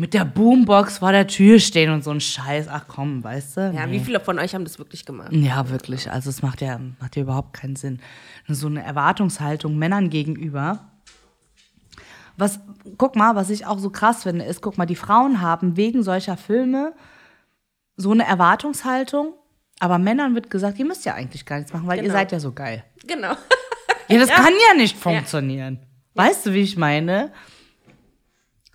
mit 0.00 0.14
der 0.14 0.24
Boombox 0.24 0.98
vor 0.98 1.12
der 1.12 1.26
Tür 1.26 1.58
stehen 1.60 1.90
und 1.90 2.02
so 2.02 2.10
ein 2.10 2.20
Scheiß. 2.20 2.68
Ach 2.68 2.86
komm, 2.88 3.22
weißt 3.22 3.56
du? 3.58 3.60
Ja, 3.74 3.86
Nee. 3.86 3.92
wie 3.92 4.00
viele 4.04 4.18
von 4.20 4.38
euch 4.38 4.54
haben 4.54 4.64
das 4.64 4.78
wirklich 4.78 5.04
gemacht? 5.04 5.30
Ja, 5.32 5.68
wirklich. 5.68 6.10
Also 6.10 6.30
es 6.30 6.40
macht 6.42 6.60
ja, 6.62 6.80
macht 7.00 7.16
ja 7.16 7.22
überhaupt 7.22 7.52
keinen 7.52 7.76
Sinn. 7.76 8.00
So 8.48 8.66
eine 8.66 8.82
Erwartungshaltung 8.82 9.76
Männern 9.78 10.08
gegenüber. 10.10 10.86
Was, 12.36 12.60
guck 12.96 13.16
mal, 13.16 13.34
was 13.34 13.50
ich 13.50 13.66
auch 13.66 13.78
so 13.78 13.90
krass 13.90 14.22
finde, 14.22 14.44
ist, 14.46 14.62
guck 14.62 14.78
mal, 14.78 14.86
die 14.86 14.96
Frauen 14.96 15.40
haben 15.42 15.76
wegen 15.76 16.02
solcher 16.02 16.36
Filme 16.38 16.94
so 17.96 18.12
eine 18.12 18.24
Erwartungshaltung, 18.24 19.34
aber 19.78 19.98
Männern 19.98 20.34
wird 20.34 20.48
gesagt, 20.48 20.78
ihr 20.78 20.86
müsst 20.86 21.04
ja 21.04 21.12
eigentlich 21.14 21.44
gar 21.44 21.58
nichts 21.58 21.72
machen, 21.74 21.86
weil 21.86 21.98
ihr 21.98 22.04
Genau. 22.04 22.14
seid 22.14 22.32
ja 22.32 22.40
so 22.40 22.52
geil. 22.52 22.82
Genau. 23.06 23.32
Ja, 24.08 24.18
das 24.18 24.28
kann 24.34 24.54
ja 24.68 24.74
nicht 24.74 24.96
funktionieren. 24.96 25.80
Weißt 26.14 26.46
du, 26.46 26.54
wie 26.54 26.60
ich 26.62 26.78
meine? 26.78 27.30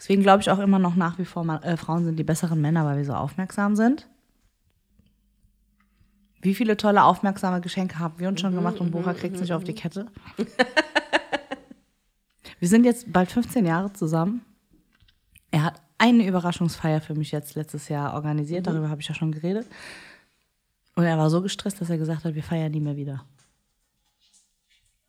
Deswegen 0.06 0.22
glaube 0.22 0.42
ich 0.42 0.52
auch 0.52 0.60
immer 0.60 0.78
noch 0.78 0.96
nach 0.96 1.18
wie 1.18 1.26
vor, 1.26 1.44
ma- 1.44 1.58
äh, 1.64 1.78
Frauen 1.78 2.06
sind 2.06 2.20
die 2.20 2.24
besseren 2.24 2.62
Männer, 2.62 2.86
weil 2.86 2.98
wir 2.98 3.06
so 3.06 3.14
aufmerksam 3.14 3.76
sind. 3.76 4.08
Wie 6.44 6.54
viele 6.54 6.78
tolle 6.78 7.04
aufmerksame 7.04 7.60
Geschenke 7.60 7.98
haben 7.98 8.20
wir 8.20 8.28
uns 8.28 8.40
schon 8.40 8.54
gemacht 8.54 8.80
und 8.80 8.92
Bora 8.92 9.16
kriegt 9.16 9.36
sich 9.36 9.52
auf 9.52 9.64
die 9.64 9.74
Kette? 9.74 10.06
wir 12.60 12.68
sind 12.68 12.84
jetzt 12.86 13.12
bald 13.12 13.32
15 13.32 13.66
Jahre 13.66 13.94
zusammen. 13.94 14.46
Er 15.50 15.64
hat 15.64 15.82
eine 15.98 16.28
Überraschungsfeier 16.28 17.02
für 17.02 17.16
mich 17.16 17.32
jetzt 17.32 17.56
letztes 17.56 17.90
Jahr 17.90 18.14
organisiert, 18.14 18.68
darüber 18.68 18.90
habe 18.90 19.02
ich 19.02 19.08
ja 19.08 19.16
schon 19.16 19.32
geredet. 19.32 19.68
Und 20.96 21.06
er 21.06 21.18
war 21.18 21.32
so 21.32 21.42
gestresst, 21.42 21.82
dass 21.82 21.90
er 21.90 21.98
gesagt 21.98 22.26
hat, 22.26 22.36
wir 22.36 22.44
feiern 22.44 22.72
nie 22.72 22.80
mehr 22.80 22.96
wieder. 22.96 23.26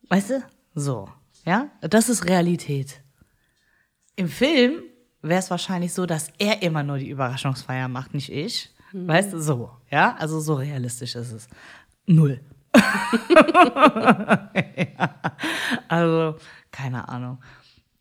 Weißt 0.09 0.31
du? 0.31 0.43
So. 0.75 1.11
Ja? 1.45 1.69
Das 1.83 2.09
ist 2.09 2.25
Realität. 2.25 3.03
Im 4.17 4.29
Film 4.29 4.83
wäre 5.23 5.41
es 5.41 5.51
wahrscheinlich 5.51 5.93
so, 5.93 6.07
dass 6.07 6.31
er 6.39 6.63
immer 6.63 6.83
nur 6.83 6.99
die 6.99 7.09
Überraschungsfeier 7.11 7.89
macht, 7.89 8.15
nicht 8.15 8.31
ich. 8.33 8.71
Weißt 8.93 9.33
du? 9.33 9.41
So. 9.41 9.71
Ja? 9.91 10.17
Also 10.19 10.41
so 10.41 10.55
realistisch 10.55 11.15
ist 11.15 11.33
es. 11.33 11.49
Null. 12.07 12.41
ja. 12.75 14.51
Also, 15.89 16.37
keine 16.71 17.09
Ahnung. 17.09 17.39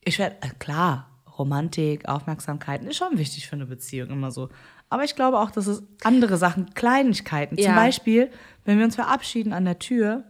Ich 0.03 0.19
werde, 0.19 0.35
äh, 0.41 0.49
klar, 0.59 1.09
Romantik, 1.37 2.07
Aufmerksamkeit 2.07 2.83
ist 2.83 2.97
schon 2.97 3.17
wichtig 3.17 3.47
für 3.47 3.55
eine 3.55 3.65
Beziehung, 3.65 4.09
immer 4.09 4.31
so. 4.31 4.49
Aber 4.89 5.03
ich 5.03 5.15
glaube 5.15 5.39
auch, 5.39 5.51
dass 5.51 5.67
es 5.67 5.83
andere 6.03 6.37
Sachen, 6.37 6.73
Kleinigkeiten, 6.73 7.57
zum 7.57 7.65
Ja. 7.65 7.75
Beispiel, 7.75 8.31
wenn 8.63 8.77
wir 8.77 8.85
uns 8.85 8.95
verabschieden 8.95 9.51
an 9.51 9.65
der 9.65 9.79
Tür, 9.79 10.23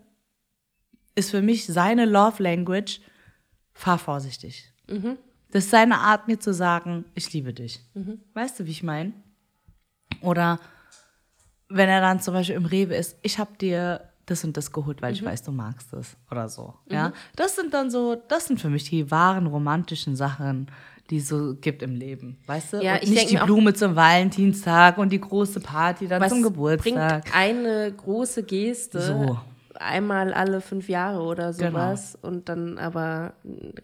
ist 1.14 1.32
für 1.32 1.42
mich 1.42 1.66
seine 1.68 2.06
Love 2.06 2.42
Language, 2.42 3.02
fahr 3.74 4.00
vorsichtig. 4.00 4.72
Das 5.52 5.66
ist 5.66 5.72
seine 5.72 6.00
Art, 6.00 6.28
mir 6.28 6.39
zu 6.39 6.54
sagen, 6.54 7.06
ich 7.14 7.32
liebe 7.34 7.54
dich. 7.54 7.80
Weißt 8.34 8.60
du, 8.60 8.66
wie 8.66 8.72
ich 8.72 8.84
meine? 8.84 9.14
Oder 10.22 10.60
wenn 11.70 11.89
er 11.89 12.02
dann 12.02 12.20
zum 12.20 12.34
Beispiel 12.34 12.56
im 12.56 12.66
Rewe 12.66 12.96
ist, 12.96 13.18
ich 13.22 13.39
habe 13.39 13.56
dir 13.58 14.10
das 14.26 14.43
und 14.43 14.58
das 14.58 14.72
geholt, 14.72 15.02
weil 15.02 15.14
ich 15.14 15.24
weiß, 15.24 15.43
du 15.43 15.52
magst 15.52 15.93
es 15.93 16.18
oder 16.32 16.50
so. 16.50 16.74
Ja, 16.89 17.14
das 17.36 17.56
sind 17.56 17.74
dann 17.74 17.91
so, 17.91 18.16
das 18.28 18.48
sind 18.48 18.60
für 18.60 18.70
mich 18.70 18.89
die 18.89 19.10
wahren 19.12 19.46
romantischen 19.48 20.16
Sachen, 20.16 20.68
die 21.12 21.18
es 21.18 21.28
so 21.28 21.56
gibt 21.56 21.84
im 21.84 21.96
Leben, 21.96 22.39
weißt 22.48 22.74
du? 22.74 22.84
Ja, 22.84 22.96
und 22.96 23.04
ich 23.04 23.10
nicht 23.12 23.30
die 23.30 23.38
Blume 23.38 23.74
zum 23.76 23.96
Valentinstag 23.96 24.98
und 24.98 25.10
die 25.12 25.22
große 25.22 25.60
Party 25.60 26.08
dann 26.08 26.28
zum 26.28 26.41
Geburtstag. 26.41 27.24
bringt 27.24 27.36
eine 27.36 27.93
große 27.93 28.43
Geste 28.43 29.02
So. 29.02 29.39
Einmal 29.80 30.34
alle 30.34 30.61
fünf 30.61 30.89
Jahre 30.89 31.21
oder 31.21 31.53
Genau. 31.53 31.69
sowas 31.71 32.17
und 32.21 32.49
dann 32.49 32.78
aber 32.78 33.34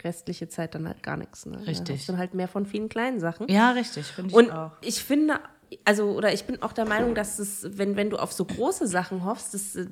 restliche 0.04 0.48
Zeit 0.48 0.76
dann 0.76 0.88
halt 0.88 1.04
gar 1.04 1.18
nichts. 1.18 1.46
Ne? 1.46 1.66
Richtig. 1.66 2.06
Dann 2.06 2.18
halt 2.18 2.34
mehr 2.34 2.48
von 2.48 2.66
vielen 2.66 2.90
kleinen 2.90 3.20
Sachen. 3.20 3.48
Ja, 3.50 3.72
richtig, 3.72 4.06
finde 4.08 4.30
ich 4.32 4.36
Und 4.36 4.52
auch. 4.52 4.72
ich 4.82 5.04
finde, 5.04 5.40
also, 5.86 6.12
oder 6.12 6.34
ich 6.34 6.46
bin 6.46 6.62
auch 6.62 6.74
der 6.74 6.86
Meinung, 6.88 7.16
dass 7.16 7.40
es, 7.40 7.66
wenn, 7.78 7.96
wenn 7.96 8.10
du 8.10 8.18
auf 8.18 8.32
so 8.34 8.46
große 8.46 8.88
Sachen 8.88 9.24
hoffst, 9.26 9.54
dass, 9.54 9.76
äh, 9.76 9.86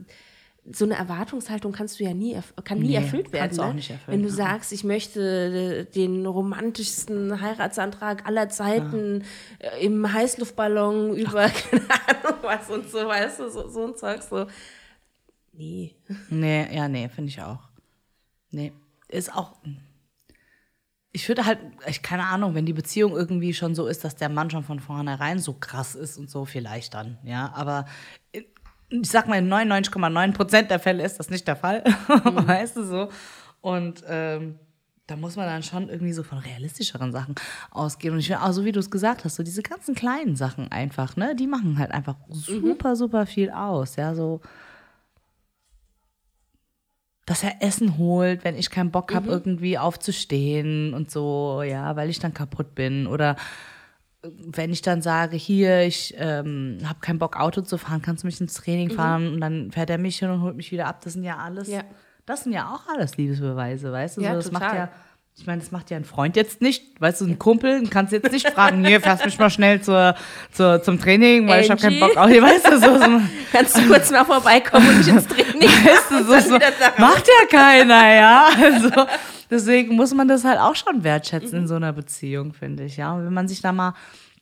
so 0.72 0.84
eine 0.86 0.96
Erwartungshaltung 0.96 1.72
kannst 1.72 2.00
du 2.00 2.04
ja 2.04 2.14
nie, 2.14 2.38
kann 2.66 2.80
nie 2.80 2.90
Nee, 2.90 2.96
erfüllt 2.96 3.32
werden. 3.32 3.44
kannst 3.46 3.58
du 3.58 3.64
auch 3.64 3.68
ne? 3.70 3.76
nicht 3.76 3.90
erfüllen, 3.90 4.18
Wenn 4.18 4.24
du 4.24 4.30
ja. 4.30 4.36
sagst, 4.36 4.72
ich 4.74 4.84
möchte 4.84 5.22
äh, 5.22 5.86
den 5.86 6.26
romantischsten 6.26 7.42
Heiratsantrag 7.42 8.28
aller 8.28 8.50
Zeiten 8.50 9.24
äh, 9.60 9.84
im 9.84 10.12
Heißluftballon 10.14 11.16
über, 11.16 11.48
keine 11.72 11.82
Ahnung 12.08 12.40
was 12.44 12.70
und 12.70 12.90
so, 12.92 13.00
weißt 13.00 13.40
du, 13.40 13.50
so, 13.50 13.68
so 13.70 13.86
ein 13.88 13.96
Zeug, 13.96 14.22
so. 14.22 14.46
Nee. 15.60 15.94
Nee, 16.30 16.74
ja, 16.74 16.88
nee, 16.88 17.10
finde 17.10 17.32
ich 17.32 17.42
auch. 17.42 17.60
Nee, 18.50 18.72
ist 19.10 19.36
auch. 19.36 19.58
Ich 21.12 21.28
würde 21.28 21.46
halt, 21.46 21.60
ich 21.86 22.02
keine 22.02 22.24
Ahnung, 22.24 22.56
wenn 22.56 22.66
die 22.66 22.72
Beziehung 22.72 23.12
irgendwie 23.12 23.54
schon 23.54 23.76
so 23.76 23.86
ist, 23.88 24.06
dass 24.06 24.16
der 24.16 24.30
Mann 24.30 24.50
schon 24.50 24.64
von 24.64 24.80
vornherein 24.80 25.38
so 25.38 25.52
krass 25.52 25.96
ist 25.96 26.18
und 26.18 26.30
so, 26.30 26.46
vielleicht 26.46 26.94
dann, 26.94 27.18
ja. 27.24 27.52
Aber 27.54 27.86
ich 28.32 29.10
sag 29.10 29.28
mal, 29.28 29.40
in 29.40 29.52
99,9 29.52 30.32
Prozent 30.32 30.72
der 30.72 30.80
Fälle 30.80 31.04
ist 31.04 31.20
das 31.20 31.30
nicht 31.30 31.46
der 31.46 31.58
Fall. 31.58 31.84
weißt 32.08 32.78
du 32.78 32.84
so? 32.86 33.10
Und 33.60 34.02
ähm, 34.08 34.60
da 35.08 35.18
muss 35.18 35.36
man 35.36 35.46
dann 35.46 35.64
schon 35.64 35.90
irgendwie 35.90 36.14
so 36.14 36.24
von 36.24 36.38
realistischeren 36.38 37.12
Sachen 37.12 37.36
ausgehen. 37.70 38.14
Und 38.14 38.22
ich 38.22 38.28
finde 38.28 38.44
auch, 38.44 38.54
so 38.54 38.64
wie 38.64 38.72
du 38.72 38.80
es 38.80 38.90
gesagt 38.90 39.26
hast, 39.26 39.36
so 39.36 39.44
diese 39.44 39.62
ganzen 39.62 39.94
kleinen 39.94 40.38
Sachen 40.38 40.72
einfach, 40.72 41.18
ne, 41.18 41.36
die 41.36 41.48
machen 41.48 41.78
halt 41.80 41.92
einfach 41.92 42.16
super, 42.30 42.96
super 42.96 43.26
viel 43.26 43.50
aus. 43.50 43.98
Ja, 43.98 44.16
so 44.16 44.40
dass 47.30 47.44
er 47.44 47.62
Essen 47.62 48.00
holt, 48.00 48.44
wenn 48.44 48.56
ich 48.58 48.72
keinen 48.72 48.90
Bock 48.90 49.14
habe, 49.14 49.28
irgendwie 49.30 49.78
aufzustehen 49.78 50.96
und 50.96 51.12
so, 51.12 51.62
ja, 51.62 51.96
weil 51.96 52.10
ich 52.10 52.18
dann 52.18 52.34
kaputt 52.34 52.74
bin. 52.74 53.06
Oder 53.06 53.36
wenn 54.24 54.72
ich 54.72 54.82
dann 54.82 55.02
sage, 55.04 55.38
hier, 55.38 55.84
ich 55.84 56.16
ähm, 56.18 56.80
habe 56.84 57.00
keinen 57.02 57.20
Bock, 57.20 57.40
Auto 57.40 57.62
zu 57.62 57.78
fahren, 57.78 58.02
kannst 58.02 58.24
du 58.24 58.28
mich 58.28 58.42
ins 58.42 58.56
Training 58.56 58.90
fahren 58.90 59.34
und 59.34 59.42
dann 59.42 59.72
fährt 59.72 59.90
er 59.92 60.00
mich 60.00 60.18
hin 60.18 60.30
und 60.32 60.42
holt 60.42 60.56
mich 60.58 60.72
wieder 60.72 60.88
ab. 60.88 61.02
Das 61.04 61.14
sind 61.14 61.24
ja 61.24 61.38
alles, 61.38 61.68
Ja. 61.70 61.84
das 62.26 62.44
sind 62.44 62.54
ja 62.54 62.74
auch 62.74 62.88
alles 62.94 63.16
Liebesbeweise, 63.16 63.92
weißt 63.92 64.18
du? 64.18 64.22
Ja, 64.22 64.32
so, 64.32 64.38
das 64.38 64.52
macht 64.52 64.64
total. 64.64 64.78
ja, 64.78 64.90
ich 65.40 65.48
meine, 65.48 65.62
das 65.62 65.72
macht 65.72 65.90
ja 65.90 65.96
ein 65.96 66.04
Freund 66.04 66.36
jetzt 66.36 66.62
nicht, 66.62 67.00
weißt 67.00 67.22
du, 67.22 67.26
ein 67.26 67.40
Kumpel, 67.40 67.88
kannst 67.90 68.12
du 68.12 68.18
jetzt 68.18 68.32
nicht 68.32 68.50
fragen, 68.50 68.86
hier, 68.86 69.00
fährst 69.00 69.24
mich 69.24 69.40
mal 69.40 69.50
schnell 69.50 69.82
zur, 69.82 70.16
zur, 70.52 70.84
zum 70.84 71.00
Training, 71.00 71.48
weil 71.48 71.64
ich 71.64 71.72
habe 71.72 71.80
keinen 71.80 72.04
Angie? 72.04 72.14
Bock, 72.14 72.18
auch, 72.18 72.30
weißt 72.30 72.68
du, 72.68 72.80
so, 72.80 72.98
so 72.98 73.22
Kannst 73.54 73.78
du 73.78 73.88
kurz 73.88 74.12
mal 74.12 74.26
vorbeikommen 74.26 74.90
und 74.90 74.98
mich 74.98 75.08
ins 75.08 75.28
Training 75.28 75.70
weißt 75.70 76.12
du, 76.12 76.24
so, 76.26 76.50
so, 76.50 76.58
macht 76.98 77.26
ja 77.28 77.48
keiner, 77.50 78.14
ja. 78.14 78.50
Also, 78.62 79.06
deswegen 79.50 79.96
muss 79.96 80.14
man 80.14 80.28
das 80.28 80.44
halt 80.44 80.60
auch 80.60 80.76
schon 80.76 81.06
wertschätzen 81.06 81.60
in 81.60 81.68
so 81.68 81.76
einer 81.76 81.94
Beziehung, 81.94 82.52
finde 82.52 82.84
ich, 82.84 82.98
ja. 82.98 83.14
Und 83.14 83.26
wenn 83.26 83.34
man 83.34 83.48
sich 83.48 83.62
da 83.62 83.72
mal 83.72 83.94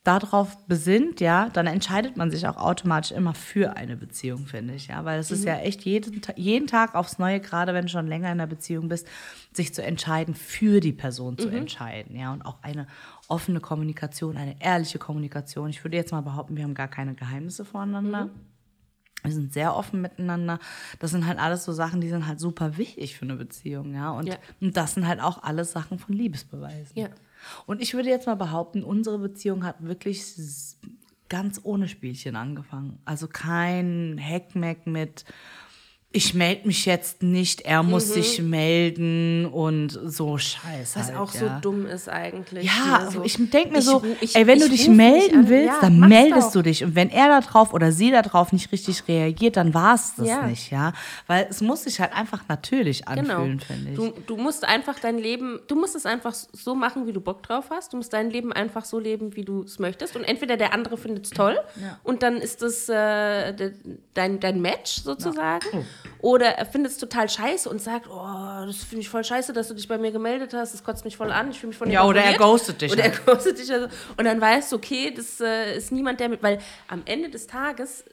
darauf 0.08 0.66
besinnt, 0.68 1.20
ja, 1.20 1.50
dann 1.50 1.68
entscheidet 1.68 2.16
man 2.16 2.32
sich 2.32 2.48
auch 2.48 2.56
automatisch 2.56 3.12
immer 3.12 3.34
für 3.34 3.76
eine 3.76 3.98
Beziehung, 3.98 4.48
finde 4.48 4.76
ich, 4.76 4.88
ja. 4.88 5.04
Weil 5.04 5.20
es 5.20 5.32
ist 5.32 5.44
ja 5.44 5.58
echt 5.58 5.84
jeden, 5.84 6.22
jeden 6.36 6.68
Tag 6.68 6.96
aufs 6.96 7.20
Neue, 7.20 7.42
gerade 7.42 7.74
wenn 7.74 7.84
du 7.86 7.90
schon 7.92 8.08
länger 8.08 8.28
in 8.28 8.40
einer 8.40 8.48
Beziehung 8.48 8.88
bist, 8.88 9.08
sich 9.52 9.74
zu 9.74 9.84
entscheiden, 9.84 10.34
für 10.34 10.80
die 10.80 10.94
Person 10.94 11.38
zu 11.38 11.50
entscheiden, 11.50 12.16
ja. 12.16 12.32
Und 12.32 12.44
auch 12.44 12.64
eine 12.64 12.88
offene 13.28 13.60
Kommunikation, 13.60 14.38
eine 14.38 14.56
ehrliche 14.62 14.98
Kommunikation. 14.98 15.70
Ich 15.70 15.84
würde 15.84 15.98
jetzt 15.98 16.14
mal 16.14 16.22
behaupten, 16.22 16.56
wir 16.56 16.64
haben 16.64 16.74
gar 16.74 16.88
keine 16.88 17.14
Geheimnisse 17.14 17.66
voreinander. 17.66 18.30
Wir 19.24 19.34
sind 19.34 19.52
sehr 19.52 19.76
offen 19.76 20.00
miteinander. 20.00 20.60
Das 21.00 21.12
sind 21.12 21.28
halt 21.28 21.40
alles 21.40 21.66
so 21.66 21.74
Sachen, 21.74 22.00
die 22.00 22.08
sind 22.08 22.28
halt 22.28 22.40
super 22.40 22.78
wichtig 22.78 23.18
für 23.18 23.26
eine 23.26 23.36
Beziehung, 23.36 23.94
ja. 23.94 24.12
Und, 24.12 24.28
Ja. 24.28 24.36
und 24.62 24.78
das 24.78 24.94
sind 24.94 25.06
halt 25.06 25.22
auch 25.22 25.44
alles 25.44 25.72
Sachen 25.74 26.00
von 26.00 26.16
Liebesbeweisen. 26.16 26.98
Ja. 26.98 27.10
Und 27.66 27.82
ich 27.82 27.94
würde 27.94 28.10
jetzt 28.10 28.28
mal 28.28 28.36
behaupten, 28.36 28.84
unsere 28.84 29.20
Beziehung 29.20 29.66
hat 29.66 29.84
wirklich 29.84 30.24
ganz 31.30 31.60
ohne 31.64 31.88
Spielchen 31.88 32.36
angefangen. 32.36 33.00
Also 33.06 33.28
kein 33.28 34.18
Heckmeck 34.18 34.88
mit 34.88 35.26
ich 36.14 36.34
melde 36.34 36.66
mich 36.66 36.86
jetzt 36.86 37.22
nicht, 37.22 37.62
er 37.62 37.84
muss 37.84 38.14
sich 38.14 38.42
melden 38.42 39.46
und 39.46 39.90
so 40.06 40.38
Scheiß. 40.38 40.96
Mhm. 40.96 41.00
Was 41.00 41.08
halt, 41.08 41.18
auch 41.18 41.34
ja. 41.34 41.40
so 41.40 41.50
dumm 41.62 41.86
ist 41.86 42.08
eigentlich. 42.08 42.66
Ja, 42.66 43.04
ne, 43.04 43.12
so. 43.12 43.24
ich 43.24 43.36
denke 43.50 43.72
mir 43.72 43.80
Ich 43.80 43.86
so, 43.86 44.02
ich- 44.22 44.36
ey, 44.36 44.48
wenn 44.48 44.58
du 44.60 44.66
ich 44.66 44.72
dich 44.72 44.88
melden 44.90 45.50
willst, 45.50 45.68
Ja, 45.68 45.78
dann 45.82 46.00
meldest 46.00 46.56
du 46.56 46.62
dich. 46.62 46.84
Und 46.84 46.96
wenn 46.96 47.10
er 47.10 47.28
da 47.28 47.42
drauf 47.42 47.74
oder 47.74 47.92
sie 47.92 48.10
da 48.10 48.22
drauf 48.22 48.54
nicht 48.54 48.72
richtig 48.72 49.04
reagiert, 49.08 49.58
dann 49.58 49.74
war 49.74 49.96
es 49.96 50.16
das 50.16 50.28
Ja. 50.28 50.48
nicht, 50.48 50.72
ja. 50.72 50.94
Weil 51.28 51.46
es 51.50 51.60
muss 51.62 51.84
sich 51.84 52.00
halt 52.00 52.14
einfach 52.14 52.42
natürlich 52.48 53.06
Genau. 53.06 53.36
anfühlen, 53.36 53.60
finde 53.60 53.92
ich. 53.92 53.96
Du, 53.98 54.14
du 54.26 54.38
musst 54.38 54.64
einfach 54.64 54.98
dein 55.00 55.18
Leben, 55.20 55.60
du 55.68 55.76
musst 55.76 55.96
es 55.96 56.06
einfach 56.06 56.34
so 56.34 56.74
machen, 56.74 57.06
wie 57.06 57.14
du 57.14 57.20
Bock 57.20 57.44
drauf 57.44 57.66
hast. 57.70 57.92
Du 57.92 57.98
musst 57.98 58.14
dein 58.14 58.32
Leben 58.32 58.54
einfach 58.54 58.86
so 58.86 58.98
leben, 58.98 59.36
wie 59.36 59.44
du 59.44 59.64
es 59.64 59.78
möchtest. 59.78 60.16
Und 60.16 60.24
entweder 60.24 60.56
der 60.56 60.74
andere 60.74 60.98
findet 60.98 61.26
es 61.26 61.32
toll 61.32 61.58
und 62.04 62.24
dann 62.24 62.38
ist 62.38 62.64
es 62.64 62.88
äh, 62.88 63.54
de, 63.54 63.74
dein, 64.14 64.40
dein 64.40 64.62
Match 64.62 65.02
sozusagen. 65.04 65.68
Oh. 65.74 65.84
Oder 66.20 66.48
er 66.48 66.66
findet 66.66 66.92
es 66.92 66.98
total 66.98 67.30
scheiße 67.30 67.70
und 67.70 67.82
sagt, 67.82 68.08
oh, 68.10 68.66
das 68.66 68.78
finde 68.78 69.02
ich 69.02 69.10
voll 69.10 69.24
scheiße, 69.24 69.54
dass 69.54 69.68
du 69.68 69.76
dich 69.76 69.88
bei 69.88 69.98
mir 69.98 70.12
gemeldet 70.12 70.54
hast, 70.54 70.74
das 70.74 70.84
kotzt 70.84 71.06
mich 71.06 71.16
voll 71.16 71.32
an, 71.32 71.52
ich 71.52 71.60
fühle 71.60 71.70
mich 71.70 71.78
von 71.78 71.90
dir 71.90 71.96
Ja, 71.96 72.06
oder 72.06 72.22
er 72.22 72.38
ghostet 72.38 72.82
dich 72.82 72.92
Oder 72.92 73.04
er 73.04 73.12
halt. 73.12 73.26
ghostet 73.26 73.60
dich. 73.60 73.72
Also. 73.72 73.88
Und 74.18 74.26
dann 74.26 74.42
weißt 74.42 74.72
du, 74.72 74.78
okay, 74.78 75.14
das 75.16 75.40
äh, 75.40 75.78
ist 75.78 75.92
niemand, 75.92 76.20
der 76.20 76.30
mit, 76.30 76.42
weil 76.42 76.60
am 76.88 77.04
Ende 77.06 77.30
des 77.30 77.48
Tages 77.48 78.04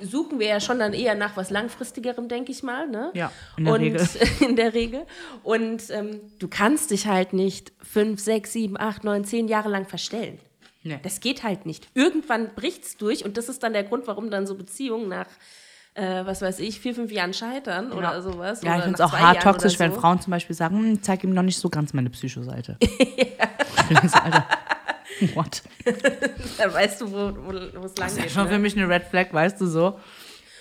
suchen 0.00 0.38
wir 0.38 0.46
ja 0.46 0.60
schon 0.60 0.78
dann 0.78 0.92
eher 0.92 1.14
nach 1.14 1.36
was 1.36 1.50
langfristigerem, 1.50 2.28
denke 2.28 2.52
ich 2.52 2.62
mal. 2.62 2.88
Ne? 2.88 3.10
Ja, 3.14 3.32
in 3.56 3.64
der 3.64 3.74
und, 3.74 3.80
Regel. 3.80 4.08
In 4.40 4.56
der 4.56 4.74
Regel. 4.74 5.06
Und 5.42 5.90
ähm, 5.90 6.20
du 6.38 6.48
kannst 6.48 6.90
dich 6.90 7.06
halt 7.06 7.32
nicht 7.32 7.72
fünf, 7.82 8.20
sechs, 8.20 8.52
sieben, 8.52 8.78
acht, 8.78 9.04
neun, 9.04 9.24
zehn 9.24 9.48
Jahre 9.48 9.68
lang 9.68 9.86
verstellen. 9.86 10.38
Nee. 10.84 11.00
Das 11.02 11.20
geht 11.20 11.42
halt 11.42 11.66
nicht. 11.66 11.88
Irgendwann 11.94 12.54
bricht's 12.54 12.96
durch 12.96 13.24
und 13.24 13.36
das 13.36 13.48
ist 13.48 13.62
dann 13.62 13.72
der 13.72 13.84
Grund, 13.84 14.06
warum 14.06 14.30
dann 14.30 14.46
so 14.46 14.54
Beziehungen 14.54 15.08
nach, 15.08 15.26
äh, 15.98 16.24
was 16.24 16.42
weiß 16.42 16.60
ich, 16.60 16.78
vier, 16.80 16.94
fünf 16.94 17.10
Jahren 17.10 17.34
scheitern 17.34 17.90
oder 17.92 18.22
sowas. 18.22 18.62
Ja, 18.62 18.76
ich 18.76 18.82
finde 18.84 18.94
es 18.94 19.00
auch 19.00 19.12
hart 19.12 19.36
Jahren 19.42 19.52
toxisch, 19.54 19.74
oder 19.74 19.80
wenn 19.80 19.94
so. 19.94 20.00
Frauen 20.00 20.20
zum 20.20 20.30
Beispiel 20.30 20.54
sagen, 20.54 20.76
hm, 20.78 21.02
zeig 21.02 21.24
ihm 21.24 21.30
noch 21.30 21.42
nicht 21.42 21.58
so 21.58 21.68
ganz 21.68 21.92
meine 21.92 22.10
Psychoseite. 22.10 22.76
So, 22.80 22.86
Alter, 24.18 24.46
what? 25.34 25.62
Dann 26.58 26.72
weißt 26.72 27.00
du, 27.00 27.10
wo 27.12 27.50
es 27.50 27.72
lang 27.74 27.92
Das 27.96 28.12
ist 28.12 28.16
ja 28.18 28.22
geht. 28.24 28.32
schon 28.32 28.44
ne? 28.44 28.50
für 28.50 28.58
mich 28.58 28.76
eine 28.76 28.88
Red 28.88 29.04
Flag, 29.04 29.32
weißt 29.32 29.60
du 29.60 29.66
so. 29.66 29.98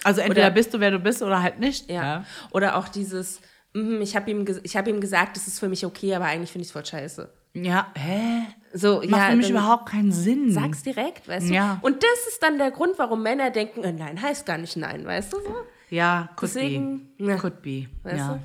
Also 0.03 0.21
entweder 0.21 0.47
Oder- 0.47 0.51
bist 0.55 0.73
du, 0.73 0.79
wer 0.79 0.91
du 0.91 0.99
bist, 0.99 1.21
oder 1.21 1.41
halt 1.41 1.59
nicht. 1.59 1.89
Ja. 1.91 2.25
Oder 2.51 2.77
auch 2.77 2.87
dieses, 2.87 3.39
mhm, 3.73 4.01
ich 4.01 4.15
habe 4.15 4.31
ihm, 4.31 4.45
ich 4.63 4.75
hab 4.75 4.87
ihm 4.87 4.99
gesagt, 5.01 5.35
das 5.37 5.47
ist 5.47 5.59
für 5.59 5.69
mich 5.69 5.85
okay, 5.85 6.15
aber 6.15 6.25
eigentlich 6.25 6.51
finde 6.51 6.63
ich 6.63 6.69
es 6.69 6.71
voll 6.73 6.85
scheiße. 6.85 7.29
Ja, 7.63 7.87
hä? 7.95 8.43
So, 8.73 8.97
Macht 9.07 9.09
ja, 9.09 9.29
für 9.29 9.35
mich 9.37 9.49
überhaupt 9.49 9.89
keinen 9.89 10.11
Sinn. 10.11 10.51
Sag's 10.51 10.83
direkt, 10.83 11.27
weißt 11.27 11.49
du? 11.49 11.53
Ja. 11.53 11.79
Und 11.81 12.03
das 12.03 12.27
ist 12.27 12.43
dann 12.43 12.57
der 12.57 12.71
Grund, 12.71 12.93
warum 12.97 13.23
Männer 13.23 13.49
denken, 13.49 13.83
äh, 13.83 13.91
nein, 13.93 14.21
heißt 14.21 14.45
gar 14.45 14.57
nicht 14.57 14.75
nein, 14.77 15.05
weißt 15.05 15.33
du 15.33 15.37
so? 15.39 15.55
Ja, 15.89 16.29
could 16.35 16.53
Deswegen, 16.53 17.15
be. 17.17 17.25
ja. 17.25 17.37
Could 17.37 17.61
be. 17.61 17.87
Weißt 18.03 18.17
ja. 18.17 18.33
du? 18.35 18.43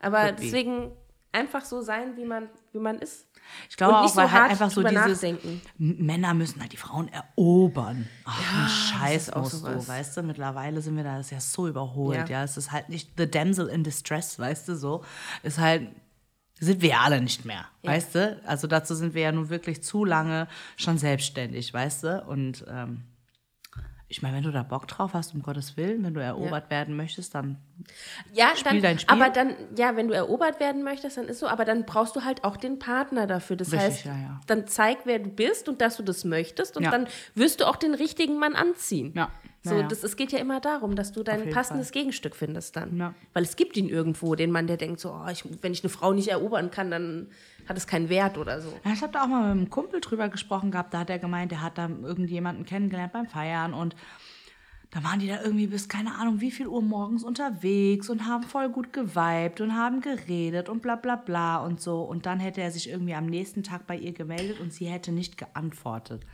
Aber 0.00 0.24
Could 0.24 0.36
be. 0.36 0.42
deswegen 0.42 0.90
einfach 1.32 1.64
so 1.64 1.80
sein, 1.82 2.16
wie 2.16 2.24
man, 2.24 2.48
wie 2.72 2.78
man 2.80 2.98
ist. 2.98 3.26
Ich 3.68 3.76
glaube 3.76 3.96
auch, 3.98 4.08
so 4.08 4.16
weil 4.16 4.30
halt 4.30 4.50
einfach 4.50 4.70
so 4.70 4.82
dieses 4.82 5.22
nachdenken. 5.22 5.60
Männer 5.78 6.34
müssen 6.34 6.60
halt 6.60 6.72
die 6.72 6.76
Frauen 6.76 7.08
erobern. 7.08 8.06
Ach, 8.24 8.62
ein 8.64 8.68
Scheiß 8.68 9.30
auch 9.30 9.48
du, 9.50 9.88
weißt 9.88 10.16
du? 10.16 10.22
Mittlerweile 10.22 10.80
sind 10.82 10.96
wir 10.96 11.04
da, 11.04 11.16
das 11.16 11.26
ist 11.26 11.32
ja 11.32 11.40
so 11.40 11.66
überholt, 11.68 12.28
Ja. 12.28 12.38
ja. 12.38 12.44
Es 12.44 12.56
ist 12.56 12.70
halt 12.72 12.88
nicht 12.88 13.12
the 13.16 13.28
damsel 13.30 13.68
in 13.68 13.82
distress, 13.82 14.38
weißt 14.38 14.68
du, 14.68 14.76
so. 14.76 15.04
Ist 15.42 15.58
halt, 15.58 15.88
sind 16.60 16.82
wir 16.82 16.90
ja 16.90 17.00
alle 17.00 17.20
nicht 17.20 17.44
mehr, 17.44 17.64
weißt 17.82 18.14
du? 18.14 18.40
Also 18.46 18.66
dazu 18.66 18.94
sind 18.94 19.14
wir 19.14 19.22
ja 19.22 19.32
nun 19.32 19.48
wirklich 19.48 19.82
zu 19.82 20.04
lange 20.04 20.46
schon 20.76 20.98
selbstständig, 20.98 21.72
weißt 21.74 22.04
du? 22.04 22.22
Und 22.26 22.64
ähm, 22.68 23.04
ich 24.08 24.22
meine, 24.22 24.36
wenn 24.36 24.42
du 24.42 24.50
da 24.50 24.62
Bock 24.64 24.88
drauf 24.88 25.14
hast, 25.14 25.34
um 25.34 25.42
Gottes 25.42 25.76
Willen, 25.76 26.02
wenn 26.04 26.14
du 26.14 26.20
erobert 26.20 26.68
werden 26.68 26.96
möchtest, 26.96 27.34
dann 27.34 27.58
Ja, 28.32 28.48
Spiel 28.56 28.64
dann, 28.72 28.82
dein 28.82 28.98
Spiel. 28.98 29.14
aber 29.14 29.30
dann, 29.30 29.54
ja, 29.76 29.94
wenn 29.94 30.08
du 30.08 30.14
erobert 30.14 30.58
werden 30.58 30.82
möchtest, 30.82 31.16
dann 31.16 31.28
ist 31.28 31.38
so, 31.38 31.46
aber 31.46 31.64
dann 31.64 31.86
brauchst 31.86 32.16
du 32.16 32.24
halt 32.24 32.42
auch 32.42 32.56
den 32.56 32.78
Partner 32.80 33.28
dafür. 33.28 33.54
Das 33.56 33.68
Richtig, 33.72 33.88
heißt, 33.88 34.04
ja, 34.06 34.16
ja. 34.16 34.40
dann 34.48 34.66
zeig, 34.66 34.98
wer 35.04 35.20
du 35.20 35.30
bist 35.30 35.68
und 35.68 35.80
dass 35.80 35.96
du 35.96 36.02
das 36.02 36.24
möchtest 36.24 36.76
und 36.76 36.82
Ja. 36.82 36.90
dann 36.90 37.06
wirst 37.36 37.60
du 37.60 37.66
auch 37.66 37.76
den 37.76 37.94
richtigen 37.94 38.38
Mann 38.38 38.56
anziehen. 38.56 39.12
Ja. 39.14 39.30
So, 39.62 39.74
Ja, 39.74 39.80
ja. 39.80 39.88
Das, 39.88 40.02
es 40.02 40.16
geht 40.16 40.32
ja 40.32 40.38
immer 40.38 40.60
darum, 40.60 40.96
dass 40.96 41.12
du 41.12 41.22
dein 41.22 41.50
passendes 41.50 41.92
Gegenstück 41.92 42.34
findest 42.34 42.76
dann. 42.76 42.96
Ja. 42.96 43.14
Weil 43.34 43.42
es 43.42 43.56
gibt 43.56 43.76
ihn 43.76 43.88
irgendwo, 43.88 44.34
den 44.34 44.50
Mann, 44.50 44.66
der 44.66 44.78
denkt 44.78 45.00
so, 45.00 45.12
oh, 45.12 45.28
ich, 45.30 45.44
wenn 45.62 45.72
ich 45.72 45.84
eine 45.84 45.90
Frau 45.90 46.12
nicht 46.14 46.28
erobern 46.28 46.70
kann, 46.70 46.90
dann 46.90 47.28
hat 47.68 47.76
es 47.76 47.86
keinen 47.86 48.08
Wert 48.08 48.38
oder 48.38 48.60
so. 48.62 48.72
Ja, 48.84 48.92
ich 48.92 49.02
habe 49.02 49.12
da 49.12 49.24
auch 49.24 49.28
mal 49.28 49.48
mit 49.48 49.50
einem 49.50 49.70
Kumpel 49.70 50.00
drüber 50.00 50.30
gesprochen 50.30 50.70
gehabt. 50.70 50.94
Da 50.94 51.00
hat 51.00 51.10
er 51.10 51.18
gemeint, 51.18 51.52
der 51.52 51.60
hat 51.60 51.76
da 51.76 51.88
irgendjemanden 51.88 52.64
kennengelernt 52.64 53.12
beim 53.12 53.26
Feiern 53.26 53.74
und 53.74 53.94
da 54.90 55.04
waren 55.04 55.20
die 55.20 55.28
da 55.28 55.40
irgendwie 55.42 55.68
bis 55.68 55.88
keine 55.88 56.16
Ahnung 56.16 56.40
wie 56.40 56.50
viel 56.50 56.66
Uhr 56.66 56.82
morgens 56.82 57.22
unterwegs 57.22 58.10
und 58.10 58.26
haben 58.26 58.42
voll 58.42 58.68
gut 58.70 58.92
geweibt 58.92 59.60
und 59.60 59.76
haben 59.76 60.00
geredet 60.00 60.68
und 60.68 60.82
bla 60.82 60.96
bla 60.96 61.14
bla 61.14 61.58
und 61.58 61.80
so. 61.80 62.02
Und 62.02 62.26
dann 62.26 62.40
hätte 62.40 62.60
er 62.60 62.72
sich 62.72 62.88
irgendwie 62.88 63.14
am 63.14 63.26
nächsten 63.26 63.62
Tag 63.62 63.86
bei 63.86 63.96
ihr 63.96 64.12
gemeldet 64.12 64.58
und 64.58 64.72
sie 64.72 64.86
hätte 64.86 65.12
nicht 65.12 65.36
geantwortet. 65.36 66.26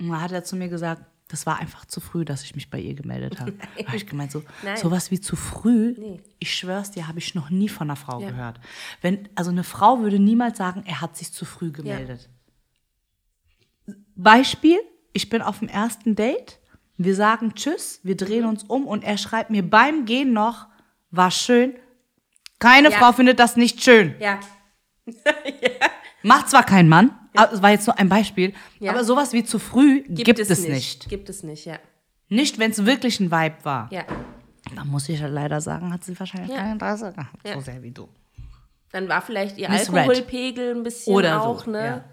Und 0.00 0.08
dann 0.08 0.20
hat 0.20 0.32
er 0.32 0.42
zu 0.42 0.56
mir 0.56 0.68
gesagt, 0.68 1.04
das 1.32 1.46
war 1.46 1.58
einfach 1.58 1.86
zu 1.86 2.00
früh, 2.00 2.24
dass 2.24 2.44
ich 2.44 2.54
mich 2.54 2.68
bei 2.70 2.78
ihr 2.78 2.94
gemeldet 2.94 3.40
habe. 3.40 3.54
Habe 3.86 3.96
ich 3.96 4.06
gemeint, 4.06 4.30
so, 4.30 4.44
Nein. 4.62 4.76
sowas 4.76 5.10
wie 5.10 5.18
zu 5.18 5.34
früh, 5.34 5.94
Nee. 5.98 6.20
ich 6.38 6.54
schwör's 6.54 6.90
dir, 6.90 7.08
habe 7.08 7.18
ich 7.18 7.34
noch 7.34 7.48
nie 7.50 7.68
von 7.70 7.88
einer 7.88 7.96
Frau 7.96 8.20
Ja. 8.20 8.30
gehört. 8.30 8.60
Wenn, 9.00 9.28
also 9.34 9.50
eine 9.50 9.64
Frau 9.64 10.00
würde 10.00 10.18
niemals 10.18 10.58
sagen, 10.58 10.82
er 10.86 11.00
hat 11.00 11.16
sich 11.16 11.32
zu 11.32 11.44
früh 11.46 11.72
gemeldet. 11.72 12.28
Beispiel, 14.14 14.78
ich 15.12 15.28
bin 15.30 15.42
auf 15.42 15.58
dem 15.60 15.68
ersten 15.68 16.14
Date, 16.14 16.58
wir 16.98 17.14
sagen 17.16 17.54
Tschüss, 17.54 18.00
wir 18.02 18.16
drehen 18.16 18.44
uns 18.44 18.64
um 18.64 18.86
und 18.86 19.02
er 19.02 19.16
schreibt 19.18 19.50
mir 19.50 19.68
beim 19.68 20.04
Gehen 20.04 20.32
noch, 20.32 20.66
war 21.10 21.30
schön. 21.30 21.74
Keine 22.58 22.90
Ja. 22.90 22.98
Frau 22.98 23.12
findet 23.12 23.38
das 23.40 23.56
nicht 23.56 23.82
schön. 23.82 24.14
Ja. 24.20 24.38
Macht 26.22 26.50
zwar 26.50 26.64
kein 26.64 26.88
Mann, 26.88 27.10
aber 27.34 27.50
das 27.52 27.62
war 27.62 27.70
jetzt 27.70 27.86
nur 27.86 27.98
ein 27.98 28.08
Beispiel, 28.08 28.52
Ja. 28.80 28.92
aber 28.92 29.04
sowas 29.04 29.32
wie 29.32 29.44
zu 29.44 29.58
früh 29.58 30.02
gibt, 30.08 30.38
es, 30.38 30.48
nicht. 30.60 30.68
nicht. 30.68 31.08
Gibt 31.08 31.28
es 31.28 31.42
nicht, 31.42 31.64
ja. 31.64 31.78
Nicht, 32.28 32.58
wenn 32.58 32.70
es 32.70 32.84
wirklich 32.86 33.20
ein 33.20 33.30
Vibe 33.30 33.56
war. 33.64 33.88
Ja. 33.92 34.02
Da 34.74 34.84
muss 34.84 35.08
ich 35.08 35.20
ja 35.20 35.26
leider 35.26 35.60
sagen, 35.60 35.92
hat 35.92 36.04
sie 36.04 36.18
wahrscheinlich 36.18 36.50
Ja. 36.50 36.58
kein 36.58 36.72
Interesse 36.72 37.12
gehabt, 37.12 37.46
Ja. 37.46 37.54
so 37.54 37.60
sehr 37.60 37.82
wie 37.82 37.90
du. 37.90 38.08
Dann 38.92 39.08
war 39.08 39.22
vielleicht 39.22 39.58
ihr 39.58 39.68
Miss 39.70 39.88
Red. 39.90 39.98
Alkoholpegel 40.08 40.74
ein 40.76 40.82
bisschen 40.82 41.14
Oder 41.14 41.40
so, 41.40 41.44
auch, 41.46 41.66
ne? 41.66 41.84
ja. 41.84 42.04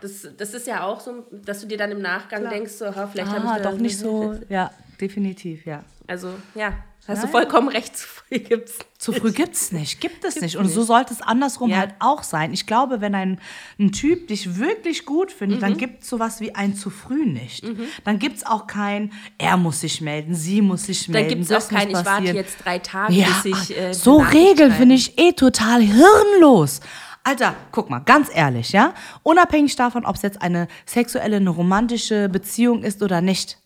Das, 0.00 0.26
das 0.36 0.52
ist 0.54 0.66
ja 0.66 0.82
auch 0.84 0.98
so, 1.00 1.26
dass 1.30 1.60
du 1.60 1.66
dir 1.68 1.78
dann 1.78 1.92
im 1.92 2.00
Nachgang 2.02 2.48
denkst, 2.50 2.72
so, 2.72 2.86
ha, 2.86 3.06
vielleicht 3.06 3.30
habe 3.30 3.46
Ah, 3.46 3.56
ich 3.58 3.62
da 3.62 3.70
doch 3.70 3.78
nicht 3.78 3.96
so. 3.98 4.34
Ja, 4.48 4.70
definitiv, 5.02 5.66
ja. 5.66 5.84
Also, 6.08 6.30
ja, 6.54 6.72
hast 7.06 7.18
du 7.22 7.26
Nein. 7.26 7.32
vollkommen 7.32 7.68
recht, 7.68 7.96
zu 7.96 8.06
früh 8.08 8.38
gibt's. 8.38 8.78
Zu 8.98 9.12
früh 9.12 9.32
gibt's 9.32 9.70
nicht, 9.72 10.00
gibt 10.00 10.24
es 10.24 10.40
nicht. 10.40 10.56
Und 10.56 10.68
so 10.68 10.82
sollte 10.82 11.12
es 11.12 11.20
andersrum 11.22 11.70
Ja. 11.70 11.78
halt 11.78 11.94
auch 12.00 12.22
sein. 12.22 12.52
Ich 12.52 12.66
glaube, 12.66 13.00
wenn 13.00 13.14
ein, 13.14 13.40
ein 13.78 13.92
Typ 13.92 14.28
dich 14.28 14.58
wirklich 14.58 15.04
gut 15.06 15.30
findet, 15.32 15.58
Mhm. 15.58 15.62
dann 15.62 15.76
gibt 15.76 16.02
es 16.02 16.08
sowas 16.08 16.40
wie 16.40 16.54
ein 16.54 16.74
zu 16.74 16.90
früh 16.90 17.24
nicht. 17.26 17.64
Dann 18.04 18.18
gibt 18.18 18.36
es 18.38 18.46
auch 18.46 18.66
kein, 18.66 19.12
er 19.38 19.56
muss 19.56 19.80
sich 19.80 20.00
melden, 20.00 20.34
sie 20.34 20.60
muss 20.62 20.84
sich 20.84 21.04
Dann 21.06 21.12
melden. 21.14 21.28
gibt 21.30 21.42
es 21.42 21.48
das 21.48 21.66
auch 21.66 21.70
kein, 21.70 21.88
ich 21.90 21.94
warte 22.04 22.32
jetzt 22.32 22.64
drei 22.64 22.78
Tage, 22.78 23.12
Ja, 23.14 23.26
bis 23.42 23.44
ich. 23.70 23.76
Äh, 23.78 23.92
so 23.94 24.18
Regeln 24.18 24.72
finde 24.72 24.94
ich 24.94 25.18
eh 25.18 25.32
total 25.32 25.82
hirnlos. 25.82 26.80
Alter, 27.24 27.54
guck 27.70 27.88
mal, 27.90 28.00
ganz 28.00 28.28
ehrlich, 28.34 28.72
ja? 28.72 28.94
Unabhängig 29.22 29.76
davon, 29.76 30.04
ob 30.04 30.16
es 30.16 30.22
jetzt 30.22 30.42
eine 30.42 30.66
sexuelle, 30.86 31.36
eine 31.36 31.50
romantische 31.50 32.28
Beziehung 32.28 32.82
ist 32.82 33.00
oder 33.02 33.20
nicht. 33.20 33.58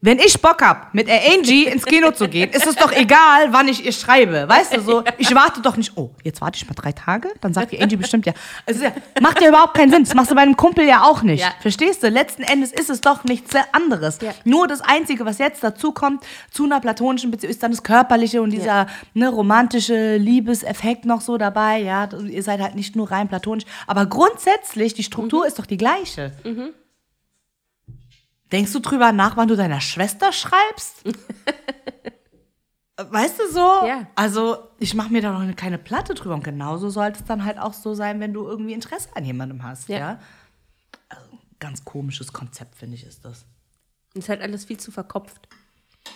Wenn 0.00 0.20
ich 0.20 0.40
Bock 0.40 0.62
hab, 0.62 0.94
mit 0.94 1.08
Angie 1.10 1.64
ins 1.64 1.84
Kino 1.84 2.12
zu 2.12 2.28
gehen, 2.28 2.50
ist 2.50 2.64
es 2.68 2.76
doch 2.76 2.92
egal, 2.92 3.48
wann 3.52 3.66
ich 3.66 3.84
ihr 3.84 3.90
schreibe. 3.90 4.48
Weißt 4.48 4.76
du, 4.76 4.80
so, 4.80 5.02
ich 5.18 5.34
warte 5.34 5.60
doch 5.60 5.76
nicht, 5.76 5.96
oh, 5.96 6.10
jetzt 6.22 6.40
warte 6.40 6.56
ich 6.56 6.66
mal 6.68 6.74
drei 6.74 6.92
Tage, 6.92 7.30
dann 7.40 7.52
sagt 7.52 7.72
die 7.72 7.82
Angie 7.82 7.96
bestimmt 7.96 8.24
ja. 8.24 8.32
Also, 8.64 8.84
ja, 8.84 8.92
macht 9.20 9.40
ja 9.42 9.48
überhaupt 9.48 9.74
keinen 9.74 9.90
Sinn. 9.90 10.04
Das 10.04 10.14
machst 10.14 10.30
du 10.30 10.36
bei 10.36 10.42
einem 10.42 10.56
Kumpel 10.56 10.86
ja 10.86 11.02
auch 11.02 11.22
nicht. 11.22 11.40
Ja. 11.40 11.50
Verstehst 11.60 12.04
du? 12.04 12.08
Letzten 12.10 12.44
Endes 12.44 12.70
ist 12.70 12.90
es 12.90 13.00
doch 13.00 13.24
nichts 13.24 13.50
anderes. 13.72 14.18
Ja. 14.22 14.32
Nur 14.44 14.68
das 14.68 14.82
Einzige, 14.82 15.26
was 15.26 15.38
jetzt 15.38 15.64
dazu 15.64 15.90
kommt, 15.90 16.24
zu 16.52 16.64
einer 16.64 16.78
platonischen 16.80 17.32
Beziehung, 17.32 17.50
ist 17.50 17.62
dann 17.64 17.72
das 17.72 17.82
Körperliche 17.82 18.40
und 18.40 18.50
dieser 18.50 18.86
ne, 19.14 19.28
romantische 19.28 20.16
Liebeseffekt 20.16 21.06
noch 21.06 21.22
so 21.22 21.38
dabei. 21.38 21.78
Ja, 21.78 22.08
ihr 22.24 22.42
seid 22.44 22.60
halt 22.60 22.76
nicht 22.76 22.94
nur 22.94 23.10
rein 23.10 23.26
platonisch. 23.26 23.64
Aber 23.88 24.06
grundsätzlich, 24.06 24.94
die 24.94 25.02
Struktur 25.02 25.40
Mhm. 25.40 25.48
ist 25.48 25.58
doch 25.58 25.66
die 25.66 25.76
gleiche. 25.76 26.30
Denkst 28.52 28.72
du 28.72 28.80
drüber 28.80 29.12
nach, 29.12 29.36
wann 29.36 29.48
du 29.48 29.56
deiner 29.56 29.80
Schwester 29.80 30.32
schreibst? 30.32 31.04
Weißt 32.96 33.38
du 33.38 33.52
so? 33.52 33.86
Ja. 33.86 34.06
Also, 34.16 34.58
ich 34.80 34.94
mache 34.94 35.12
mir 35.12 35.22
da 35.22 35.38
noch 35.38 35.56
keine 35.56 35.78
Platte 35.78 36.14
drüber. 36.14 36.34
Und 36.34 36.42
genauso 36.42 36.90
sollte 36.90 37.20
es 37.20 37.24
dann 37.24 37.44
halt 37.44 37.58
auch 37.58 37.72
so 37.72 37.94
sein, 37.94 38.18
wenn 38.18 38.32
du 38.32 38.44
irgendwie 38.46 38.72
Interesse 38.72 39.10
an 39.14 39.24
jemandem 39.24 39.62
hast. 39.62 39.88
Ja. 39.88 39.98
Ja. 39.98 40.20
Also, 41.08 41.38
ganz 41.60 41.84
komisches 41.84 42.32
Konzept, 42.32 42.74
finde 42.74 42.96
ich, 42.96 43.04
ist 43.04 43.24
das. 43.24 43.44
Ist 44.14 44.28
halt 44.28 44.40
alles 44.42 44.64
viel 44.64 44.78
zu 44.78 44.90
verkopft. 44.90 45.48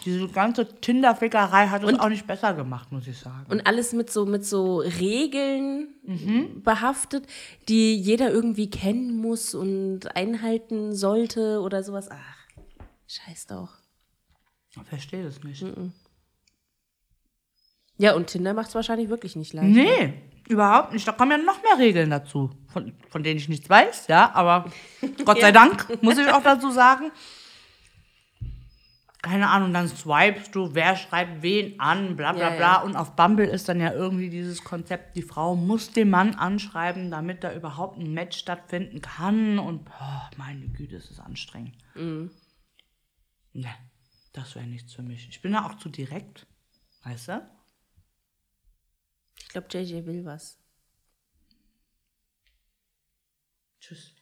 Diese 0.05 0.29
ganze 0.29 0.67
Tinder-Fickerei 0.81 1.69
hat 1.69 1.85
es 1.85 1.99
auch 1.99 2.09
nicht 2.09 2.27
besser 2.27 2.55
gemacht, 2.55 2.91
muss 2.93 3.07
ich 3.07 3.19
sagen. 3.19 3.47
Und 3.51 3.67
alles 3.67 3.93
mit 3.93 4.11
so, 4.11 4.27
mit 4.27 4.45
so 4.45 4.79
Regeln 4.79 5.89
Mhm. 6.05 6.63
behaftet, 6.63 7.27
die 7.69 7.95
jeder 7.97 8.31
irgendwie 8.33 8.69
kennen 8.69 9.17
muss 9.17 9.55
und 9.55 10.17
einhalten 10.17 10.95
sollte 10.95 11.61
oder 11.61 11.83
sowas. 11.85 12.09
Ach, 12.11 12.63
scheiß 13.07 13.47
doch. 13.47 13.71
Ich 14.75 14.89
verstehe 14.89 15.23
das 15.25 15.43
nicht. 15.45 15.65
Ja, 17.99 18.15
und 18.15 18.27
Tinder 18.29 18.55
macht 18.55 18.69
es 18.69 18.75
wahrscheinlich 18.75 19.09
wirklich 19.11 19.37
nicht 19.37 19.53
leicht. 19.53 19.69
Nee, 19.77 20.15
überhaupt 20.49 20.93
nicht. 20.93 21.07
Da 21.07 21.13
kommen 21.13 21.31
ja 21.31 21.39
noch 21.39 21.63
mehr 21.63 21.79
Regeln 21.79 22.11
dazu, 22.11 22.51
von, 22.73 22.95
von 23.11 23.23
denen 23.23 23.37
ich 23.39 23.49
nichts 23.49 23.69
weiß, 23.71 24.09
ja, 24.09 24.33
aber 24.35 24.65
Gott 25.25 25.41
sei 25.41 25.53
Dank, 25.53 26.03
muss 26.03 26.19
ich 26.19 26.29
auch 26.33 26.43
dazu 26.43 26.71
sagen. 26.71 27.13
Keine 29.23 29.51
Ahnung, 29.51 29.73
dann 29.73 29.87
swipest 29.89 30.53
du, 30.57 30.75
wer 30.75 30.97
schreibt 30.97 31.43
wen 31.43 31.79
an, 31.79 32.17
bla 32.17 32.33
bla 32.33 32.51
Ja, 32.51 32.57
bla. 32.57 32.73
ja. 32.75 32.83
Und 32.83 32.97
auf 32.97 33.15
Bumble 33.15 33.47
ist 33.47 33.69
dann 33.69 33.79
ja 33.81 33.93
irgendwie 33.93 34.29
dieses 34.31 34.65
Konzept, 34.65 35.15
die 35.17 35.23
Frau 35.23 35.55
muss 35.55 35.93
den 35.93 36.11
Mann 36.11 36.35
anschreiben, 36.35 37.09
damit 37.11 37.45
da 37.45 37.55
überhaupt 37.55 37.99
ein 37.99 38.13
Match 38.13 38.37
stattfinden 38.37 39.01
kann. 39.01 39.61
Und 39.61 39.85
boah, 39.85 40.29
meine 40.37 40.67
Güte, 40.69 40.97
es 40.97 41.09
ist 41.11 41.21
anstrengend. 41.21 41.77
Mhm. 41.95 42.33
Ne, 43.53 43.73
das 44.33 44.57
wäre 44.57 44.67
nichts 44.67 44.93
für 44.93 45.03
mich. 45.03 45.29
Ich 45.29 45.41
bin 45.41 45.53
da 45.53 45.67
auch 45.67 45.77
zu 45.77 45.89
direkt, 45.89 46.49
weißt 47.05 47.29
du? 47.29 47.49
Ich 49.39 49.49
glaube, 49.51 49.69
JJ 49.71 50.05
will 50.05 50.25
was. 50.25 50.59
Tschüss. 53.81 54.15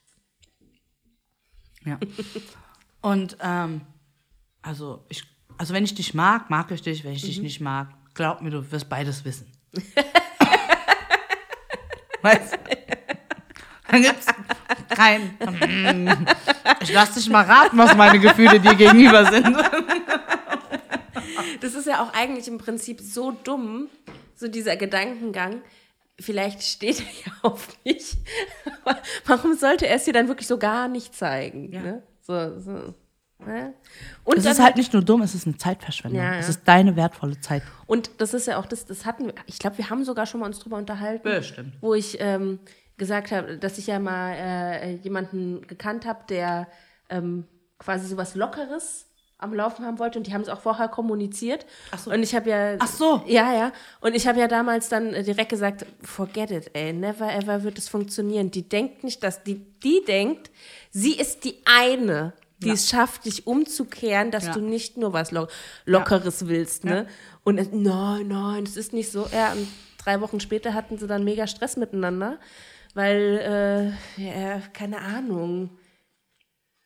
Ja. 1.87 1.99
Und 3.01 3.37
ähm, 3.41 3.81
also 4.63 5.05
ich, 5.09 5.25
also 5.59 5.75
wenn 5.75 5.85
ich 5.85 5.95
dich 5.95 6.15
mag, 6.15 6.51
mag 6.51 6.71
ich 6.71 6.83
dich. 6.83 7.05
Wenn 7.05 7.13
ich 7.13 7.23
dich 7.23 7.41
nicht 7.41 7.61
mag, 7.61 7.89
glaub 8.15 8.41
mir, 8.43 8.51
du 8.51 8.71
wirst 8.73 8.89
beides 8.89 9.25
wissen. 9.25 9.51
weißt 12.23 12.53
du? 12.55 12.59
Dann 13.91 14.03
gibt's 14.03 14.27
kein. 14.91 15.37
mm, 16.05 16.27
Ich 16.81 16.93
lass 16.93 17.15
dich 17.15 17.29
mal 17.29 17.45
raten, 17.45 17.77
was 17.77 17.97
meine 17.97 18.21
Gefühle 18.21 18.61
dir 18.61 18.75
gegenüber 18.75 19.31
sind. 19.31 19.57
Das 21.61 21.75
ist 21.75 21.87
ja 21.87 22.03
auch 22.03 22.13
eigentlich 22.15 22.47
im 22.49 22.59
Prinzip 22.59 23.01
so 23.01 23.33
dumm, 23.33 23.89
so 24.37 24.49
dieser 24.49 24.77
Gedankengang. 24.77 25.63
Vielleicht 26.21 26.63
steht 26.63 27.01
er 27.01 27.07
ja 27.27 27.33
auf 27.43 27.69
mich. 27.85 28.17
Warum 29.27 29.55
sollte 29.55 29.87
er 29.89 29.97
es 29.97 30.05
dir 30.05 30.13
dann 30.13 30.29
wirklich 30.29 30.47
so 30.47 30.59
gar 30.59 30.87
nicht 30.89 31.15
zeigen? 31.15 31.71
Ne? 31.71 32.03
So, 32.23 32.59
so. 32.61 32.95
Ne? 33.47 33.75
Und 34.25 34.39
Es 34.39 34.47
ist 34.47 34.61
halt 34.61 34.77
nicht 34.77 34.93
nur 34.93 35.03
dumm, 35.03 35.23
es 35.23 35.35
ist 35.35 35.47
eine 35.47 35.57
Zeitverschwendung. 35.57 36.21
Ja, 36.21 36.35
ja. 36.35 36.39
Es 36.39 36.49
ist 36.49 36.63
deine 36.67 36.97
wertvolle 36.97 37.41
Zeit. 37.41 37.63
Und 37.87 38.11
das 38.19 38.35
ist 38.35 38.47
ja 38.47 38.59
auch, 38.59 38.67
das, 38.67 38.87
das 38.87 39.07
hatten 39.07 39.27
wir, 39.27 39.35
ich 39.47 39.59
glaube, 39.59 39.79
wir 39.79 39.91
haben 39.91 40.05
sogar 40.05 40.27
schon 40.27 40.41
mal 40.41 40.47
uns 40.47 40.59
drüber 40.59 40.77
unterhalten. 40.77 41.25
Bestimmt. 41.25 41.73
Wo 41.81 41.95
ich 41.95 42.19
ähm, 42.21 42.61
gesagt 42.97 43.31
habe, 43.33 43.57
dass 43.57 43.79
ich 43.79 43.87
ja 43.87 43.99
mal 43.99 44.33
äh, 44.33 44.95
jemanden 44.97 45.67
gekannt 45.67 46.07
habe, 46.07 46.21
der 46.29 46.69
ähm, 47.09 47.47
quasi 47.79 48.07
sowas 48.07 48.35
Lockeres 48.35 49.07
am 49.41 49.55
Laufen 49.55 49.85
haben 49.85 49.99
wollte 49.99 50.19
und 50.19 50.27
die 50.27 50.35
haben 50.35 50.43
es 50.43 50.49
auch 50.49 50.61
vorher 50.61 50.89
kommuniziert. 50.89 51.67
Ach 51.91 51.99
so. 51.99 52.11
Und 52.11 52.23
ich 52.23 52.35
habe 52.35 52.51
ja. 52.51 52.77
Ach 52.79 52.87
so. 52.87 53.23
Ja, 53.27 53.53
ja. 53.55 53.73
Und 54.01 54.15
ich 54.15 54.27
habe 54.27 54.39
ja 54.39 54.49
damals 54.49 54.89
dann 54.89 55.13
direkt 55.13 55.49
gesagt, 55.49 55.87
forget 56.03 56.51
it, 56.51 56.71
ey, 56.75 56.93
never 56.93 57.33
ever 57.33 57.63
wird 57.63 57.79
es 57.79 57.89
funktionieren. 57.89 58.51
Die 58.51 58.69
denkt 58.69 59.03
nicht, 59.03 59.23
dass 59.23 59.43
die, 59.43 59.55
die 59.81 60.03
denkt, 60.07 60.51
sie 60.91 61.15
ist 61.15 61.45
die 61.45 61.57
eine, 61.65 62.35
die 62.63 62.69
Ja. 62.69 62.75
es 62.75 62.89
schafft, 62.89 63.25
dich 63.25 63.47
umzukehren, 63.47 64.31
dass 64.31 64.47
Ja. 64.47 64.53
du 64.53 64.61
nicht 64.61 64.97
nur 64.97 65.13
was 65.13 65.31
Lo 65.31 65.47
Lockeres 65.87 66.47
willst, 66.47 66.85
ne? 66.85 67.07
Und 67.45 67.59
es, 67.59 67.69
nein, 67.73 68.29
nein, 68.29 68.65
es 68.65 68.77
ist 68.77 68.93
nicht 68.93 69.11
so. 69.11 69.27
Ja, 69.33 69.53
und 69.53 69.67
drei 70.05 70.21
Wochen 70.21 70.41
später 70.41 70.75
hatten 70.75 70.99
sie 70.99 71.07
dann 71.07 71.25
mega 71.25 71.47
Stress 71.47 71.77
miteinander, 71.77 72.39
weil, 72.95 73.95
äh, 74.19 74.23
ja, 74.23 74.61
keine 74.73 74.99
Ahnung, 75.01 75.71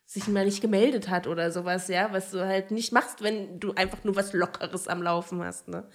sich 0.06 0.28
mal 0.28 0.44
nicht 0.44 0.60
gemeldet 0.60 1.08
hat 1.08 1.26
oder 1.26 1.50
sowas, 1.50 1.88
ja, 1.88 2.12
was 2.12 2.30
du 2.30 2.46
halt 2.46 2.70
nicht 2.70 2.92
machst, 2.92 3.22
wenn 3.22 3.58
du 3.58 3.72
einfach 3.74 4.04
nur 4.04 4.14
was 4.14 4.32
Lockeres 4.32 4.86
am 4.86 5.02
Laufen 5.02 5.42
hast, 5.42 5.66
ne? 5.66 5.88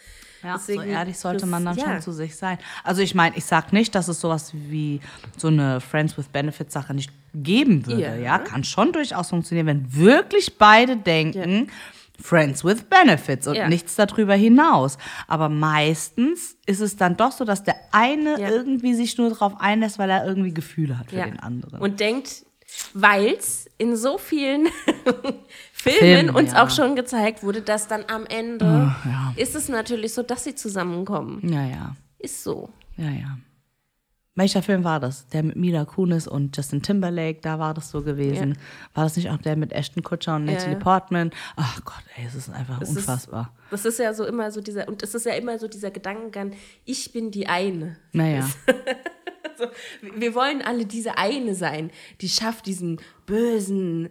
Ja, 0.44 0.56
Deswegen, 0.56 0.82
so 0.82 0.88
ehrlich 0.88 1.18
sollte 1.18 1.42
das- 1.42 1.50
man 1.50 1.64
dann 1.64 1.78
ja. 1.78 1.86
schon 1.86 2.02
zu 2.02 2.12
sich 2.12 2.36
sein. 2.36 2.58
Also 2.84 3.02
ich 3.02 3.16
meine, 3.16 3.38
ich 3.38 3.46
sag 3.46 3.72
nicht, 3.72 3.96
dass 3.96 4.10
es 4.10 4.20
sowas 4.20 4.52
wie 4.54 5.00
so 5.38 5.48
eine 5.48 5.80
Friends 5.80 6.18
with 6.18 6.28
Benefits 6.28 6.74
Sache 6.74 6.94
nicht 6.94 7.12
geben 7.34 7.86
würde. 7.88 8.02
Ja. 8.02 8.16
Ja, 8.16 8.38
kann 8.40 8.64
schon 8.64 8.92
durchaus 8.92 9.30
funktionieren, 9.30 9.68
wenn 9.68 9.96
wirklich 9.96 10.58
beide 10.58 10.98
denken, 10.98 11.70
Friends 12.22 12.66
with 12.66 12.84
Benefits 12.84 13.48
und 13.48 13.56
Ja. 13.56 13.70
nichts 13.70 13.96
darüber 13.96 14.34
hinaus. 14.36 14.98
Aber 15.28 15.48
meistens 15.48 16.58
ist 16.66 16.82
es 16.82 16.98
dann 16.98 17.16
doch 17.16 17.32
so, 17.32 17.46
dass 17.46 17.64
der 17.64 17.76
eine 17.94 18.40
Ja. 18.42 18.50
irgendwie 18.50 18.94
sich 18.94 19.18
nur 19.18 19.30
darauf 19.30 19.54
einlässt, 19.62 20.00
weil 20.00 20.10
er 20.10 20.26
irgendwie 20.26 20.54
Gefühle 20.54 20.98
hat 21.00 21.12
für 21.12 21.18
Ja. 21.18 21.26
den 21.26 21.40
anderen. 21.40 21.80
Und 21.80 22.00
denkt, 22.02 22.46
weil 22.94 23.28
es 23.36 23.68
in 23.78 23.96
so 23.96 24.18
vielen 24.18 24.68
Filmen 25.72 25.98
Filmen, 26.00 26.30
uns 26.36 26.52
ja. 26.52 26.64
auch 26.64 26.70
schon 26.70 26.96
gezeigt 26.96 27.42
wurde, 27.42 27.62
dass 27.62 27.88
dann 27.88 28.04
am 28.10 28.26
Ende 28.26 28.94
ist 29.38 29.56
es 29.56 29.70
natürlich 29.70 30.14
so, 30.14 30.22
dass 30.24 30.44
sie 30.44 30.56
zusammenkommen. 30.56 31.40
ja, 31.50 31.66
ja, 31.66 31.96
Ist 32.18 32.44
so. 32.44 32.70
ja, 32.98 33.10
ja. 33.10 33.38
Welcher 34.40 34.64
Film 34.64 34.86
war 34.86 35.00
das? 35.02 35.28
Der 35.28 35.44
mit 35.44 35.58
Mila 35.58 35.84
Kunis 35.84 36.28
und 36.28 36.56
Justin 36.56 36.82
Timberlake, 36.82 37.40
da 37.42 37.60
war 37.60 37.74
das 37.74 37.92
so 37.92 38.02
gewesen. 38.02 38.58
War 38.94 39.04
das 39.04 39.18
nicht 39.18 39.30
auch 39.30 39.38
der 39.38 39.58
mit 39.58 39.74
Ashton 39.74 40.02
Kutcher 40.02 40.38
und 40.38 40.46
Natalie 40.46 40.74
ja. 40.74 40.80
Portman? 40.80 41.32
Ach 41.58 41.84
Gott, 41.84 42.04
ey, 42.16 42.26
es 42.26 42.36
ist 42.36 42.50
einfach 42.50 42.80
Es 42.82 42.90
ist- 42.90 42.98
unfassbar. 42.98 43.54
Das 43.70 43.84
ist 43.84 44.00
ja 44.00 44.14
so 44.14 44.26
immer 44.26 44.50
so 44.52 44.62
dieser, 44.62 44.88
und 44.88 45.04
es 45.04 45.14
ist 45.14 45.26
ja 45.26 45.34
immer 45.34 45.60
so 45.60 45.68
dieser 45.68 45.92
Gedankengang, 45.92 46.54
ich 46.86 47.12
bin 47.12 47.32
die 47.32 47.48
eine. 47.48 47.98
naja. 48.14 48.48
Wir 50.16 50.34
wollen 50.36 50.62
alle 50.62 50.86
diese 50.86 51.18
eine 51.18 51.54
sein, 51.54 51.92
die 52.22 52.30
schafft 52.30 52.66
diesen 52.66 53.02
bösen, 53.26 54.08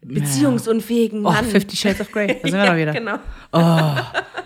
beziehungsunfähigen 0.00 1.20
Oh, 1.26 1.30
Mann. 1.32 1.44
Fifty 1.44 1.76
Shades 1.76 2.00
of 2.00 2.12
Grey, 2.12 2.28
da 2.28 2.34
sind 2.34 2.52
wir 2.52 2.58
ja, 2.64 2.66
doch 2.70 2.76
wieder. 2.76 2.92
Genau. 2.92 3.18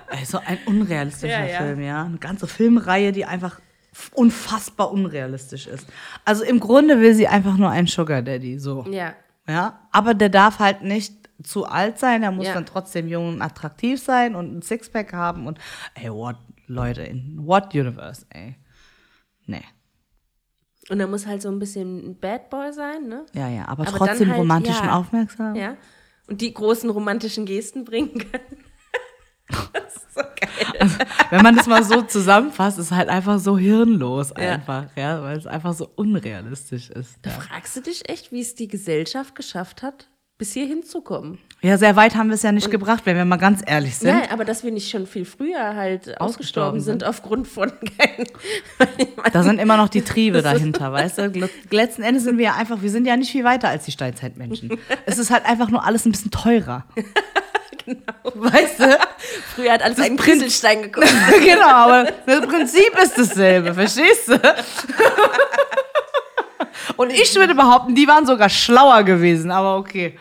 Ey, 0.08 0.24
so 0.24 0.38
ein 0.38 0.58
unrealistischer 0.66 1.44
Ja, 1.44 1.46
ja. 1.46 1.58
Film, 1.58 1.80
ja. 1.82 2.04
Eine 2.04 2.16
ganze 2.18 2.46
Filmreihe, 2.46 3.12
die 3.12 3.26
einfach 3.26 3.60
unfassbar 4.14 4.90
unrealistisch 4.92 5.66
ist. 5.66 5.86
Also 6.24 6.44
im 6.44 6.60
Grunde 6.60 7.00
will 7.00 7.14
sie 7.14 7.28
einfach 7.28 7.56
nur 7.56 7.70
einen 7.70 7.86
Sugar 7.86 8.22
Daddy, 8.22 8.58
so. 8.58 8.84
Ja. 8.90 9.14
Ja, 9.48 9.80
aber 9.92 10.14
der 10.14 10.28
darf 10.28 10.58
halt 10.58 10.82
nicht 10.82 11.14
zu 11.42 11.66
alt 11.66 11.98
sein, 11.98 12.22
er 12.22 12.32
muss 12.32 12.46
Ja. 12.46 12.54
dann 12.54 12.66
trotzdem 12.66 13.06
jung 13.08 13.28
und 13.34 13.42
attraktiv 13.42 14.02
sein 14.02 14.34
und 14.34 14.56
ein 14.56 14.62
Sixpack 14.62 15.12
haben 15.12 15.46
und 15.46 15.58
ey, 15.94 16.10
what, 16.10 16.36
Leute, 16.66 17.02
in 17.02 17.38
what 17.46 17.72
universe, 17.74 18.26
ey. 18.30 18.56
Nee. 19.46 19.62
Und 20.88 20.98
er 21.00 21.06
muss 21.06 21.26
halt 21.26 21.42
so 21.42 21.48
ein 21.48 21.58
bisschen 21.58 22.10
ein 22.10 22.18
Bad 22.18 22.48
Boy 22.50 22.72
sein, 22.72 23.06
ne? 23.08 23.26
Ja, 23.34 23.48
ja, 23.48 23.68
aber, 23.68 23.86
Aber 23.86 23.98
trotzdem 23.98 24.30
halt, 24.30 24.38
romantisch 24.40 24.80
und 24.80 24.86
ja. 24.86 24.96
aufmerksam. 24.96 25.54
Ja. 25.54 25.76
Und 26.28 26.40
die 26.40 26.52
großen 26.52 26.90
romantischen 26.90 27.44
Gesten 27.46 27.84
bringen 27.84 28.18
kann. 28.32 28.40
das 29.72 29.94
ist 29.96 30.14
so 30.14 30.20
geil. 30.20 30.90
Wenn 31.30 31.42
man 31.42 31.56
das 31.56 31.66
mal 31.66 31.82
so 31.84 32.02
zusammenfasst, 32.02 32.78
ist 32.78 32.90
halt 32.92 33.08
einfach 33.08 33.38
so 33.38 33.56
hirnlos 33.58 34.30
Ja. 34.38 34.52
einfach, 34.54 34.84
ja, 34.96 35.22
weil 35.22 35.36
es 35.38 35.46
einfach 35.46 35.72
so 35.74 35.88
unrealistisch 35.96 36.90
ist. 36.90 37.16
Da 37.22 37.30
Ja. 37.30 37.36
fragst 37.40 37.76
du 37.76 37.80
dich 37.82 38.08
echt, 38.08 38.32
wie 38.32 38.40
es 38.40 38.54
die 38.54 38.68
Gesellschaft 38.68 39.34
geschafft 39.34 39.82
hat, 39.82 40.08
bis 40.38 40.52
hier 40.52 40.66
hinzukommen. 40.66 41.38
ja, 41.62 41.78
sehr 41.78 41.96
weit 41.96 42.14
haben 42.14 42.28
wir 42.28 42.34
es 42.34 42.42
ja 42.42 42.52
nicht 42.52 42.70
gebracht, 42.70 43.06
wenn 43.06 43.16
wir 43.16 43.24
mal 43.24 43.36
ganz 43.38 43.62
ehrlich 43.64 43.96
sind. 43.96 44.08
Ja, 44.08 44.30
aber 44.30 44.44
dass 44.44 44.62
wir 44.64 44.70
nicht 44.70 44.90
schon 44.90 45.06
viel 45.06 45.24
früher 45.24 45.74
halt 45.74 46.20
ausgestorben 46.20 46.80
sind, 46.80 47.00
sind. 47.00 47.04
aufgrund 47.08 47.48
von 47.48 47.70
keinen. 47.98 48.26
Da 49.32 49.42
sind 49.42 49.58
immer 49.58 49.76
noch 49.76 49.88
die 49.88 50.02
Triebe 50.02 50.40
dahinter, 50.42 50.92
weißt 50.92 51.18
du? 51.18 51.48
Letzten 51.70 52.02
Endes 52.02 52.24
sind 52.24 52.36
wir 52.38 52.44
ja 52.46 52.54
einfach, 52.56 52.80
wir 52.82 52.90
sind 52.90 53.06
ja 53.06 53.16
nicht 53.16 53.32
viel 53.32 53.44
weiter 53.44 53.68
als 53.68 53.84
die 53.86 53.92
Steinzeitmenschen. 53.92 54.78
Es 55.06 55.18
ist 55.18 55.30
halt 55.30 55.44
einfach 55.46 55.68
nur 55.70 55.84
alles 55.84 56.04
ein 56.06 56.12
bisschen 56.12 56.30
teurer. 56.30 56.84
Genau. 57.86 58.12
Weißt 58.34 58.80
du? 58.80 58.98
Früher 59.54 59.72
hat 59.72 59.82
alles 59.82 59.98
einen 60.00 60.16
Kieselstein 60.18 60.82
gekostet. 60.90 61.40
genau, 61.42 61.66
aber 61.68 62.12
das 62.26 62.46
Prinzip 62.46 62.98
ist 63.02 63.16
dasselbe, 63.18 63.72
verstehst 63.72 64.28
du? 64.28 64.38
Und 66.98 67.10
ich 67.10 67.34
würde 67.34 67.54
behaupten, 67.54 67.94
die 67.94 68.06
waren 68.08 68.26
sogar 68.26 68.48
schlauer 68.48 69.02
gewesen, 69.02 69.50
aber 69.50 69.76
okay. 69.76 70.18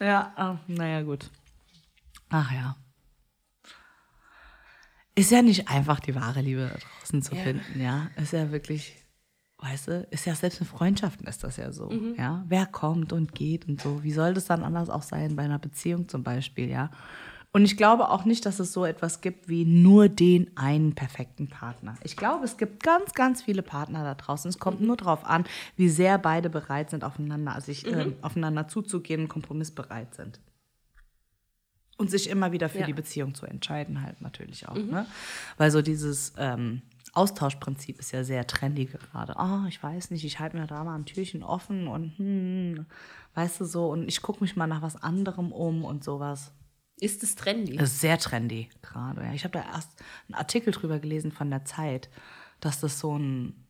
ja, 0.00 0.32
ah, 0.36 0.56
naja, 0.66 1.02
gut. 1.02 1.30
Ach 2.30 2.50
ja. 2.52 2.76
Ist 5.14 5.30
ja 5.30 5.42
nicht 5.42 5.68
einfach, 5.68 6.00
die 6.00 6.14
wahre 6.16 6.40
Liebe 6.40 6.62
da 6.72 6.76
draußen 6.78 7.22
zu 7.22 7.34
Ja. 7.36 7.42
finden, 7.42 7.80
ja. 7.80 8.08
Ist 8.20 8.32
ja 8.32 8.50
wirklich, 8.50 8.96
weißt 9.64 9.88
du, 9.88 10.06
ist 10.10 10.26
ja 10.26 10.34
selbst 10.34 10.60
in 10.60 10.66
Freundschaften 10.66 11.26
ist 11.26 11.42
das 11.42 11.56
ja 11.56 11.72
so, 11.72 11.90
ja. 12.18 12.44
Wer 12.48 12.66
kommt 12.66 13.12
und 13.12 13.34
geht 13.34 13.66
und 13.66 13.80
so. 13.80 14.02
Wie 14.04 14.12
soll 14.12 14.34
das 14.34 14.44
dann 14.44 14.62
anders 14.62 14.90
auch 14.90 15.02
sein 15.02 15.34
bei 15.36 15.42
einer 15.44 15.58
Beziehung 15.58 16.08
zum 16.08 16.22
Beispiel, 16.22 16.68
ja? 16.68 16.90
Und 17.52 17.64
ich 17.64 17.76
glaube 17.76 18.08
auch 18.10 18.24
nicht, 18.24 18.46
dass 18.46 18.58
es 18.58 18.72
so 18.72 18.84
etwas 18.84 19.20
gibt 19.20 19.48
wie 19.48 19.64
nur 19.64 20.08
den 20.08 20.50
einen 20.56 20.96
perfekten 20.96 21.46
Partner. 21.48 21.94
Ich 22.02 22.16
glaube, 22.16 22.44
es 22.44 22.56
gibt 22.56 22.82
ganz, 22.82 23.12
ganz 23.12 23.42
viele 23.42 23.62
Partner 23.62 24.02
da 24.02 24.16
draußen. 24.16 24.48
Es 24.48 24.58
kommt 24.58 24.80
nur 24.80 24.96
darauf 24.96 25.24
an, 25.24 25.44
wie 25.76 25.88
sehr 25.88 26.18
beide 26.18 26.50
bereit 26.50 26.90
sind, 26.90 27.04
aufeinander, 27.04 27.60
sich 27.60 27.86
ähm, 27.86 28.14
aufeinander 28.22 28.66
zuzugehen 28.66 29.20
und 29.22 29.28
kompromissbereit 29.28 30.16
sind. 30.16 30.40
Und 31.96 32.10
sich 32.10 32.28
immer 32.28 32.50
wieder 32.50 32.68
für 32.68 32.80
Ja. 32.80 32.86
die 32.86 32.92
Beziehung 32.92 33.34
zu 33.36 33.46
entscheiden, 33.46 34.02
halt 34.02 34.20
natürlich 34.20 34.66
auch. 34.68 34.74
Ne? 34.74 35.06
Weil 35.56 35.70
so 35.70 35.80
dieses 35.80 36.32
ähm, 36.36 36.82
Austauschprinzip 37.14 37.98
ist 37.98 38.12
ja 38.12 38.24
sehr 38.24 38.46
trendy 38.46 38.86
gerade. 38.86 39.36
Ah, 39.38 39.66
ich 39.68 39.82
weiß 39.82 40.10
nicht, 40.10 40.24
ich 40.24 40.40
halte 40.40 40.56
mir 40.56 40.66
da 40.66 40.82
mal 40.84 40.96
ein 40.96 41.06
Türchen 41.06 41.42
offen 41.42 41.86
und 41.86 42.18
hm, 42.18 42.86
weißt 43.34 43.60
du 43.60 43.64
so, 43.64 43.88
und 43.90 44.08
ich 44.08 44.20
gucke 44.22 44.42
mich 44.42 44.56
mal 44.56 44.66
nach 44.66 44.82
was 44.82 45.02
anderem 45.02 45.52
um 45.52 45.84
und 45.84 46.04
sowas. 46.04 46.52
Ist 46.96 47.22
es 47.22 47.34
trendy? 47.34 47.76
Das 47.76 47.92
ist 47.92 48.00
sehr 48.00 48.18
trendy 48.18 48.68
gerade. 48.82 49.22
Ja. 49.22 49.32
Ich 49.32 49.44
habe 49.44 49.52
da 49.52 49.64
erst 49.64 49.90
einen 50.28 50.34
Artikel 50.34 50.72
drüber 50.72 50.98
gelesen 50.98 51.32
von 51.32 51.50
der 51.50 51.64
Zeit, 51.64 52.08
dass 52.60 52.80
das 52.80 53.00
so 53.00 53.18
ein 53.18 53.63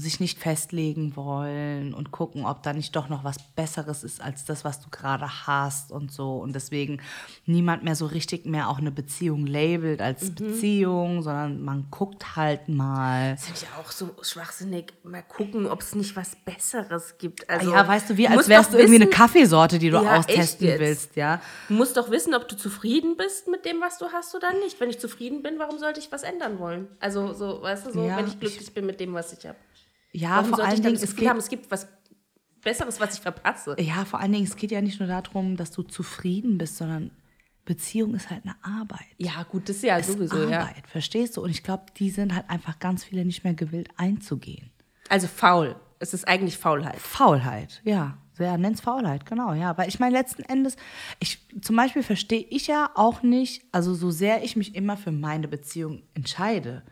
sich 0.00 0.20
nicht 0.20 0.38
festlegen 0.38 1.16
wollen 1.16 1.94
und 1.94 2.10
gucken, 2.10 2.44
ob 2.44 2.62
da 2.62 2.72
nicht 2.72 2.94
doch 2.96 3.08
noch 3.08 3.24
was 3.24 3.36
Besseres 3.54 4.04
ist 4.04 4.20
als 4.20 4.44
das, 4.44 4.64
was 4.64 4.80
du 4.80 4.88
gerade 4.90 5.46
hast 5.46 5.92
und 5.92 6.12
so. 6.12 6.36
Und 6.36 6.54
deswegen 6.54 7.00
niemand 7.46 7.82
mehr 7.82 7.94
so 7.94 8.06
richtig 8.06 8.46
mehr 8.46 8.68
auch 8.68 8.78
eine 8.78 8.90
Beziehung 8.90 9.46
labelt 9.46 10.00
als 10.02 10.30
Beziehung, 10.30 11.22
sondern 11.22 11.62
man 11.62 11.88
guckt 11.90 12.36
halt 12.36 12.68
mal. 12.68 13.32
Das 13.32 13.46
finde 13.46 13.60
ich 13.62 13.68
auch 13.78 13.90
so 13.90 14.10
schwachsinnig. 14.22 14.92
Mal 15.02 15.22
gucken, 15.22 15.66
ob 15.66 15.80
es 15.80 15.94
nicht 15.94 16.16
was 16.16 16.36
Besseres 16.36 17.16
gibt. 17.18 17.48
Also, 17.48 17.72
ja, 17.72 17.86
weißt 17.86 18.10
du, 18.10 18.16
wie 18.16 18.28
als 18.28 18.48
wärst 18.48 18.72
du 18.72 18.78
irgendwie 18.78 19.02
eine 19.02 19.10
Kaffeesorte, 19.10 19.78
die 19.78 19.90
du 19.90 20.02
Ja, 20.02 20.18
austesten 20.18 20.78
willst, 20.78 21.16
ja. 21.16 21.40
Du 21.68 21.74
musst 21.74 21.96
doch 21.96 22.10
wissen, 22.10 22.34
ob 22.34 22.48
du 22.48 22.56
zufrieden 22.56 23.16
bist 23.16 23.48
mit 23.48 23.64
dem, 23.64 23.80
was 23.80 23.98
du 23.98 24.06
hast 24.12 24.34
oder 24.34 24.52
nicht. 24.54 24.80
Wenn 24.80 24.90
ich 24.90 24.98
zufrieden 25.00 25.42
bin, 25.42 25.58
warum 25.58 25.78
sollte 25.78 26.00
ich 26.00 26.12
was 26.12 26.22
ändern 26.22 26.58
wollen? 26.58 26.88
Also, 27.00 27.32
so, 27.32 27.62
weißt 27.62 27.86
du, 27.86 27.92
so, 27.92 28.04
Ja, 28.04 28.16
wenn 28.16 28.26
ich 28.26 28.38
glücklich 28.38 28.72
bin 28.72 28.86
mit 28.86 29.00
dem, 29.00 29.14
was 29.14 29.32
ich 29.32 29.46
habe. 29.46 29.56
Ja, 30.12 30.36
Warum 30.36 30.50
vor 30.54 30.64
allen 30.64 30.82
Dingen, 30.82 30.94
es 30.94 31.16
haben, 31.16 31.38
es 31.38 31.48
gibt 31.48 31.70
was 31.70 31.88
Besseres, 32.62 32.98
was 32.98 33.14
ich 33.14 33.20
verpasse? 33.20 33.76
ja, 33.78 34.04
vor 34.04 34.20
allen 34.20 34.32
Dingen, 34.32 34.44
es 34.44 34.56
geht 34.56 34.72
ja 34.72 34.80
nicht 34.80 34.98
nur 34.98 35.08
darum, 35.08 35.56
dass 35.56 35.70
du 35.70 35.82
zufrieden 35.82 36.58
bist, 36.58 36.76
sondern 36.78 37.12
Beziehung 37.64 38.14
ist 38.14 38.30
halt 38.30 38.44
eine 38.44 38.56
Arbeit. 38.62 39.06
Ja, 39.18 39.42
gut, 39.42 39.68
das 39.68 39.76
ist 39.76 39.82
ja 39.82 39.98
ist 39.98 40.12
sowieso, 40.12 40.48
ja. 40.48 40.60
Arbeit, 40.60 40.86
verstehst 40.88 41.36
du? 41.36 41.42
Und 41.42 41.50
ich 41.50 41.62
glaube, 41.62 41.84
die 41.96 42.10
sind 42.10 42.34
halt 42.34 42.48
einfach 42.48 42.78
ganz 42.78 43.04
viele 43.04 43.24
nicht 43.24 43.44
mehr 43.44 43.54
gewillt 43.54 43.88
einzugehen. 43.96 44.70
Also 45.08 45.26
faul. 45.26 45.76
Es 45.98 46.14
ist 46.14 46.26
eigentlich 46.26 46.58
Faulheit. 46.58 46.96
Faulheit, 46.96 47.80
ja. 47.84 48.18
Ja, 48.38 48.58
nenn's 48.58 48.82
Faulheit, 48.82 49.24
genau, 49.24 49.54
ja. 49.54 49.76
Weil 49.78 49.88
ich 49.88 49.98
meine, 49.98 50.16
letzten 50.16 50.42
Endes, 50.42 50.76
ich, 51.20 51.38
zum 51.62 51.76
Beispiel 51.76 52.02
verstehe 52.02 52.46
ich 52.50 52.66
ja 52.66 52.90
auch 52.94 53.22
nicht, 53.22 53.64
also 53.72 53.94
so 53.94 54.10
sehr 54.10 54.44
ich 54.44 54.56
mich 54.56 54.74
immer 54.74 54.96
für 54.96 55.12
meine 55.12 55.48
Beziehung 55.48 56.02
entscheide, 56.14 56.82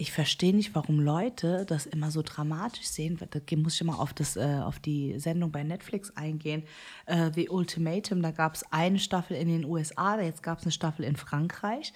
ich 0.00 0.12
verstehe 0.12 0.56
nicht, 0.56 0.74
warum 0.74 0.98
Leute 0.98 1.66
das 1.66 1.84
immer 1.84 2.10
so 2.10 2.22
dramatisch 2.22 2.86
sehen. 2.86 3.18
Da 3.18 3.56
muss 3.56 3.74
ich 3.74 3.82
immer 3.82 4.00
auf, 4.00 4.14
das, 4.14 4.34
äh, 4.34 4.60
auf 4.64 4.78
die 4.78 5.18
Sendung 5.18 5.52
bei 5.52 5.62
Netflix 5.62 6.16
eingehen. 6.16 6.62
Äh, 7.04 7.30
The 7.34 7.50
Ultimatum, 7.50 8.22
da 8.22 8.30
gab 8.30 8.54
es 8.54 8.64
eine 8.72 8.98
Staffel 8.98 9.36
in 9.36 9.48
den 9.48 9.66
USA, 9.66 10.18
jetzt 10.18 10.42
gab 10.42 10.58
es 10.58 10.64
eine 10.64 10.72
Staffel 10.72 11.04
in 11.04 11.16
Frankreich. 11.16 11.92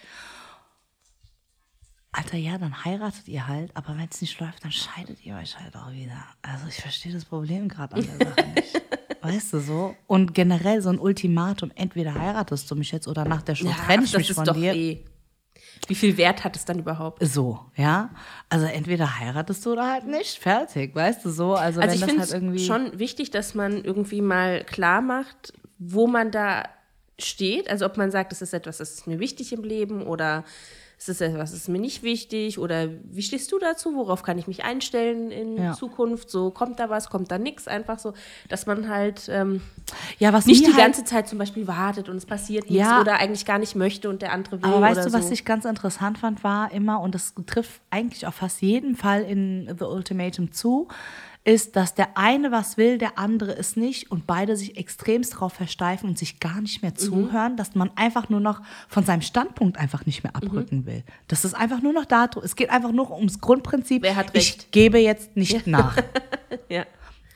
Alter, 2.13 2.37
ja, 2.37 2.59
dann 2.59 2.85
heiratet 2.85 3.27
ihr 3.27 3.49
halt, 3.49 3.75
aber 3.75 3.97
wenn 3.97 4.09
es 4.11 4.21
nicht 4.21 4.39
läuft, 4.39 4.63
dann 4.63 4.71
scheidet 4.71 5.25
ihr 5.25 5.37
euch 5.37 5.59
halt 5.59 5.75
auch 5.75 5.91
wieder. 5.91 6.23
Also 6.43 6.69
ich 6.69 6.77
verstehe 6.77 7.13
das 7.13 7.25
Problem 7.25 7.69
gerade 7.69 7.97
an 7.97 8.07
der 8.07 8.29
Sache 8.29 8.49
nicht. 8.55 8.83
Weißt 9.23 9.55
du 9.55 9.61
so? 9.61 9.97
Und 10.07 10.35
generell 10.35 10.83
so 10.83 10.91
ein 10.91 10.99
Ultimatum, 10.99 11.73
entweder 11.75 12.15
heiratest 12.15 12.71
du 12.71 12.77
mich 12.77 12.93
jetzt 12.93 13.09
oder 13.09 13.25
nach 13.25 13.41
der 13.41 13.55
Show 13.55 13.73
trenne 13.87 14.05
ich 14.05 14.15
mich 14.15 14.29
ist 14.29 14.37
von 14.37 14.45
doch 14.45 14.55
dir. 14.55 14.75
eh. 14.75 15.03
Wie 15.89 15.95
viel 15.95 16.17
Wert 16.17 16.45
hat 16.45 16.57
es 16.57 16.65
dann 16.65 16.79
überhaupt? 16.79 17.25
So, 17.25 17.61
ja. 17.77 18.11
Also 18.49 18.67
entweder 18.67 19.19
heiratest 19.19 19.65
du 19.67 19.73
oder 19.73 19.91
halt 19.93 20.07
nicht. 20.07 20.39
Fertig, 20.39 20.95
weißt 20.95 21.25
du 21.25 21.31
so? 21.31 21.55
Also, 21.55 21.81
Also 21.81 21.93
wenn 21.93 21.99
ich 21.99 22.05
finde 22.05 22.21
halt 22.21 22.29
es 22.29 22.35
irgendwie. 22.35 22.65
schon 22.65 22.99
wichtig, 22.99 23.31
dass 23.31 23.55
man 23.55 23.85
irgendwie 23.85 24.23
mal 24.23 24.65
klar 24.65 25.01
macht, 25.03 25.53
wo 25.79 26.07
man 26.07 26.31
da 26.31 26.65
steht. 27.19 27.69
Also 27.71 27.87
ob 27.87 27.97
man 27.97 28.11
sagt, 28.11 28.33
das 28.33 28.43
ist 28.43 28.55
etwas, 28.55 28.79
das 28.79 28.91
ist 28.95 29.07
mir 29.07 29.19
wichtig 29.21 29.53
im 29.53 29.63
Leben 29.63 30.03
oder 30.03 30.45
es 30.99 31.09
ist 31.09 31.21
etwas, 31.21 31.51
das 31.51 31.61
ist 31.61 31.69
mir 31.69 31.79
nicht 31.81 32.03
wichtig 32.03 32.59
oder 32.59 32.89
wie 33.11 33.23
stehst 33.23 33.51
du 33.53 33.59
dazu? 33.59 33.95
Worauf 33.95 34.23
kann 34.23 34.39
ich 34.39 34.47
mich 34.47 34.65
einstellen 34.65 35.31
in 35.31 35.57
Ja. 35.59 35.73
Zukunft? 35.75 36.31
So 36.31 36.51
kommt 36.51 36.79
da 36.81 36.89
was, 36.89 37.11
kommt 37.11 37.31
da 37.31 37.39
nichts? 37.39 37.69
Einfach 37.69 37.99
so, 37.99 38.15
dass 38.49 38.67
man 38.67 38.89
halt 38.89 39.29
ähm, 39.29 39.61
ja, 40.19 40.33
was 40.33 40.47
nicht 40.47 40.63
die 40.67 40.73
halt, 40.73 40.77
ganze 40.79 41.05
Zeit 41.05 41.29
zum 41.29 41.39
Beispiel 41.39 41.67
wartet 41.67 42.09
und 42.09 42.17
es 42.17 42.27
passiert 42.27 42.71
nichts 42.71 42.87
Ja. 42.89 43.01
oder 43.01 43.19
eigentlich 43.19 43.45
gar 43.45 43.59
nicht 43.59 43.75
möchte 43.75 44.09
und 44.09 44.23
der 44.23 44.33
andere 44.33 44.63
will 44.63 44.69
Aber 44.71 44.81
weißt 44.81 45.07
du, 45.07 45.13
was 45.13 45.27
so. 45.29 45.33
ich 45.33 45.45
ganz 45.45 45.65
interessant 45.65 46.19
fand, 46.19 46.43
war 46.45 46.73
immer, 46.73 47.01
und 47.01 47.15
das 47.15 47.35
trifft 47.47 47.81
eigentlich 47.91 48.27
auf 48.27 48.35
fast 48.37 48.63
jeden 48.63 48.97
Fall 48.97 49.23
in 49.23 49.75
The 49.79 49.85
Ultimatum 49.85 50.53
zu, 50.53 50.89
ist, 51.47 51.77
dass 51.77 51.95
der 51.95 52.17
eine 52.17 52.51
was 52.53 52.79
will, 52.79 52.97
der 52.97 53.19
andere 53.19 53.57
es 53.57 53.77
nicht 53.77 54.11
und 54.11 54.27
beide 54.27 54.57
sich 54.57 54.79
extremst 54.79 55.35
darauf 55.35 55.53
versteifen 55.53 56.09
und 56.09 56.17
sich 56.19 56.41
gar 56.41 56.61
nicht 56.63 56.83
Mhm. 56.83 56.87
mehr 56.89 56.95
zuhören, 56.95 57.57
dass 57.59 57.75
man 57.75 57.91
einfach 57.97 58.31
nur 58.31 58.41
noch 58.41 58.63
von 58.89 59.05
seinem 59.05 59.21
Standpunkt 59.21 59.77
einfach 59.79 60.07
nicht 60.07 60.23
mehr 60.25 60.35
abrücken 60.35 60.79
Mhm. 60.81 60.87
will. 60.87 61.05
Das 61.29 61.45
ist 61.45 61.53
einfach 61.55 61.83
nur 61.83 61.93
noch 61.93 62.07
darum, 62.07 62.43
es 62.43 62.57
geht 62.57 62.71
einfach 62.71 62.93
nur 62.93 63.11
ums 63.15 63.41
Grundprinzip, 63.41 64.03
Wer 64.03 64.17
hat 64.17 64.31
ich 64.33 64.53
recht? 64.55 64.73
gebe 64.73 64.99
jetzt 64.99 65.37
nicht 65.37 65.67
nach. 65.67 65.97
ja. 66.71 66.87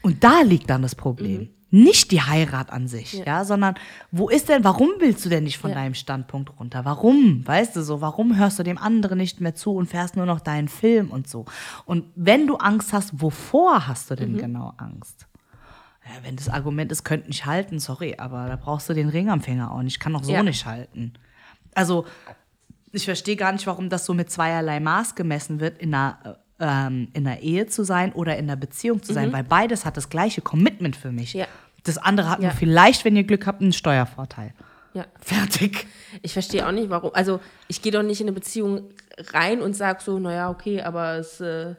Und 0.00 0.24
da 0.24 0.40
liegt 0.40 0.70
dann 0.70 0.80
das 0.82 0.94
Problem. 0.94 1.40
Mhm. 1.42 1.48
Nicht 1.70 2.12
die 2.12 2.22
Heirat 2.22 2.70
an 2.70 2.88
sich, 2.88 3.12
ja. 3.12 3.44
sondern 3.44 3.74
wo 4.10 4.30
ist 4.30 4.48
denn, 4.48 4.64
warum 4.64 4.88
willst 5.00 5.24
du 5.24 5.28
denn 5.28 5.44
nicht 5.44 5.58
von 5.58 5.70
Ja. 5.70 5.76
deinem 5.76 5.92
Standpunkt 5.94 6.58
runter? 6.58 6.84
Warum? 6.86 7.46
Weißt 7.46 7.76
du 7.76 7.82
so, 7.82 8.00
warum 8.00 8.36
hörst 8.38 8.58
du 8.58 8.62
dem 8.62 8.78
anderen 8.78 9.18
nicht 9.18 9.40
mehr 9.42 9.54
zu 9.54 9.74
und 9.74 9.86
fährst 9.86 10.16
nur 10.16 10.24
noch 10.24 10.40
deinen 10.40 10.68
Film 10.68 11.10
und 11.10 11.28
so? 11.28 11.44
Und 11.84 12.04
wenn 12.14 12.46
du 12.46 12.56
Angst 12.56 12.92
hast, 12.94 13.20
wovor 13.20 13.86
hast 13.86 14.10
du 14.10 14.14
denn 14.16 14.32
Mhm. 14.32 14.38
genau 14.38 14.72
Angst? 14.78 15.26
Ja, 16.06 16.12
wenn 16.22 16.36
das 16.36 16.48
Argument 16.48 16.90
ist, 16.90 17.04
könnte 17.04 17.28
nicht 17.28 17.44
halten, 17.44 17.80
sorry, 17.80 18.14
aber 18.16 18.46
da 18.46 18.56
brauchst 18.56 18.88
du 18.88 18.94
den 18.94 19.10
Ring 19.10 19.28
am 19.28 19.42
Finger 19.42 19.70
auch 19.70 19.82
nicht. 19.82 20.00
Kann 20.00 20.16
auch 20.16 20.24
so 20.24 20.32
Ja. 20.32 20.42
nicht 20.42 20.64
halten. 20.64 21.12
Also, 21.74 22.06
ich 22.92 23.04
verstehe 23.04 23.36
gar 23.36 23.52
nicht, 23.52 23.66
warum 23.66 23.90
das 23.90 24.06
so 24.06 24.14
mit 24.14 24.30
zweierlei 24.30 24.80
Maß 24.80 25.16
gemessen 25.16 25.60
wird, 25.60 25.78
in 25.82 25.92
einer, 25.92 26.18
äh, 26.24 26.32
ähm, 26.60 27.08
in 27.12 27.26
einer 27.26 27.40
Ehe 27.40 27.66
zu 27.66 27.84
sein 27.84 28.12
oder 28.12 28.36
in 28.36 28.44
einer 28.46 28.56
Beziehung 28.56 29.02
zu 29.02 29.12
sein, 29.12 29.32
weil 29.32 29.44
beides 29.44 29.84
hat 29.84 29.96
das 29.96 30.08
gleiche 30.10 30.40
Commitment 30.40 30.96
für 30.96 31.12
mich. 31.12 31.34
Mhm. 31.34 31.40
Ja. 31.40 31.46
Das 31.84 31.98
andere 31.98 32.28
hat 32.30 32.40
Ja. 32.40 32.48
nur 32.48 32.56
vielleicht, 32.56 33.04
wenn 33.04 33.16
ihr 33.16 33.24
Glück 33.24 33.46
habt, 33.46 33.62
einen 33.62 33.72
Steuervorteil. 33.72 34.52
ja. 34.94 35.04
Fertig. 35.20 35.86
Ich 36.22 36.32
verstehe 36.32 36.66
auch 36.66 36.72
nicht, 36.72 36.90
warum. 36.90 37.10
Also, 37.14 37.40
ich 37.68 37.82
gehe 37.82 37.92
doch 37.92 38.02
nicht 38.02 38.20
in 38.20 38.26
eine 38.26 38.32
Beziehung 38.34 38.82
rein 39.32 39.60
und 39.60 39.74
sage 39.76 40.02
so, 40.02 40.18
naja, 40.18 40.50
okay, 40.50 40.82
aber 40.82 41.14
es, 41.16 41.40
äh, 41.40 41.74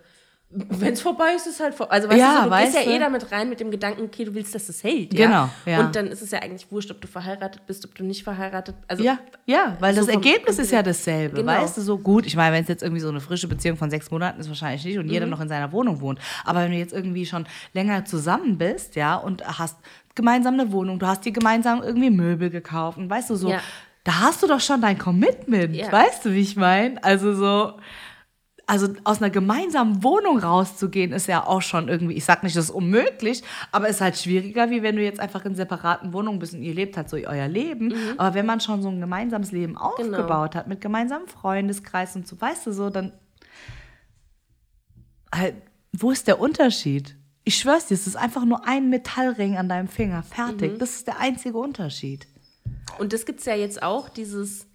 wenn 0.51 0.93
es 0.93 1.01
vorbei 1.01 1.33
ist, 1.35 1.45
ist 1.45 1.55
es 1.55 1.59
halt 1.59 1.75
vorbei. 1.75 1.93
Also, 1.93 2.09
weißt 2.09 2.19
Ja, 2.19 2.29
du, 2.31 2.37
so, 2.37 2.43
du 2.45 2.49
weißt 2.49 2.73
gehst 2.73 2.85
ja 2.87 2.91
eh 2.95 2.99
damit 2.99 3.31
rein 3.31 3.49
mit 3.49 3.59
dem 3.59 3.69
Gedanken, 3.69 4.01
okay, 4.03 4.25
du 4.25 4.33
willst, 4.33 4.55
dass 4.55 4.67
es 4.67 4.83
hält. 4.83 5.13
Ja? 5.13 5.25
Genau, 5.27 5.49
ja. 5.65 5.79
Und 5.85 5.95
dann 5.95 6.07
ist 6.07 6.23
es 6.23 6.31
ja 6.31 6.39
eigentlich 6.39 6.71
wurscht, 6.71 6.89
ob 6.89 6.99
du 7.01 7.07
verheiratet 7.07 7.65
bist, 7.67 7.85
ob 7.85 7.93
du 7.93 8.03
nicht 8.03 8.23
verheiratet 8.23 8.75
Also, 8.87 9.03
Ja, 9.03 9.19
ja, 9.45 9.77
weil 9.79 9.93
So 9.93 10.01
das 10.01 10.09
Ergebnis 10.09 10.57
ist 10.57 10.71
ja 10.71 10.81
dasselbe, 10.81 11.37
Genau. 11.37 11.51
weißt 11.51 11.77
du, 11.77 11.81
so 11.81 11.99
gut. 11.99 12.25
Ich 12.25 12.35
meine, 12.35 12.55
wenn 12.55 12.63
es 12.63 12.67
jetzt 12.69 12.81
irgendwie 12.81 13.01
so 13.01 13.09
eine 13.09 13.19
frische 13.21 13.47
Beziehung 13.47 13.77
von 13.77 13.91
sechs 13.91 14.09
Monaten 14.09 14.39
ist, 14.39 14.47
wahrscheinlich 14.49 14.83
nicht 14.85 14.97
und 14.97 15.07
jeder 15.07 15.25
Mhm. 15.27 15.31
noch 15.31 15.41
in 15.41 15.49
seiner 15.49 15.71
Wohnung 15.71 16.01
wohnt. 16.01 16.19
Aber 16.45 16.61
wenn 16.61 16.71
du 16.71 16.77
jetzt 16.77 16.93
irgendwie 16.93 17.27
schon 17.27 17.45
länger 17.73 18.05
zusammen 18.05 18.57
bist, 18.57 18.95
ja, 18.95 19.15
und 19.17 19.45
hast 19.59 19.77
gemeinsam 20.15 20.55
eine 20.55 20.71
Wohnung, 20.71 20.97
du 20.97 21.05
hast 21.05 21.23
dir 21.25 21.31
gemeinsam 21.31 21.83
irgendwie 21.83 22.09
Möbel 22.09 22.49
gekauft 22.49 22.97
und 22.97 23.07
weißt 23.07 23.29
du, 23.29 23.35
so, 23.35 23.51
Ja. 23.51 23.59
da 24.03 24.19
hast 24.21 24.41
du 24.41 24.47
doch 24.47 24.59
schon 24.59 24.81
dein 24.81 24.97
Commitment, 24.97 25.77
weißt 25.91 26.25
du, 26.25 26.33
wie 26.33 26.41
ich 26.41 26.55
meine? 26.55 27.01
Also 27.03 27.35
so, 27.35 27.73
also 28.69 28.93
aus 29.03 29.19
einer 29.19 29.31
gemeinsamen 29.31 30.03
Wohnung 30.03 30.37
rauszugehen, 30.37 31.11
ist 31.11 31.27
ja 31.27 31.43
auch 31.47 31.63
schon 31.63 31.87
irgendwie, 31.89 32.13
ich 32.13 32.23
sag 32.23 32.43
nicht, 32.43 32.55
das 32.55 32.65
ist 32.65 32.71
unmöglich, 32.71 33.41
aber 33.71 33.89
ist 33.89 33.99
halt 33.99 34.15
schwieriger, 34.15 34.69
wie 34.69 34.83
wenn 34.83 34.95
du 34.95 35.03
jetzt 35.03 35.19
einfach 35.19 35.43
in 35.43 35.55
separaten 35.55 36.13
Wohnungen 36.13 36.37
bist 36.37 36.53
und 36.53 36.61
ihr 36.61 36.75
lebt 36.75 36.95
halt 36.95 37.09
so 37.09 37.17
euer 37.17 37.47
Leben. 37.47 37.87
Mhm. 37.87 38.13
Aber 38.17 38.35
wenn 38.35 38.45
man 38.45 38.59
schon 38.59 38.83
so 38.83 38.89
ein 38.89 38.99
gemeinsames 38.99 39.51
Leben 39.51 39.73
Genau. 39.73 39.81
aufgebaut 39.89 40.53
hat, 40.55 40.67
mit 40.67 40.81
gemeinsamem 40.81 41.27
Freundeskreis 41.27 42.15
und 42.15 42.27
so, 42.27 42.39
weißt 42.39 42.67
du 42.67 42.71
so, 42.71 42.91
dann 42.91 43.13
halt, 45.33 45.55
wo 45.91 46.11
ist 46.11 46.27
der 46.27 46.39
Unterschied? 46.39 47.15
Ich 47.45 47.57
schwör's 47.57 47.87
dir, 47.87 47.95
es 47.95 48.05
ist 48.05 48.17
einfach 48.17 48.45
nur 48.45 48.67
ein 48.67 48.91
Metallring 48.91 49.57
an 49.57 49.67
deinem 49.67 49.87
Finger. 49.87 50.21
Fertig. 50.21 50.73
Mhm. 50.73 50.77
Das 50.77 50.91
ist 50.91 51.07
der 51.07 51.19
einzige 51.19 51.57
Unterschied. 51.57 52.27
Und 52.99 53.13
das 53.13 53.25
gibt 53.25 53.39
es 53.39 53.45
ja 53.47 53.55
jetzt 53.55 53.81
auch, 53.81 54.09
dieses, 54.09 54.67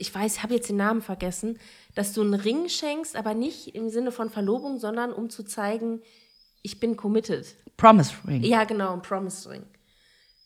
ich 0.00 0.14
weiß, 0.14 0.36
ich 0.36 0.42
habe 0.42 0.54
jetzt 0.54 0.70
den 0.70 0.78
Namen 0.78 1.02
vergessen, 1.02 1.58
dass 1.94 2.14
du 2.14 2.22
einen 2.22 2.34
Ring 2.34 2.68
schenkst, 2.68 3.16
aber 3.16 3.34
nicht 3.34 3.74
im 3.74 3.90
Sinne 3.90 4.12
von 4.12 4.30
Verlobung, 4.30 4.78
sondern 4.78 5.12
um 5.12 5.28
zu 5.28 5.42
zeigen, 5.42 6.00
ich 6.62 6.80
bin 6.80 6.96
committed. 6.96 7.54
Promise 7.76 8.14
Ring. 8.26 8.42
Ja, 8.42 8.64
genau, 8.64 8.94
ein 8.94 9.02
Promise 9.02 9.50
Ring. 9.50 9.62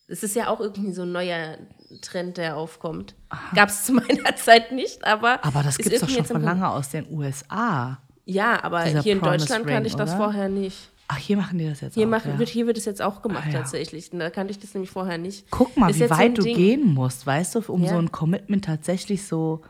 Das 0.08 0.22
ist 0.22 0.34
ja 0.34 0.48
auch 0.48 0.60
irgendwie 0.60 0.92
so 0.92 1.02
ein 1.02 1.12
neuer 1.12 1.56
Trend, 2.02 2.36
der 2.36 2.56
aufkommt. 2.56 3.14
Gab 3.54 3.68
es 3.68 3.84
zu 3.84 3.92
meiner 3.94 4.34
Zeit 4.36 4.72
nicht, 4.72 5.04
aber. 5.04 5.44
Aber 5.44 5.62
das 5.62 5.78
ist 5.78 5.84
gibt's 5.88 6.00
doch 6.00 6.08
schon 6.08 6.24
von 6.24 6.42
lange 6.42 6.68
aus 6.68 6.90
den 6.90 7.10
USA. 7.10 8.02
Ja, 8.24 8.62
aber 8.62 8.82
hier 8.84 9.12
in 9.12 9.20
Promise 9.20 9.38
Deutschland 9.38 9.66
Ring, 9.66 9.74
kannte 9.74 9.86
ich 9.88 9.94
das 9.94 10.10
oder? 10.10 10.18
vorher 10.18 10.48
nicht. 10.48 10.90
Ach, 11.08 11.18
hier 11.18 11.36
machen 11.36 11.58
die 11.58 11.68
das 11.68 11.80
jetzt 11.82 11.94
Hier, 11.94 12.06
auch, 12.06 12.10
mach, 12.10 12.24
ja. 12.24 12.38
wird, 12.38 12.48
hier 12.48 12.66
wird 12.66 12.78
es 12.78 12.86
jetzt 12.86 13.02
auch 13.02 13.20
gemacht 13.20 13.44
Ah, 13.48 13.52
ja. 13.52 13.58
tatsächlich. 13.58 14.08
Da 14.10 14.30
kannte 14.30 14.52
ich 14.52 14.58
das 14.58 14.72
nämlich 14.74 14.90
vorher 14.90 15.18
nicht. 15.18 15.46
Guck 15.50 15.76
mal, 15.76 15.90
Ist 15.90 16.00
wie 16.00 16.04
so 16.04 16.10
weit 16.10 16.18
ein 16.20 16.34
du 16.34 16.42
Ding. 16.42 16.56
gehen 16.56 16.94
musst, 16.94 17.26
weißt 17.26 17.54
du, 17.56 17.60
um 17.68 17.82
Ja. 17.84 17.90
so 17.90 17.96
ein 17.98 18.10
Commitment 18.10 18.64
tatsächlich 18.64 19.26
so. 19.26 19.60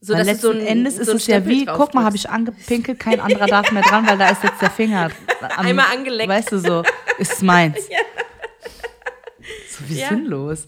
So, 0.00 0.14
weil 0.14 0.24
letzten 0.24 0.40
so 0.40 0.50
ein- 0.52 0.60
Endes 0.60 0.96
so 0.96 1.02
ist 1.02 1.08
ein 1.10 1.16
es 1.16 1.26
ja 1.26 1.46
wie, 1.46 1.66
guck 1.66 1.92
mal, 1.92 2.04
habe 2.04 2.16
ich 2.16 2.30
angepinkelt, 2.30 2.98
kein 2.98 3.20
anderer 3.20 3.46
darf 3.46 3.70
mehr 3.70 3.82
dran, 3.82 4.06
weil 4.08 4.16
da 4.16 4.30
ist 4.30 4.42
jetzt 4.42 4.62
der 4.62 4.70
Finger. 4.70 5.10
Am, 5.56 5.66
Einmal 5.66 5.86
angeleckt. 5.94 6.30
Weißt 6.30 6.52
du, 6.52 6.58
so, 6.58 6.82
ist 7.18 7.32
es 7.34 7.42
meins. 7.42 7.76
So 9.68 9.88
wie 9.88 9.94
sinnlos. 9.94 10.66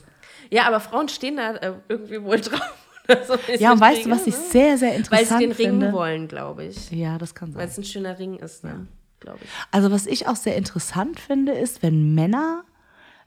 Ja, 0.51 0.67
aber 0.67 0.81
Frauen 0.81 1.09
stehen 1.09 1.37
da 1.37 1.55
äh, 1.57 1.73
irgendwie 1.89 2.23
wohl 2.23 2.41
drauf. 2.41 2.61
oder 3.09 3.25
so, 3.25 3.35
Ja, 3.59 3.73
und 3.73 3.81
weißt 3.81 4.07
du, 4.07 4.11
was 4.11 4.27
ich 4.27 4.35
sehr, 4.35 4.77
sehr 4.79 4.91
Weil 4.91 4.97
sie 4.97 4.99
interessant 4.99 5.43
den 5.43 5.53
Ring 5.53 5.67
finde? 5.71 5.93
wollen, 5.93 6.29
glaube 6.29 6.65
ich. 6.65 6.91
Ja, 6.91 7.19
das 7.19 7.35
kann 7.35 7.55
Weil 7.55 7.63
sein. 7.63 7.69
es 7.71 7.79
ein 7.79 7.85
schöner 7.85 8.19
Ring 8.19 8.37
ist, 8.37 8.65
ne? 8.65 8.87
Glaube 9.23 9.39
ich. 9.43 9.49
Also 9.71 9.91
was 9.91 10.07
ich 10.07 10.27
auch 10.29 10.37
sehr 10.37 10.57
interessant 10.57 11.19
finde, 11.19 11.53
ist, 11.53 11.83
wenn 11.83 12.15
Männer 12.15 12.65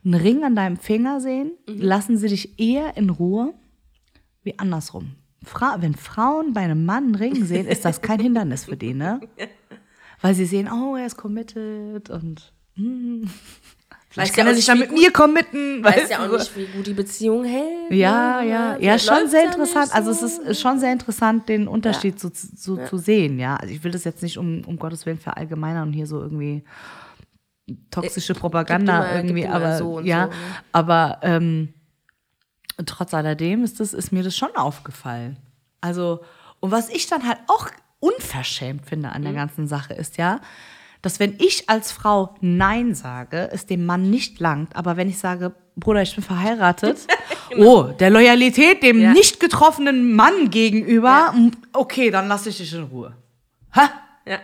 einen 0.04 0.14
Ring 0.14 0.44
an 0.44 0.54
deinem 0.54 0.76
Finger 0.76 1.20
sehen, 1.20 1.52
Mhm. 1.68 1.78
lassen 1.80 2.16
sie 2.18 2.28
dich 2.28 2.58
eher 2.60 2.96
in 2.96 3.10
Ruhe 3.10 3.52
wie 4.44 4.58
andersrum. 4.58 5.16
Fra 5.44 5.76
wenn 5.80 5.94
Frauen 5.94 6.52
bei 6.54 6.60
einem 6.60 6.84
Mann 6.84 7.04
einen 7.06 7.14
Ring 7.16 7.44
sehen, 7.44 7.66
ist 7.66 7.84
das 7.84 8.00
kein 8.02 8.20
Hindernis 8.20 8.64
für 8.66 8.76
die, 8.76 8.94
ne? 8.94 9.20
Weil 10.22 10.34
sie 10.34 10.46
sehen, 10.46 10.70
oh, 10.72 10.96
er 10.96 11.06
ist 11.06 11.16
committed 11.16 12.08
und 12.10 12.52
hm, 12.74 13.28
vielleicht 14.16 14.32
Weiß 14.32 14.36
kann 14.36 14.46
ja 14.46 14.52
er 14.52 14.56
sich 14.56 14.64
dann 14.66 14.78
mit 14.78 14.88
gut- 14.88 14.98
mir 14.98 15.12
committen. 15.12 15.84
Weiß 15.84 15.96
weißt 15.96 16.10
ja 16.10 16.26
auch 16.26 16.32
nicht, 16.32 16.56
wie 16.56 16.66
gut 16.66 16.86
die 16.86 16.94
Beziehung 16.94 17.44
hält. 17.44 17.90
Ja, 17.90 18.40
ne? 18.42 18.48
ja, 18.48 18.76
ja, 18.78 18.92
das 18.94 19.04
schon 19.04 19.28
sehr 19.28 19.40
ja 19.44 19.46
interessant. 19.46 19.86
nicht 19.86 19.94
Also 19.94 20.10
es 20.10 20.20
so. 20.20 20.26
ist 20.26 20.38
ist 20.38 20.60
schon 20.60 20.80
sehr 20.80 20.92
interessant, 20.92 21.48
den 21.48 21.68
Unterschied 21.68 22.18
so, 22.18 22.30
so 22.32 22.76
zu 22.86 22.98
sehen, 22.98 23.38
ja. 23.38 23.56
Also 23.56 23.72
ich 23.74 23.84
will 23.84 23.92
das 23.92 24.04
jetzt 24.04 24.22
nicht 24.22 24.38
um, 24.38 24.62
um 24.66 24.78
Gottes 24.78 25.06
Willen 25.06 25.18
verallgemeinern 25.18 25.88
und 25.88 25.92
hier 25.92 26.06
so 26.06 26.20
irgendwie 26.20 26.64
toxische 27.90 28.34
Propaganda 28.34 28.98
immer- 28.98 29.04
gibt 29.22 29.24
irgendwie, 29.30 29.46
aber 29.48 29.76
so 29.78 30.00
ja, 30.00 30.24
so, 30.24 30.30
ne? 30.30 30.36
aber 30.72 31.18
ähm, 31.22 31.74
trotz 32.84 33.12
alledem 33.14 33.64
ist 33.64 33.80
das 33.80 33.92
ist 33.92 34.12
mir 34.12 34.22
das 34.22 34.36
schon 34.36 34.54
aufgefallen. 34.56 35.36
Also 35.80 36.20
und 36.60 36.70
was 36.70 36.88
ich 36.88 37.06
dann 37.06 37.26
halt 37.26 37.38
auch 37.48 37.68
unverschämt 38.00 38.86
finde 38.86 39.10
an 39.10 39.22
der 39.22 39.32
Mhm. 39.32 39.36
ganzen 39.36 39.66
Sache 39.66 39.94
ist 39.94 40.16
ja, 40.16 40.40
dass 41.02 41.20
wenn 41.20 41.34
ich 41.38 41.68
als 41.68 41.92
Frau 41.92 42.34
Nein 42.40 42.94
sage, 42.94 43.48
es 43.52 43.66
dem 43.66 43.84
Mann 43.86 44.10
nicht 44.10 44.40
langt, 44.40 44.74
aber 44.76 44.96
wenn 44.96 45.08
ich 45.08 45.18
sage, 45.18 45.54
Bruder, 45.76 46.02
ich 46.02 46.14
bin 46.14 46.24
verheiratet, 46.24 46.98
oh, 47.58 47.84
der 47.98 48.10
Loyalität 48.10 48.82
dem 48.82 48.96
Genau. 48.96 49.08
Ja. 49.08 49.12
nicht 49.12 49.40
getroffenen 49.40 50.14
Mann 50.14 50.50
gegenüber, 50.50 51.32
m, 51.34 51.50
okay, 51.72 52.10
dann 52.10 52.28
lasse 52.28 52.48
ich 52.48 52.56
dich 52.58 52.72
in 52.74 52.84
Ruhe. 52.84 53.14
Ha? 53.74 53.90
Ja. 54.26 54.38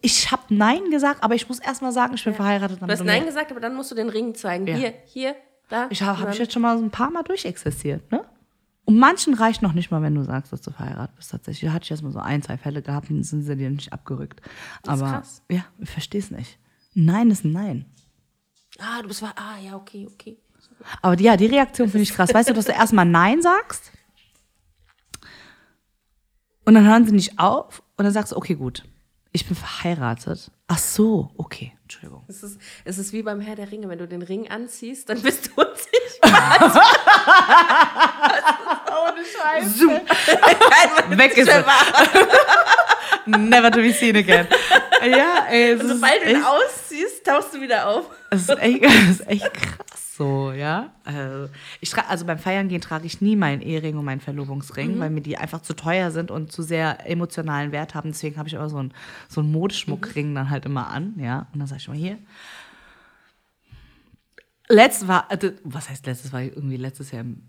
Ich 0.00 0.30
habe 0.32 0.42
Nein 0.48 0.90
gesagt, 0.90 1.22
aber 1.22 1.34
ich 1.34 1.46
muss 1.48 1.58
erst 1.58 1.82
mal 1.82 1.92
sagen, 1.92 2.14
ich 2.14 2.24
bin 2.24 2.34
verheiratet. 2.34 2.80
Du 2.80 2.86
hast 2.86 3.04
Nein 3.04 3.26
gesagt, 3.26 3.50
aber 3.50 3.60
dann 3.60 3.74
musst 3.74 3.90
du 3.90 3.94
den 3.94 4.08
Ring 4.08 4.34
zeigen. 4.34 4.66
Ja. 4.66 4.76
Hier, 4.76 4.94
hier, 5.04 5.36
da. 5.68 5.86
Ich 5.90 6.02
habe 6.02 6.18
hab 6.18 6.32
ich 6.32 6.38
jetzt 6.38 6.52
schon 6.54 6.62
mal 6.62 6.78
so 6.78 6.84
ein 6.84 6.90
paar 6.90 7.10
Mal 7.10 7.22
durchexistiert, 7.22 8.10
ne? 8.10 8.24
Und 8.92 8.98
manchen 8.98 9.32
reicht 9.32 9.62
noch 9.62 9.72
nicht 9.72 9.90
mal, 9.90 10.02
wenn 10.02 10.14
du 10.14 10.22
sagst, 10.22 10.52
dass 10.52 10.60
du 10.60 10.70
verheiratet 10.70 11.16
bist. 11.16 11.30
Tatsächlich 11.30 11.66
Da 11.68 11.72
hatte 11.74 11.84
ich 11.84 11.90
erst 11.90 12.02
mal 12.02 12.12
so 12.12 12.18
ein, 12.18 12.42
zwei 12.42 12.58
Fälle 12.58 12.82
gehabt, 12.82 13.08
und 13.10 13.24
sind 13.24 13.42
sie 13.42 13.56
dir 13.56 13.70
nicht 13.70 13.90
abgerückt. 13.92 14.40
ist 14.82 14.88
Aber 14.88 15.10
krass. 15.10 15.42
ja, 15.50 15.64
ich 15.78 15.88
verstehe 15.90 16.20
es 16.20 16.30
nicht. 16.30 16.58
Nein 16.92 17.30
ist 17.30 17.44
ein 17.44 17.52
Nein. 17.52 17.86
Ah, 18.78 19.00
du 19.00 19.08
bist 19.08 19.20
ver- 19.20 19.32
Ah, 19.36 19.58
ja, 19.64 19.76
okay, 19.76 20.06
okay. 20.12 20.36
Aber 21.00 21.16
die, 21.16 21.24
ja, 21.24 21.36
die 21.38 21.46
Reaktion 21.46 21.88
finde 21.88 22.02
ich 22.02 22.12
krass. 22.12 22.34
Weißt 22.34 22.50
du, 22.50 22.54
dass 22.54 22.66
du 22.66 22.72
erstmal 22.72 23.06
Nein 23.06 23.40
sagst 23.40 23.90
und 26.64 26.74
dann 26.74 26.86
hören 26.86 27.06
sie 27.06 27.12
nicht 27.12 27.38
auf 27.38 27.82
und 27.96 28.04
dann 28.04 28.12
sagst 28.12 28.32
du, 28.32 28.36
okay, 28.36 28.54
gut, 28.54 28.84
ich 29.32 29.46
bin 29.46 29.56
verheiratet. 29.56 30.50
Ach 30.68 30.78
so, 30.78 31.32
okay, 31.38 31.72
Entschuldigung. 31.82 32.24
Es 32.28 32.42
ist, 32.42 32.60
es 32.84 32.98
ist 32.98 33.12
wie 33.14 33.22
beim 33.22 33.40
Herr 33.40 33.56
der 33.56 33.72
Ringe. 33.72 33.88
Wenn 33.88 33.98
du 33.98 34.06
den 34.06 34.22
Ring 34.22 34.48
anziehst, 34.48 35.08
dann 35.08 35.20
bist 35.22 35.46
du 35.48 35.52
unsichtbar. 35.62 36.82
Ohne 38.92 39.24
Scheiße. 39.24 39.88
Weg 41.18 41.36
ist 41.36 41.48
es. 41.48 41.64
Never 43.26 43.70
to 43.70 43.78
be 43.78 43.92
seen 43.92 44.16
again. 44.16 44.46
Ja, 45.04 45.46
ey, 45.50 45.72
es 45.72 45.80
Und 45.80 45.90
ist 45.90 45.94
sobald 45.96 46.22
du 46.22 46.30
ihn 46.30 46.36
echt, 46.36 46.46
ausziehst, 46.46 47.24
tauchst 47.26 47.54
du 47.54 47.60
wieder 47.60 47.88
auf. 47.88 48.04
es 48.30 48.42
ist 48.42 48.58
echt, 48.58 48.84
es 49.10 49.20
ist 49.20 49.28
echt 49.28 49.52
krass 49.52 50.02
so, 50.22 50.52
ja. 50.52 50.92
Also, 51.04 51.48
ich 51.80 51.96
also 51.96 52.26
beim 52.26 52.38
Feiern 52.38 52.68
gehen 52.68 52.80
trage 52.80 53.06
ich 53.06 53.20
nie 53.20 53.34
meinen 53.34 53.62
Ehering 53.62 53.96
und 53.96 54.04
meinen 54.04 54.20
Verlobungsring, 54.20 54.98
weil 55.00 55.10
mir 55.10 55.22
die 55.22 55.38
einfach 55.38 55.62
zu 55.62 55.74
teuer 55.74 56.10
sind 56.10 56.30
und 56.30 56.52
zu 56.52 56.62
sehr 56.62 57.08
emotionalen 57.08 57.72
Wert 57.72 57.94
haben. 57.94 58.10
Deswegen 58.10 58.36
habe 58.36 58.48
ich 58.48 58.54
immer 58.54 58.68
so 58.68 58.76
einen 58.76 58.92
so 59.28 59.40
einen 59.40 59.50
Modeschmuckring 59.50 60.34
dann 60.34 60.50
halt 60.50 60.66
immer 60.66 60.88
an, 60.88 61.14
ja. 61.18 61.48
Und 61.52 61.60
dann 61.60 61.66
sage 61.66 61.80
ich 61.80 61.88
mal 61.88 61.96
hier. 61.96 62.18
Letztes 64.68 65.08
war, 65.08 65.30
also, 65.30 65.50
was 65.64 65.88
heißt 65.88 66.06
letztes, 66.06 66.32
war 66.32 66.42
irgendwie 66.42 66.76
letztes 66.76 67.10
Jahr 67.10 67.22
im 67.22 67.42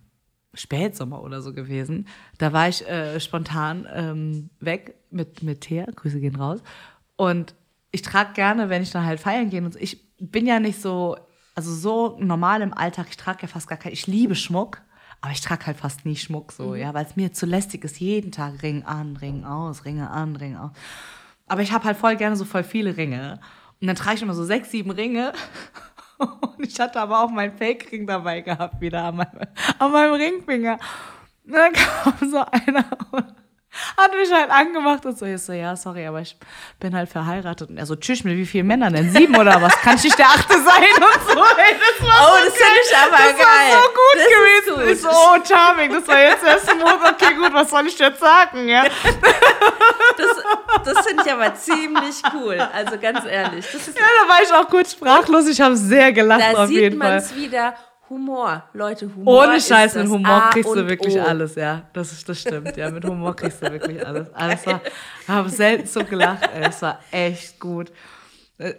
Spätsommer 0.53 1.21
oder 1.21 1.41
so 1.41 1.53
gewesen. 1.53 2.07
Da 2.37 2.53
war 2.53 2.69
ich 2.69 2.87
äh, 2.87 3.19
spontan 3.19 3.87
ähm, 3.91 4.49
weg 4.59 4.95
mit, 5.09 5.43
mit 5.43 5.61
Thea, 5.61 5.85
Grüße 5.85 6.19
gehen 6.19 6.35
raus. 6.35 6.61
Und 7.15 7.55
ich 7.91 8.01
trage 8.01 8.33
gerne, 8.33 8.69
wenn 8.69 8.83
ich 8.83 8.91
dann 8.91 9.05
halt 9.05 9.19
feiern 9.19 9.49
gehe 9.49 9.63
und 9.63 9.75
ich 9.75 10.15
bin 10.19 10.45
ja 10.45 10.59
nicht 10.59 10.81
so, 10.81 11.17
also 11.55 11.73
so 11.73 12.17
normal 12.19 12.61
im 12.61 12.73
Alltag, 12.73 13.07
ich 13.09 13.17
trage 13.17 13.43
ja 13.43 13.47
fast 13.47 13.67
gar 13.67 13.77
kein, 13.77 13.93
ich 13.93 14.07
liebe 14.07 14.35
Schmuck, 14.35 14.81
aber 15.21 15.31
ich 15.31 15.41
trage 15.41 15.67
halt 15.67 15.77
fast 15.77 16.05
nie 16.05 16.15
Schmuck 16.15 16.51
so, 16.51 16.75
ja, 16.75 16.93
weil 16.93 17.05
es 17.05 17.15
mir 17.15 17.33
zu 17.33 17.45
lästig 17.45 17.83
ist, 17.83 17.99
jeden 17.99 18.31
Tag 18.31 18.61
Ring 18.63 18.83
an, 18.83 19.17
Ring 19.17 19.45
aus, 19.45 19.85
Ringe 19.85 20.09
an, 20.09 20.35
Ring 20.35 20.57
aus. 20.57 20.71
Aber 21.47 21.61
ich 21.61 21.71
habe 21.71 21.85
halt 21.85 21.97
voll 21.97 22.15
gerne 22.15 22.35
so 22.35 22.45
voll 22.45 22.63
viele 22.63 22.97
Ringe. 22.97 23.39
Und 23.79 23.87
dann 23.87 23.95
trage 23.95 24.15
ich 24.15 24.21
immer 24.21 24.33
so 24.33 24.45
sechs, 24.45 24.71
sieben 24.71 24.91
Ringe. 24.91 25.33
Und 26.57 26.65
ich 26.65 26.79
hatte 26.79 26.99
aber 26.99 27.23
auch 27.23 27.29
meinen 27.29 27.57
Fake-Ring 27.57 28.07
dabei 28.07 28.41
gehabt, 28.41 28.79
wieder 28.81 29.03
an 29.05 29.17
meinem, 29.17 29.47
an 29.79 29.91
meinem 29.91 30.13
Ringfinger. 30.13 30.79
Und 31.45 31.53
dann 31.53 31.73
kam 31.73 32.29
so 32.29 32.39
einer 32.39 32.85
und 33.11 33.42
hat 33.97 34.11
mich 34.13 34.31
halt 34.31 34.49
angemacht 34.49 35.05
und 35.05 35.17
so, 35.17 35.25
ich 35.25 35.41
so, 35.41 35.53
ja, 35.53 35.75
sorry, 35.75 36.05
aber 36.07 36.21
ich 36.21 36.37
bin 36.79 36.95
halt 36.95 37.09
verheiratet. 37.09 37.69
Und 37.69 37.77
er 37.77 37.85
so, 37.85 37.95
tschüss, 37.95 38.23
mit 38.23 38.37
wie 38.37 38.45
vielen 38.45 38.67
Männern 38.67 38.93
denn? 38.93 39.11
Sieben 39.11 39.35
oder 39.35 39.61
was? 39.61 39.73
Kann 39.81 39.95
ich 39.97 40.03
nicht 40.03 40.17
der 40.19 40.27
Achte 40.27 40.53
sein? 40.53 40.63
Und 40.95 41.21
so, 41.27 41.39
ey, 41.39 41.75
das 41.79 42.07
war 42.07 42.13
Oh, 42.21 42.37
so 42.37 42.45
das 42.45 42.53
finde 42.53 42.79
ich 42.85 42.97
aber 42.97 43.17
das 43.17 43.37
geil. 43.37 43.45
war 43.47 43.81
so 43.81 43.87
gut 43.89 44.15
Das 44.15 44.27
gewesen. 44.27 44.75
gut. 44.75 44.91
Ich 44.93 45.01
so, 45.01 45.09
oh, 45.09 45.37
charming, 45.45 45.91
das 45.93 46.07
war 46.07 46.19
jetzt 46.21 46.43
der 46.45 46.59
Smooth. 46.59 47.11
Okay, 47.13 47.33
gut, 47.35 47.53
was 47.53 47.69
soll 47.69 47.87
ich 47.87 47.97
jetzt 47.99 48.19
sagen, 48.19 48.67
ja? 48.69 48.83
Das, 50.17 50.93
das 50.95 51.05
finde 51.07 51.23
ich 51.25 51.31
aber 51.31 51.55
ziemlich 51.55 52.15
cool. 52.33 52.59
Also 52.73 52.97
ganz 52.99 53.25
ehrlich. 53.25 53.65
Ja, 53.73 53.79
da 54.23 54.29
war 54.29 54.41
ich 54.43 54.51
auch 54.53 54.69
kurz 54.69 54.91
sprachlos. 54.91 55.47
Ich 55.47 55.59
habe 55.59 55.75
sehr 55.75 56.11
gelacht 56.13 56.41
da 56.53 56.63
auf 56.63 56.67
sieht 56.67 56.77
jeden 56.79 56.97
man 56.97 57.07
Fall. 57.09 57.17
es 57.17 57.35
wieder. 57.35 57.73
Humor. 58.13 58.63
Leute, 58.73 59.13
Humor. 59.13 59.43
Ohne 59.43 59.59
Scheiß, 59.59 59.95
mit 59.95 60.07
Humor 60.07 60.43
A 60.43 60.49
kriegst 60.49 60.75
du 60.75 60.87
wirklich 60.87 61.15
O. 61.15 61.21
alles, 61.21 61.55
ja. 61.55 61.89
Das, 61.93 62.11
ist, 62.11 62.27
das 62.29 62.39
stimmt, 62.39 62.77
ja. 62.77 62.89
Mit 62.91 63.03
Humor 63.05 63.35
kriegst 63.35 63.61
du 63.61 63.71
wirklich 63.71 64.05
alles. 64.05 64.33
alles 64.33 64.65
war, 64.67 64.81
ich 65.21 65.27
habe 65.27 65.49
selten 65.49 65.87
so 65.87 66.03
gelacht, 66.03 66.49
ey. 66.53 66.63
Es 66.69 66.81
war 66.81 66.99
echt 67.11 67.59
gut. 67.59 67.91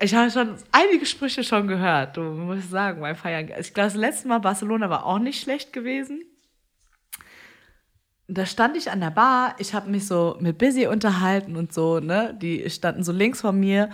Ich 0.01 0.14
habe 0.14 0.30
schon 0.30 0.55
einige 0.70 1.05
Sprüche 1.05 1.43
schon 1.43 1.66
gehört, 1.66 2.16
du 2.16 2.22
muss 2.22 2.59
ich 2.61 2.70
sagen, 2.70 3.01
beim 3.01 3.16
Feiern. 3.16 3.51
Ich 3.59 3.74
glaube, 3.74 3.89
das 3.89 3.97
letzte 3.97 4.28
Mal 4.28 4.39
Barcelona 4.39 4.89
war 4.89 5.05
auch 5.05 5.18
nicht 5.18 5.43
schlecht 5.43 5.72
gewesen. 5.72 6.22
Da 8.28 8.47
stand 8.47 8.76
ich 8.76 8.91
an 8.91 9.01
der 9.01 9.11
Bar, 9.11 9.57
ich 9.59 9.74
habe 9.74 9.91
mich 9.91 10.07
so 10.07 10.37
mit 10.41 10.57
Busy 10.57 10.87
unterhalten 10.87 11.57
und 11.57 11.74
so, 11.74 11.99
ne? 11.99 12.35
Die 12.41 12.70
standen 12.70 13.03
so 13.03 13.12
links 13.12 13.43
von 13.43 13.59
mir. 13.59 13.91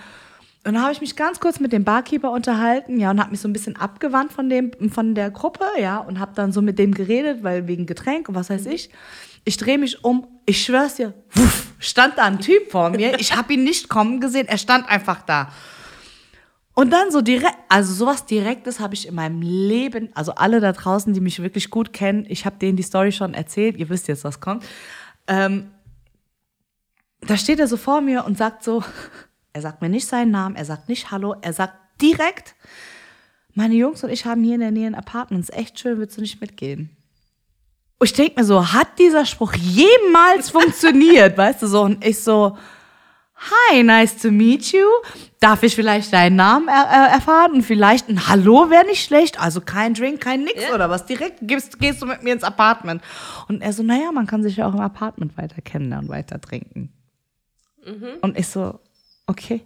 Und 0.62 0.74
dann 0.74 0.82
habe 0.82 0.92
ich 0.92 1.00
mich 1.00 1.16
ganz 1.16 1.40
kurz 1.40 1.58
mit 1.58 1.72
dem 1.72 1.84
Barkeeper 1.84 2.30
unterhalten, 2.32 3.00
ja, 3.00 3.10
und 3.10 3.18
habe 3.18 3.30
mich 3.30 3.40
so 3.40 3.48
ein 3.48 3.52
bisschen 3.52 3.76
abgewandt 3.76 4.32
von 4.32 4.50
dem, 4.50 4.72
von 4.90 5.14
der 5.14 5.30
Gruppe, 5.30 5.64
ja, 5.80 5.98
und 5.98 6.20
habe 6.20 6.32
dann 6.34 6.52
so 6.52 6.60
mit 6.60 6.78
dem 6.78 6.92
geredet, 6.92 7.42
weil 7.42 7.66
wegen 7.66 7.86
Getränk 7.86 8.28
und 8.28 8.34
was 8.34 8.50
weiß 8.50 8.66
ich. 8.66 8.90
Ich 9.44 9.56
drehe 9.56 9.78
mich 9.78 10.04
um, 10.04 10.26
ich 10.44 10.62
schwör's 10.62 10.96
dir, 10.96 11.14
wuff, 11.30 11.72
stand 11.78 12.18
da 12.18 12.24
ein 12.24 12.40
Typ 12.40 12.70
vor 12.70 12.90
mir. 12.90 13.14
Ich 13.20 13.34
habe 13.34 13.54
ihn 13.54 13.64
nicht 13.64 13.88
kommen 13.88 14.20
gesehen, 14.20 14.48
er 14.48 14.58
stand 14.58 14.86
einfach 14.86 15.22
da. 15.22 15.50
Und 16.74 16.90
dann 16.90 17.10
so 17.10 17.22
direkt, 17.22 17.56
also 17.70 17.94
sowas 17.94 18.26
Direktes 18.26 18.80
habe 18.80 18.94
ich 18.94 19.08
in 19.08 19.14
meinem 19.14 19.40
Leben, 19.40 20.10
also 20.14 20.34
alle 20.34 20.60
da 20.60 20.72
draußen, 20.72 21.12
die 21.14 21.20
mich 21.20 21.42
wirklich 21.42 21.70
gut 21.70 21.94
kennen, 21.94 22.26
ich 22.28 22.44
habe 22.44 22.56
denen 22.58 22.76
die 22.76 22.82
Story 22.82 23.12
schon 23.12 23.32
erzählt, 23.32 23.76
ihr 23.76 23.88
wisst 23.88 24.08
jetzt, 24.08 24.24
was 24.24 24.40
kommt. 24.40 24.64
Ähm, 25.26 25.70
da 27.22 27.36
steht 27.36 27.60
er 27.60 27.66
so 27.66 27.78
vor 27.78 28.02
mir 28.02 28.24
und 28.24 28.36
sagt 28.36 28.62
so, 28.62 28.84
er 29.52 29.62
sagt 29.62 29.82
mir 29.82 29.88
nicht 29.88 30.06
seinen 30.06 30.30
Namen, 30.30 30.56
er 30.56 30.64
sagt 30.64 30.88
nicht 30.88 31.10
Hallo, 31.10 31.34
er 31.42 31.52
sagt 31.52 31.74
direkt, 32.00 32.54
meine 33.54 33.74
Jungs 33.74 34.02
und 34.04 34.10
ich 34.10 34.24
haben 34.24 34.42
hier 34.44 34.54
in 34.54 34.60
der 34.60 34.70
Nähe 34.70 34.86
ein 34.86 34.94
Apartment, 34.94 35.42
ist 35.42 35.52
echt 35.54 35.78
schön, 35.80 35.98
willst 35.98 36.16
du 36.16 36.20
nicht 36.20 36.40
mitgehen? 36.40 36.96
Und 37.98 38.06
ich 38.06 38.12
denke 38.14 38.40
mir 38.40 38.44
so, 38.46 38.72
hat 38.72 38.98
dieser 38.98 39.26
Spruch 39.26 39.52
jemals 39.54 40.50
funktioniert, 40.56 41.36
weißt 41.36 41.62
du 41.62 41.66
so? 41.66 41.82
Und 41.82 42.04
ich 42.04 42.20
so, 42.20 42.56
Hi, 43.70 43.82
nice 43.82 44.18
to 44.18 44.30
meet 44.30 44.70
you. 44.72 44.84
Darf 45.40 45.62
ich 45.62 45.74
vielleicht 45.74 46.12
deinen 46.12 46.36
Namen 46.36 46.68
er 46.68 46.84
er 46.84 47.06
erfahren? 47.08 47.52
Und 47.52 47.62
vielleicht 47.62 48.06
ein 48.10 48.28
Hallo 48.28 48.68
wäre 48.68 48.84
nicht 48.84 49.02
schlecht. 49.02 49.40
Also 49.40 49.62
kein 49.62 49.94
Drink, 49.94 50.20
kein 50.20 50.44
Nix 50.44 50.62
Ja. 50.62 50.74
oder 50.74 50.90
was. 50.90 51.06
Direkt 51.06 51.38
gehst, 51.40 51.78
gehst 51.78 52.02
du 52.02 52.06
mit 52.06 52.22
mir 52.22 52.34
ins 52.34 52.44
Apartment. 52.44 53.00
Und 53.48 53.62
er 53.62 53.72
so, 53.72 53.82
naja, 53.82 54.12
man 54.12 54.26
kann 54.26 54.42
sich 54.42 54.56
ja 54.58 54.68
auch 54.68 54.74
im 54.74 54.80
Apartment 54.80 55.38
weiter 55.38 55.62
kennenlernen, 55.62 56.10
weiter 56.10 56.38
trinken. 56.38 56.92
Und 58.20 58.38
ich 58.38 58.46
so, 58.46 58.78
okay. 59.30 59.62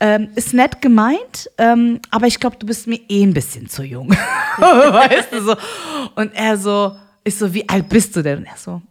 Ähm, 0.00 0.30
ist 0.34 0.52
nett 0.52 0.82
gemeint, 0.82 1.50
ähm, 1.56 2.00
aber 2.10 2.26
ich 2.26 2.38
glaube, 2.38 2.56
du 2.58 2.66
bist 2.66 2.86
mir 2.86 3.00
eh 3.08 3.22
ein 3.22 3.32
bisschen 3.32 3.68
zu 3.68 3.82
jung. 3.82 4.10
weißt 4.58 5.32
du 5.32 5.42
so. 5.42 5.56
Und 6.14 6.34
er 6.34 6.58
so, 6.58 6.96
ich 7.24 7.36
so, 7.36 7.52
wie 7.54 7.66
alt 7.68 7.88
bist 7.88 8.14
du 8.16 8.22
denn? 8.22 8.38
Und 8.38 8.44
er 8.44 8.56
so, 8.56 8.82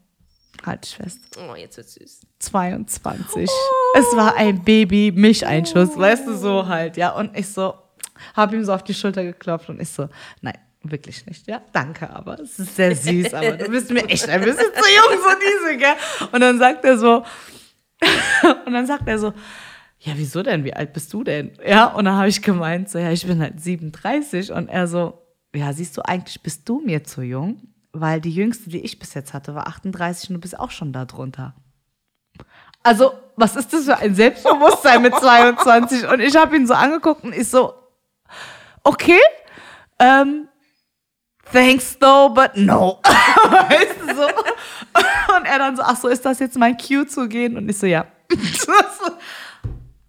halt 0.65 0.83
dich 0.83 0.95
fest. 0.95 1.19
Oh, 1.37 1.55
jetzt 1.55 1.77
wird's 1.77 1.93
süß. 1.95 2.21
22. 2.39 3.49
Es 3.95 4.05
war 4.15 4.35
ein 4.35 4.63
Baby-Milcheinschuss, 4.63 5.97
weißt 5.97 6.27
du, 6.27 6.35
so 6.35 6.67
halt, 6.67 6.97
ja. 6.97 7.11
Und 7.11 7.37
ich 7.37 7.47
so, 7.47 7.75
habe 8.35 8.55
ihm 8.55 8.63
so 8.63 8.73
auf 8.73 8.83
die 8.83 8.93
Schulter 8.93 9.23
geklopft 9.23 9.69
und 9.69 9.79
ich 9.79 9.89
so, 9.89 10.09
nein, 10.41 10.57
wirklich 10.81 11.25
nicht, 11.27 11.47
ja. 11.47 11.61
Danke, 11.73 12.09
aber 12.09 12.39
es 12.39 12.57
ist 12.59 12.75
sehr 12.75 12.95
süß, 12.95 13.33
aber 13.33 13.51
du 13.51 13.69
bist 13.69 13.91
mir 13.91 14.05
echt 14.05 14.27
ein 14.29 14.41
bisschen 14.41 14.65
zu 14.73 14.89
jung, 14.89 15.21
so 15.21 15.29
diese, 15.39 15.77
gell. 15.77 15.95
Und 16.31 16.41
dann 16.41 16.57
sagt 16.57 16.83
er 16.85 16.97
so, 16.97 17.23
und 18.65 18.73
dann 18.73 18.85
sagt 18.85 19.07
er 19.07 19.19
so, 19.19 19.33
ja, 20.05 20.13
wieso 20.15 20.43
denn? 20.43 20.63
Wie 20.63 20.73
alt 20.73 20.93
bist 20.93 21.11
du 21.13 21.23
denn? 21.23 21.57
Ja, 21.65 21.87
und 21.87 22.05
dann 22.05 22.15
habe 22.15 22.27
ich 22.27 22.43
gemeint, 22.43 22.89
so, 22.89 22.99
ja, 22.99 23.11
ich 23.11 23.25
bin 23.25 23.41
halt 23.41 23.59
37 23.59 24.51
und 24.51 24.69
er 24.69 24.87
so, 24.87 25.19
ja, 25.55 25.73
siehst 25.73 25.97
du, 25.97 26.03
eigentlich 26.03 26.43
bist 26.43 26.69
du 26.69 26.79
mir 26.79 27.03
zu 27.03 27.23
jung, 27.23 27.59
weil 27.91 28.21
die 28.21 28.29
jüngste, 28.29 28.69
die 28.69 28.81
ich 28.81 28.99
bis 28.99 29.15
jetzt 29.15 29.33
hatte, 29.33 29.55
war 29.55 29.67
38 29.67 30.29
und 30.29 30.35
du 30.35 30.41
bist 30.41 30.59
auch 30.59 30.69
schon 30.69 30.93
da 30.93 31.05
drunter. 31.05 31.55
Also, 32.83 33.13
was 33.35 33.55
ist 33.55 33.73
das 33.73 33.85
für 33.85 33.97
ein 33.97 34.13
Selbstbewusstsein 34.13 35.01
mit 35.01 35.15
22? 35.15 36.07
Und 36.07 36.19
ich 36.19 36.35
habe 36.35 36.55
ihn 36.55 36.67
so 36.67 36.75
angeguckt 36.75 37.23
und 37.23 37.33
ich 37.33 37.49
so, 37.49 37.73
okay, 38.83 39.19
ähm, 39.97 40.47
thanks 41.51 41.97
though, 41.97 42.29
but 42.29 42.55
no. 42.55 42.99
weißt 43.03 43.95
du 44.07 44.15
so? 44.15 44.27
Und 45.35 45.45
er 45.45 45.57
dann 45.57 45.75
so, 45.75 45.81
ach 45.81 45.97
so, 45.97 46.09
ist 46.09 46.23
das 46.23 46.37
jetzt 46.37 46.59
mein 46.59 46.77
Cue 46.77 47.07
zu 47.07 47.27
gehen? 47.27 47.57
Und 47.57 47.67
ich 47.67 47.79
so, 47.79 47.87
ja. 47.87 48.05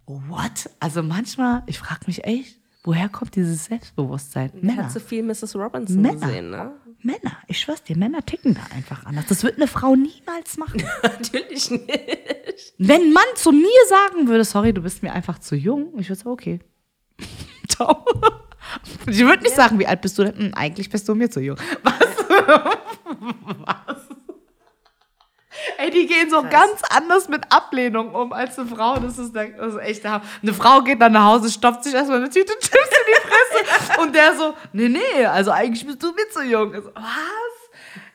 What? 0.07 0.71
Also 0.81 1.03
manchmal, 1.03 1.63
ich 1.67 1.79
frage 1.79 2.03
mich 2.07 2.25
echt, 2.25 2.57
woher 2.85 3.09
kommt 3.09 3.35
dieses 3.37 3.65
Selbstbewusstsein? 3.67 4.51
Er 4.55 4.65
Männer. 4.65 4.85
hat 4.85 4.93
so 4.93 5.01
viel 5.01 5.23
Mrs. 5.23 5.57
Robinson 5.57 6.01
Männer. 6.01 6.27
gesehen, 6.27 6.51
ne? 6.51 6.73
Männer, 7.03 7.37
ich 7.49 7.59
schwör's 7.61 7.83
dir, 7.83 7.97
Männer 7.97 8.25
ticken 8.25 8.55
da 8.55 8.61
einfach 8.75 9.05
anders. 9.07 9.27
Das 9.29 9.43
wird 9.45 9.57
eine 9.57 9.67
Frau 9.69 9.95
niemals 9.97 10.57
machen. 10.57 10.83
Natürlich 11.03 11.71
nicht. 11.71 12.75
Wenn 12.79 13.03
ein 13.03 13.13
Mann 13.13 13.25
zu 13.35 13.53
mir 13.53 13.69
sagen 13.89 14.29
würde, 14.29 14.45
sorry, 14.45 14.73
du 14.73 14.83
bist 14.83 15.03
mir 15.03 15.13
einfach 15.13 15.39
zu 15.39 15.55
jung, 15.57 15.93
ich 15.99 16.09
würde 16.09 16.19
sagen, 16.19 16.31
okay. 16.31 16.61
Ciao. 17.69 18.05
Ich 19.07 19.21
würde 19.21 19.43
nicht 19.43 19.55
sagen, 19.55 19.79
wie 19.79 19.87
alt 19.87 20.01
bist 20.01 20.19
du 20.19 20.25
denn? 20.25 20.37
Hm, 20.37 20.55
eigentlich 20.55 20.89
bist 20.91 21.09
du 21.09 21.15
mir 21.15 21.31
zu 21.31 21.41
jung. 21.41 21.57
Was? 21.83 21.95
Was? 23.59 24.09
Ey, 25.79 25.91
die 25.91 26.07
gehen 26.07 26.31
so 26.31 26.43
ganz 26.43 26.83
anders 26.91 27.29
mit 27.29 27.43
Ablehnung 27.51 28.15
um 28.15 28.33
als 28.33 28.59
eine 28.59 28.69
Frau. 28.69 28.99
Das 28.99 29.19
ist, 29.19 29.35
der, 29.35 29.49
das 29.51 29.75
ist 29.75 29.81
echt 29.81 30.05
der 30.05 30.13
Hammer. 30.13 30.25
Eine 30.43 30.55
Frau 30.55 30.83
geht 30.83 31.01
dann 31.01 31.13
nach 31.13 31.25
Hause, 31.25 31.51
stopft 31.51 31.85
sich 31.85 31.95
erstmal 31.95 32.19
eine 32.19 32.31
Tüte 32.31 32.53
Chips 32.59 32.73
in 32.73 33.07
die 33.07 33.29
Fresse 33.29 34.01
und 34.01 34.15
der 34.15 34.35
so, 34.35 34.55
nee, 34.73 34.89
nee, 34.89 35.27
also 35.27 35.51
eigentlich 35.51 35.87
bist 35.87 36.03
du 36.03 36.13
mir 36.13 36.29
zu 36.31 36.43
jung. 36.43 36.73
So, 36.75 36.91
was? 36.95 37.57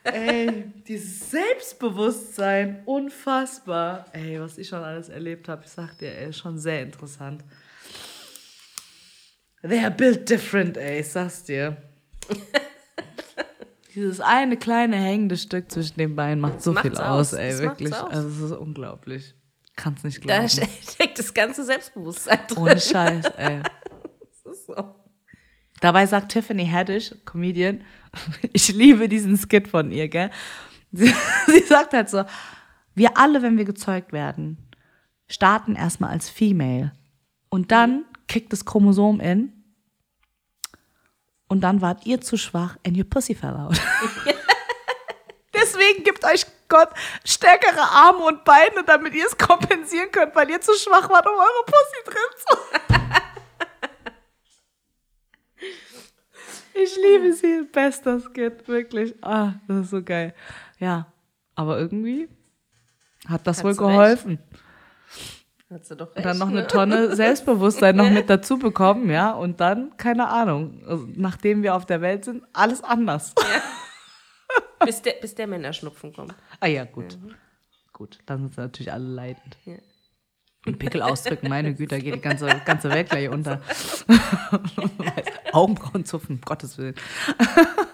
Ey, 0.04 0.64
dieses 0.88 1.30
Selbstbewusstsein, 1.30 2.82
unfassbar. 2.86 4.06
Ey, 4.12 4.40
was 4.40 4.58
ich 4.58 4.68
schon 4.68 4.82
alles 4.82 5.08
erlebt 5.08 5.48
habe, 5.48 5.62
ich 5.64 5.70
sag 5.70 5.96
dir, 5.98 6.16
ey, 6.16 6.32
schon 6.32 6.58
sehr 6.58 6.82
interessant. 6.82 7.44
They 9.62 9.78
are 9.78 9.92
built 9.92 10.28
different, 10.28 10.76
ey, 10.76 11.00
ich 11.00 11.08
sag's 11.08 11.44
dir. 11.44 11.76
Dieses 13.94 14.20
eine 14.20 14.56
kleine 14.56 14.96
hängende 14.96 15.36
Stück 15.36 15.70
zwischen 15.70 15.98
den 15.98 16.16
Beinen 16.16 16.40
macht 16.40 16.62
so 16.62 16.74
viel 16.74 16.96
aus, 16.96 17.32
aus. 17.32 17.32
ey, 17.34 17.50
Das 17.50 17.60
wirklich. 17.60 17.92
aus. 17.94 18.10
Also, 18.10 18.28
es 18.28 18.50
ist 18.52 18.56
unglaublich. 18.58 19.34
Kann's 19.76 20.02
nicht 20.04 20.18
Da 20.28 20.38
glauben. 20.46 20.48
steckt 20.82 21.18
das 21.18 21.32
ganze 21.34 21.64
Selbstbewusstsein 21.64 22.38
drin. 22.48 22.58
Ohne 22.58 22.80
Scheiß, 22.80 23.26
ey. 23.36 23.62
Das 24.44 24.54
ist 24.54 24.66
so. 24.66 24.94
Dabei 25.80 26.06
sagt 26.06 26.32
Tiffany 26.32 26.66
Haddish, 26.66 27.14
Comedian, 27.24 27.82
ich 28.52 28.68
liebe 28.72 29.08
diesen 29.08 29.36
Skit 29.36 29.68
von 29.68 29.90
ihr, 29.90 30.08
gell? 30.08 30.30
Sie, 30.92 31.12
sie 31.46 31.60
sagt 31.66 31.92
halt 31.94 32.08
so, 32.08 32.24
wir 32.94 33.16
alle, 33.16 33.42
wenn 33.42 33.56
wir 33.56 33.64
gezeugt 33.64 34.12
werden, 34.12 34.58
starten 35.26 35.74
erstmal 35.74 36.10
als 36.10 36.28
Female. 36.28 36.92
Und 37.48 37.72
dann 37.72 38.04
kickt 38.28 38.52
das 38.52 38.64
Chromosom 38.64 39.20
in. 39.20 39.61
Und 41.52 41.60
dann 41.60 41.82
wart 41.82 42.06
ihr 42.06 42.18
zu 42.18 42.38
schwach 42.38 42.78
and 42.86 42.96
your 42.96 43.04
pussy 43.04 43.34
fell 43.34 43.54
out. 43.54 43.78
Deswegen 45.54 46.02
gibt 46.02 46.24
euch 46.24 46.46
Gott 46.66 46.88
stärkere 47.26 47.82
Arme 47.82 48.20
und 48.20 48.42
Beine, 48.42 48.82
damit 48.86 49.12
ihr 49.12 49.26
es 49.26 49.36
kompensieren 49.36 50.10
könnt, 50.10 50.34
weil 50.34 50.48
ihr 50.48 50.62
zu 50.62 50.72
schwach 50.72 51.10
wart, 51.10 51.26
um 51.26 51.34
eure 51.34 51.64
Pussy 51.66 52.04
drin 52.06 52.30
zu 52.38 52.56
Ich 56.72 56.96
liebe 56.96 57.34
sie. 57.34 57.68
Bester 57.70 58.18
Skit, 58.18 58.66
wirklich. 58.66 59.14
Ah, 59.20 59.52
das 59.68 59.80
ist 59.80 59.90
so 59.90 60.02
geil. 60.02 60.34
Ja, 60.78 61.12
aber 61.54 61.78
irgendwie 61.78 62.30
hat 63.28 63.46
das 63.46 63.58
Hat 63.58 63.64
wohl 63.64 63.74
sie 63.74 63.84
recht. 63.84 64.26
Hat 65.72 65.86
sie 65.86 65.96
doch 65.96 66.08
Und 66.08 66.16
recht, 66.16 66.26
dann 66.26 66.38
noch 66.38 66.50
ne? 66.50 66.58
eine 66.58 66.66
Tonne 66.66 67.16
Selbstbewusstsein 67.16 67.96
noch 67.96 68.10
mit 68.10 68.28
dazu 68.28 68.58
bekommen, 68.58 69.08
ja. 69.10 69.32
Und 69.32 69.60
dann, 69.60 69.96
keine 69.96 70.28
Ahnung, 70.28 70.82
also, 70.86 71.08
nachdem 71.14 71.62
wir 71.62 71.74
auf 71.74 71.86
der 71.86 72.00
Welt 72.00 72.24
sind, 72.24 72.44
alles 72.52 72.84
anders. 72.84 73.34
Bis 74.84 75.00
der, 75.00 75.12
bis 75.20 75.34
der 75.34 75.46
Männerschnupfen 75.46 76.12
kommt. 76.12 76.34
Ah 76.60 76.66
ja, 76.66 76.84
gut. 76.84 77.18
Gut, 77.92 78.18
dann 78.26 78.40
sind 78.40 78.54
sie 78.54 78.60
natürlich 78.60 78.92
alle 78.92 79.06
leidend. 79.06 79.56
Ja. 79.64 79.76
Und 80.66 80.78
Pickel 80.78 81.02
ausdrücken, 81.02 81.48
meine 81.48 81.74
Güte, 81.74 81.96
da 81.96 82.00
geht 82.00 82.14
die 82.14 82.20
ganze, 82.20 82.46
ganze 82.64 82.88
Welt 82.90 83.10
gleich 83.10 83.28
unter. 83.28 83.60
Augenbrauen 85.52 86.04
zupfen, 86.04 86.36
um 86.36 86.40
Gottes 86.40 86.78
Willen. 86.78 86.94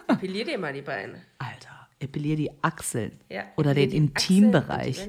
Appellier 0.07 0.45
dir 0.45 0.59
mal 0.59 0.73
die 0.73 0.83
Beine. 0.83 1.23
Alter, 1.39 1.89
epilier 1.99 2.37
die 2.37 2.51
Achseln. 2.63 3.21
Ja, 3.31 3.45
Oder 3.57 3.75
den 3.75 3.91
Intimbereich. 3.91 5.09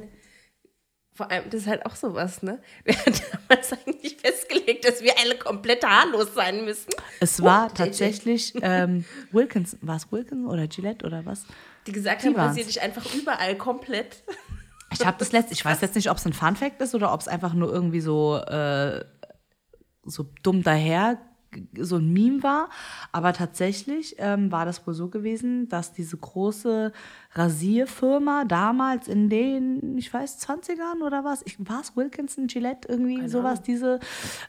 Vor 1.19 1.29
allem, 1.29 1.49
das 1.49 1.63
ist 1.63 1.67
halt 1.67 1.85
auch 1.85 1.97
sowas, 1.97 2.43
ne? 2.43 2.59
Wir 2.85 2.95
haben 2.95 3.11
damals 3.49 3.73
eigentlich 3.73 4.15
festgelegt, 4.15 4.87
dass 4.87 5.03
wir 5.03 5.19
alle 5.19 5.35
komplett 5.35 5.85
haarlos 5.85 6.33
sein 6.33 6.63
müssen. 6.63 6.91
Es 7.19 7.43
war 7.43 7.67
Oh, 7.69 7.75
tatsächlich 7.75 8.53
ähm, 8.61 9.03
Wilkins, 9.33 9.75
war 9.81 9.97
es 9.97 10.09
Wilkins 10.13 10.47
oder 10.47 10.65
Gillette 10.69 11.05
oder 11.05 11.25
was? 11.25 11.43
Die 11.87 11.91
gesagt 11.91 12.23
Die 12.23 12.27
haben, 12.27 12.37
rasier 12.37 12.63
dich 12.63 12.81
einfach 12.81 13.03
überall 13.13 13.57
komplett. 13.57 14.23
Ich 14.93 15.05
habe 15.05 15.17
das 15.19 15.33
letzte, 15.33 15.53
ich 15.53 15.63
weiß 15.63 15.81
jetzt 15.81 15.95
nicht, 15.95 16.09
ob 16.09 16.17
es 16.17 16.25
ein 16.25 16.31
Fun 16.33 16.55
Fact 16.55 16.81
ist 16.81 16.95
oder 16.95 17.13
ob 17.13 17.19
es 17.19 17.27
einfach 17.27 17.53
nur 17.53 17.71
irgendwie 17.71 17.99
so, 18.01 18.37
äh, 18.37 19.03
so 20.03 20.25
dumm 20.41 20.63
daher 20.63 21.19
so 21.77 21.97
ein 21.97 22.11
Meme 22.11 22.43
war. 22.43 22.69
Aber 23.11 23.33
tatsächlich 23.33 24.15
ähm, 24.17 24.51
war 24.51 24.65
das 24.65 24.85
wohl 24.85 24.93
so 24.93 25.09
gewesen, 25.09 25.69
dass 25.69 25.93
diese 25.93 26.17
große 26.17 26.91
Rasierfirma 27.33 28.45
damals 28.45 29.07
in 29.07 29.29
den, 29.29 29.97
ich 29.97 30.13
weiß, 30.13 30.39
20ern 30.47 31.01
oder 31.05 31.23
was, 31.23 31.41
ich, 31.45 31.57
war 31.59 31.81
es 31.81 31.95
Wilkinson, 31.95 32.47
Gillette, 32.47 32.87
irgendwie 32.87 33.27
sowas, 33.27 33.61
diese, 33.61 33.99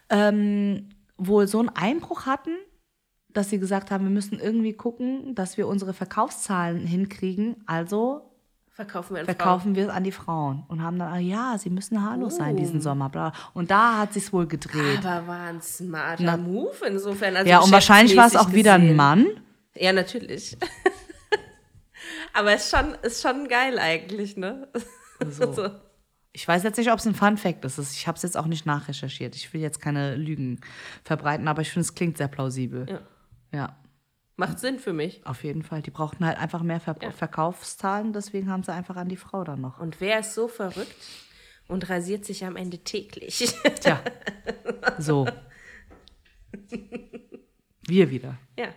ähm, 0.08 0.88
wohl 1.16 1.46
so 1.46 1.58
einen 1.58 1.68
Einbruch 1.70 2.26
hatten, 2.26 2.56
dass 3.28 3.50
sie 3.50 3.58
gesagt 3.58 3.90
haben, 3.90 4.04
wir 4.04 4.10
müssen 4.10 4.40
irgendwie 4.40 4.72
gucken, 4.72 5.34
dass 5.34 5.56
wir 5.56 5.68
unsere 5.68 5.94
Verkaufszahlen 5.94 6.86
hinkriegen. 6.86 7.56
Also 7.66 8.29
Verkaufen 8.80 9.14
wir 9.14 9.24
verkaufen 9.26 9.74
wir 9.74 9.84
es 9.84 9.90
an 9.90 10.04
die 10.04 10.10
Frauen 10.12 10.64
und 10.68 10.82
haben 10.82 10.98
dann, 10.98 11.12
ah 11.12 11.18
ja, 11.18 11.58
sie 11.58 11.68
müssen 11.68 12.02
haarlos 12.02 12.36
sein 12.36 12.56
diesen 12.56 12.78
Oh. 12.78 12.82
Sommer. 12.82 13.10
Bla. 13.10 13.32
Und 13.52 13.70
da 13.70 13.98
hat 13.98 14.14
sich's 14.14 14.32
wohl 14.32 14.46
gedreht. 14.46 15.04
Aber 15.04 15.26
war 15.26 15.48
ein 15.48 15.60
smarter 15.60 16.38
Move 16.38 16.72
insofern. 16.88 17.36
Also 17.36 17.50
ja, 17.50 17.58
und 17.60 17.70
wahrscheinlich 17.72 18.16
war 18.16 18.26
es 18.26 18.36
auch 18.36 18.46
geschäftsmäßig 18.46 18.58
wieder 18.58 18.72
ein 18.74 18.80
gesehen. 18.80 18.96
Mann. 18.96 19.26
Ja, 19.74 19.92
natürlich. 19.92 20.56
Aber 22.32 22.52
es 22.52 22.64
ist 22.64 22.70
schon, 22.70 22.94
ist 23.02 23.20
schon 23.22 23.48
geil 23.48 23.78
eigentlich, 23.78 24.36
ne? 24.38 24.68
So. 25.30 25.52
So. 25.52 25.68
Ich 26.32 26.48
weiß 26.48 26.62
jetzt 26.62 26.78
nicht, 26.78 26.90
ob 26.90 26.98
es 26.98 27.06
ein 27.06 27.14
Fun 27.14 27.36
Fact 27.36 27.66
ist. 27.66 27.76
Ich 27.94 28.06
habe 28.06 28.16
es 28.16 28.22
jetzt 28.22 28.38
auch 28.38 28.46
nicht 28.46 28.64
nachrecherchiert. 28.64 29.36
Ich 29.36 29.52
will 29.52 29.60
jetzt 29.60 29.82
keine 29.82 30.16
Lügen 30.16 30.58
verbreiten, 31.04 31.48
aber 31.48 31.60
ich 31.60 31.70
finde, 31.70 31.82
es 31.82 31.94
klingt 31.94 32.16
sehr 32.16 32.28
plausibel. 32.28 32.86
Ja. 32.88 33.00
Ja, 33.52 33.76
Macht 34.40 34.58
Sinn 34.58 34.78
für 34.78 34.92
mich. 34.92 35.24
auf 35.26 35.44
jeden 35.44 35.62
Fall. 35.62 35.82
Die 35.82 35.90
brauchten 35.90 36.24
halt 36.24 36.38
einfach 36.38 36.62
mehr 36.62 36.80
Ver 36.80 36.96
Ja. 37.02 37.10
Verkaufszahlen, 37.12 38.12
deswegen 38.12 38.50
haben 38.50 38.62
sie 38.64 38.72
einfach 38.72 38.96
an 38.96 39.08
die 39.08 39.16
Frau 39.16 39.44
dann 39.44 39.60
noch. 39.60 39.78
Und 39.78 40.00
wer 40.00 40.20
ist 40.20 40.34
so 40.34 40.48
verrückt 40.48 40.96
und 41.68 41.88
rasiert 41.90 42.24
sich 42.24 42.44
am 42.44 42.56
Ende 42.56 42.78
täglich? 42.78 43.54
Tja, 43.80 44.00
so. 44.98 45.26
Wir 47.86 48.10
wieder. 48.10 48.38
ja. 48.58 48.68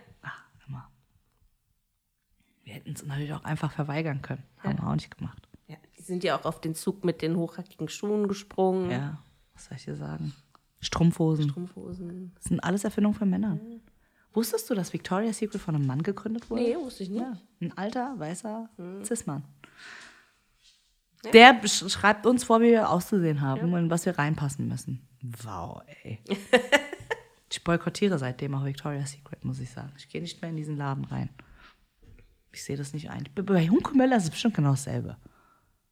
Immer. 0.68 0.90
Wir 2.64 2.74
hätten 2.74 2.92
es 2.92 3.04
natürlich 3.04 3.32
auch 3.32 3.44
einfach 3.44 3.72
verweigern 3.72 4.22
können. 4.22 4.42
Haben 4.58 4.78
wir 4.78 4.86
auch 4.88 4.94
nicht 4.94 5.16
gemacht. 5.16 5.48
ja. 5.66 5.76
Die 5.98 6.02
sind 6.02 6.24
ja 6.24 6.38
auch 6.38 6.44
auf 6.44 6.60
den 6.60 6.74
Zug 6.74 7.04
mit 7.04 7.22
den 7.22 7.36
hochhackigen 7.36 7.88
Schuhen 7.88 8.28
gesprungen. 8.28 8.90
Ja, 8.90 9.18
was 9.54 9.66
soll 9.66 9.76
ich 9.76 9.84
dir 9.84 9.96
sagen? 9.96 10.34
Strumpfhosen. 10.80 11.48
Strumpfhosen. 11.48 12.32
Das 12.34 12.44
sind 12.44 12.60
alles 12.60 12.84
Erfindungen 12.84 13.14
von 13.16 13.30
Männern. 13.30 13.73
Wusstest 14.34 14.68
du, 14.68 14.74
dass 14.74 14.92
Victoria's 14.92 15.38
Secret 15.38 15.60
von 15.60 15.74
einem 15.76 15.86
Mann 15.86 16.02
gegründet 16.02 16.50
wurde? 16.50 16.62
Nee, 16.62 16.76
wusste 16.76 17.04
ich 17.04 17.08
nicht. 17.10 17.22
Ja, 17.22 17.38
ein 17.60 17.76
alter, 17.78 18.14
weißer 18.18 18.68
Cis-Mann. 19.04 19.44
Der 21.32 21.54
besch- 21.62 21.88
schreibt 21.88 22.26
uns 22.26 22.44
vor, 22.44 22.60
wie 22.60 22.70
wir 22.72 22.90
auszusehen 22.90 23.40
haben 23.40 23.72
und 23.72 23.88
was 23.90 24.04
wir 24.04 24.18
reinpassen 24.18 24.68
müssen. 24.68 25.08
Wow, 25.42 25.80
ey. 26.02 26.18
ich 27.50 27.64
boykottiere 27.64 28.18
seitdem 28.18 28.54
auch 28.54 28.64
Victoria's 28.64 29.12
Secret, 29.12 29.42
muss 29.44 29.60
ich 29.60 29.70
sagen. 29.70 29.92
Ich 29.96 30.08
gehe 30.08 30.20
nicht 30.20 30.42
mehr 30.42 30.50
in 30.50 30.56
diesen 30.56 30.76
Laden 30.76 31.04
rein. 31.04 31.30
Ich 32.52 32.62
sehe 32.62 32.76
das 32.76 32.92
nicht 32.92 33.10
ein. 33.10 33.26
Bei 33.34 33.66
Hunko 33.68 33.94
Möller 33.94 34.16
ist 34.18 34.24
es 34.24 34.30
bestimmt 34.30 34.54
genau 34.54 34.70
dasselbe. 34.72 35.16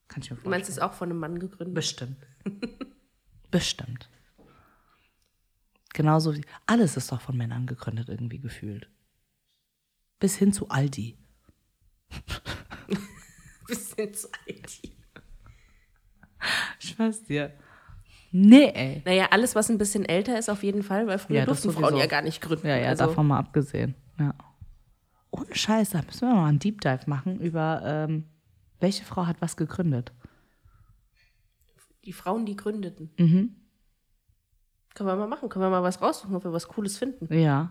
Kann 0.09 0.21
ich 0.23 0.31
mir 0.31 0.37
Du 0.37 0.43
vorstellen. 0.43 0.51
meinst, 0.51 0.69
es 0.69 0.77
ist 0.77 0.83
auch 0.83 0.93
von 0.93 1.09
einem 1.11 1.19
Mann 1.19 1.39
gegründet? 1.39 1.75
Bestimmt. 1.75 2.17
Bestimmt. 3.51 4.09
Genauso 5.95 6.35
wie. 6.35 6.45
Alles 6.67 6.97
ist 6.97 7.13
doch 7.13 7.21
von 7.21 7.37
Männern 7.37 7.67
gegründet, 7.67 8.09
irgendwie 8.09 8.39
gefühlt. 8.39 8.89
Bis 10.19 10.37
hin 10.37 10.53
zu 10.53 10.69
Aldi. 10.69 11.19
Bisschen 13.67 14.15
zu 14.15 14.29
alt. 14.47 14.81
Ich 16.81 16.99
weiß 16.99 17.25
dir. 17.25 17.53
Nee, 18.33 18.73
ey. 18.75 19.03
Naja, 19.05 19.29
alles, 19.31 19.55
was 19.55 19.71
ein 19.71 19.79
bisschen 19.79 20.05
älter 20.05 20.39
ist, 20.39 20.49
auf 20.49 20.63
jeden 20.63 20.83
Fall, 20.83 21.07
weil 21.07 21.19
früher 21.19 21.41
Ja, 21.41 21.45
durften 21.45 21.71
Frauen 21.71 21.97
ja 21.97 22.07
gar 22.07 22.23
nicht 22.23 22.41
gründen. 22.41 22.67
Ja, 22.67 22.77
ja, 22.77 22.89
also, 22.89 23.07
davon 23.07 23.27
mal 23.27 23.39
abgesehen. 23.39 23.95
Ja. 24.19 24.35
ohne 25.31 25.55
Scheiß, 25.55 25.91
da 25.91 26.03
müssen 26.03 26.29
wir 26.29 26.35
mal 26.35 26.49
einen 26.49 26.59
Deep 26.59 26.81
Dive 26.81 27.03
machen 27.07 27.41
über 27.41 27.83
ähm, 27.85 28.25
welche 28.81 29.05
Frau 29.05 29.27
hat 29.27 29.41
was 29.41 29.57
gegründet. 29.57 30.13
Die 32.05 32.13
Frauen, 32.13 32.47
die 32.47 32.57
gründeten. 32.57 33.11
Mhm. 33.19 33.57
Können 34.95 35.09
wir 35.09 35.17
mal 35.17 35.27
machen. 35.27 35.49
Können 35.49 35.65
wir 35.65 35.71
mal 35.71 35.83
was 35.83 36.01
raussuchen, 36.03 36.37
ob 36.37 36.45
wir 36.45 36.53
was 36.53 36.69
Cooles 36.69 36.99
finden. 36.99 37.33
Ja. 37.33 37.71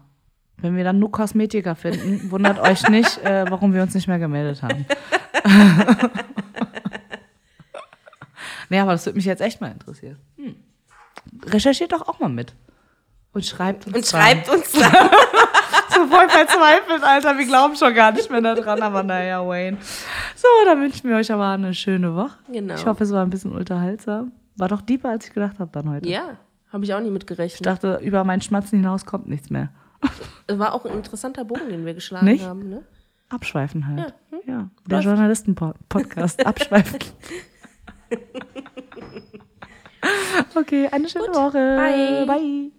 Wenn 0.58 0.76
wir 0.76 0.84
dann 0.84 1.00
nur 1.00 1.12
Kosmetiker 1.12 1.76
finden, 1.76 2.30
wundert 2.32 2.60
euch 2.60 2.88
nicht, 2.90 3.18
äh, 3.24 3.46
warum 3.50 3.74
wir 3.74 3.82
uns 3.82 3.94
nicht 3.96 4.08
mehr 4.08 4.20
gemeldet 4.20 4.62
haben. 4.62 4.86
nee, 8.70 8.80
aber 8.80 8.92
das 8.92 9.06
würde 9.06 9.18
mich 9.18 9.26
jetzt 9.26 9.42
echt 9.42 9.60
mal 9.60 9.72
interessieren. 9.72 10.18
Hm. 10.38 10.56
Recherchiert 11.46 11.92
doch 11.92 12.08
auch 12.08 12.20
mal 12.20 12.30
mit. 12.30 12.54
Und 13.34 13.46
schreibt 13.46 13.88
uns. 13.88 13.96
Und 13.96 14.14
dann. 14.14 14.22
schreibt 14.22 14.50
uns 14.50 14.72
dann. 14.74 15.10
so 15.90 16.06
voll 16.08 16.30
verzweifelt, 16.30 17.04
Alter. 17.04 17.38
Wir 17.38 17.46
glauben 17.46 17.76
schon 17.76 17.94
gar 17.96 18.12
nicht 18.12 18.30
mehr 18.30 18.42
daran, 18.42 18.82
aber 18.82 19.02
naja, 19.04 19.48
Wayne. 19.48 19.78
So, 20.36 20.48
dann 20.66 20.82
wünschen 20.82 21.10
wir 21.10 21.16
euch 21.18 21.32
aber 21.32 21.50
eine 21.50 21.74
schöne 21.74 22.16
Woche. 22.16 22.38
Genau. 22.52 22.76
Ich 22.76 22.86
hoffe, 22.86 23.04
es 23.04 23.12
war 23.12 23.24
ein 23.24 23.30
bisschen 23.30 23.52
unterhaltsam. 23.52 24.32
War 24.58 24.68
doch 24.68 24.82
deeper, 24.82 25.10
als 25.10 25.28
ich 25.28 25.34
gedacht 25.34 25.58
habe 25.60 25.72
dann 25.72 25.90
heute. 25.90 26.08
Ja, 26.08 26.38
habe 26.72 26.86
ich 26.86 26.94
auch 26.94 27.00
nie 27.00 27.08
Ich 27.08 27.14
mitgerechnet. 27.14 27.66
dachte, 27.66 28.00
über 28.04 28.24
meinen 28.24 28.42
Schmatzen 28.42 28.80
hinaus 28.80 29.06
kommt 29.06 29.28
nichts 29.28 29.50
mehr. 29.50 29.70
Es 30.48 30.58
war 30.58 30.74
auch 30.74 30.86
ein 30.86 30.94
interessanter 30.94 31.46
Bogen, 31.46 31.70
den 31.70 31.86
wir 31.86 31.94
geschlagen 31.94 32.26
Nicht? 32.26 32.46
haben. 32.46 32.70
Ne? 32.70 32.84
Abschweifen 33.30 33.88
halt. 33.88 34.00
Ja, 34.00 34.06
hm? 34.30 34.40
Ja, 34.48 34.70
der 34.90 35.00
Journalisten-Podcast. 35.02 36.46
Abschweifen. 36.46 37.00
okay, 40.56 40.90
eine 40.92 41.08
schöne 41.08 41.28
Gut, 41.28 41.36
Woche. 41.36 41.76
bye. 41.78 42.26
Bye. 42.26 42.72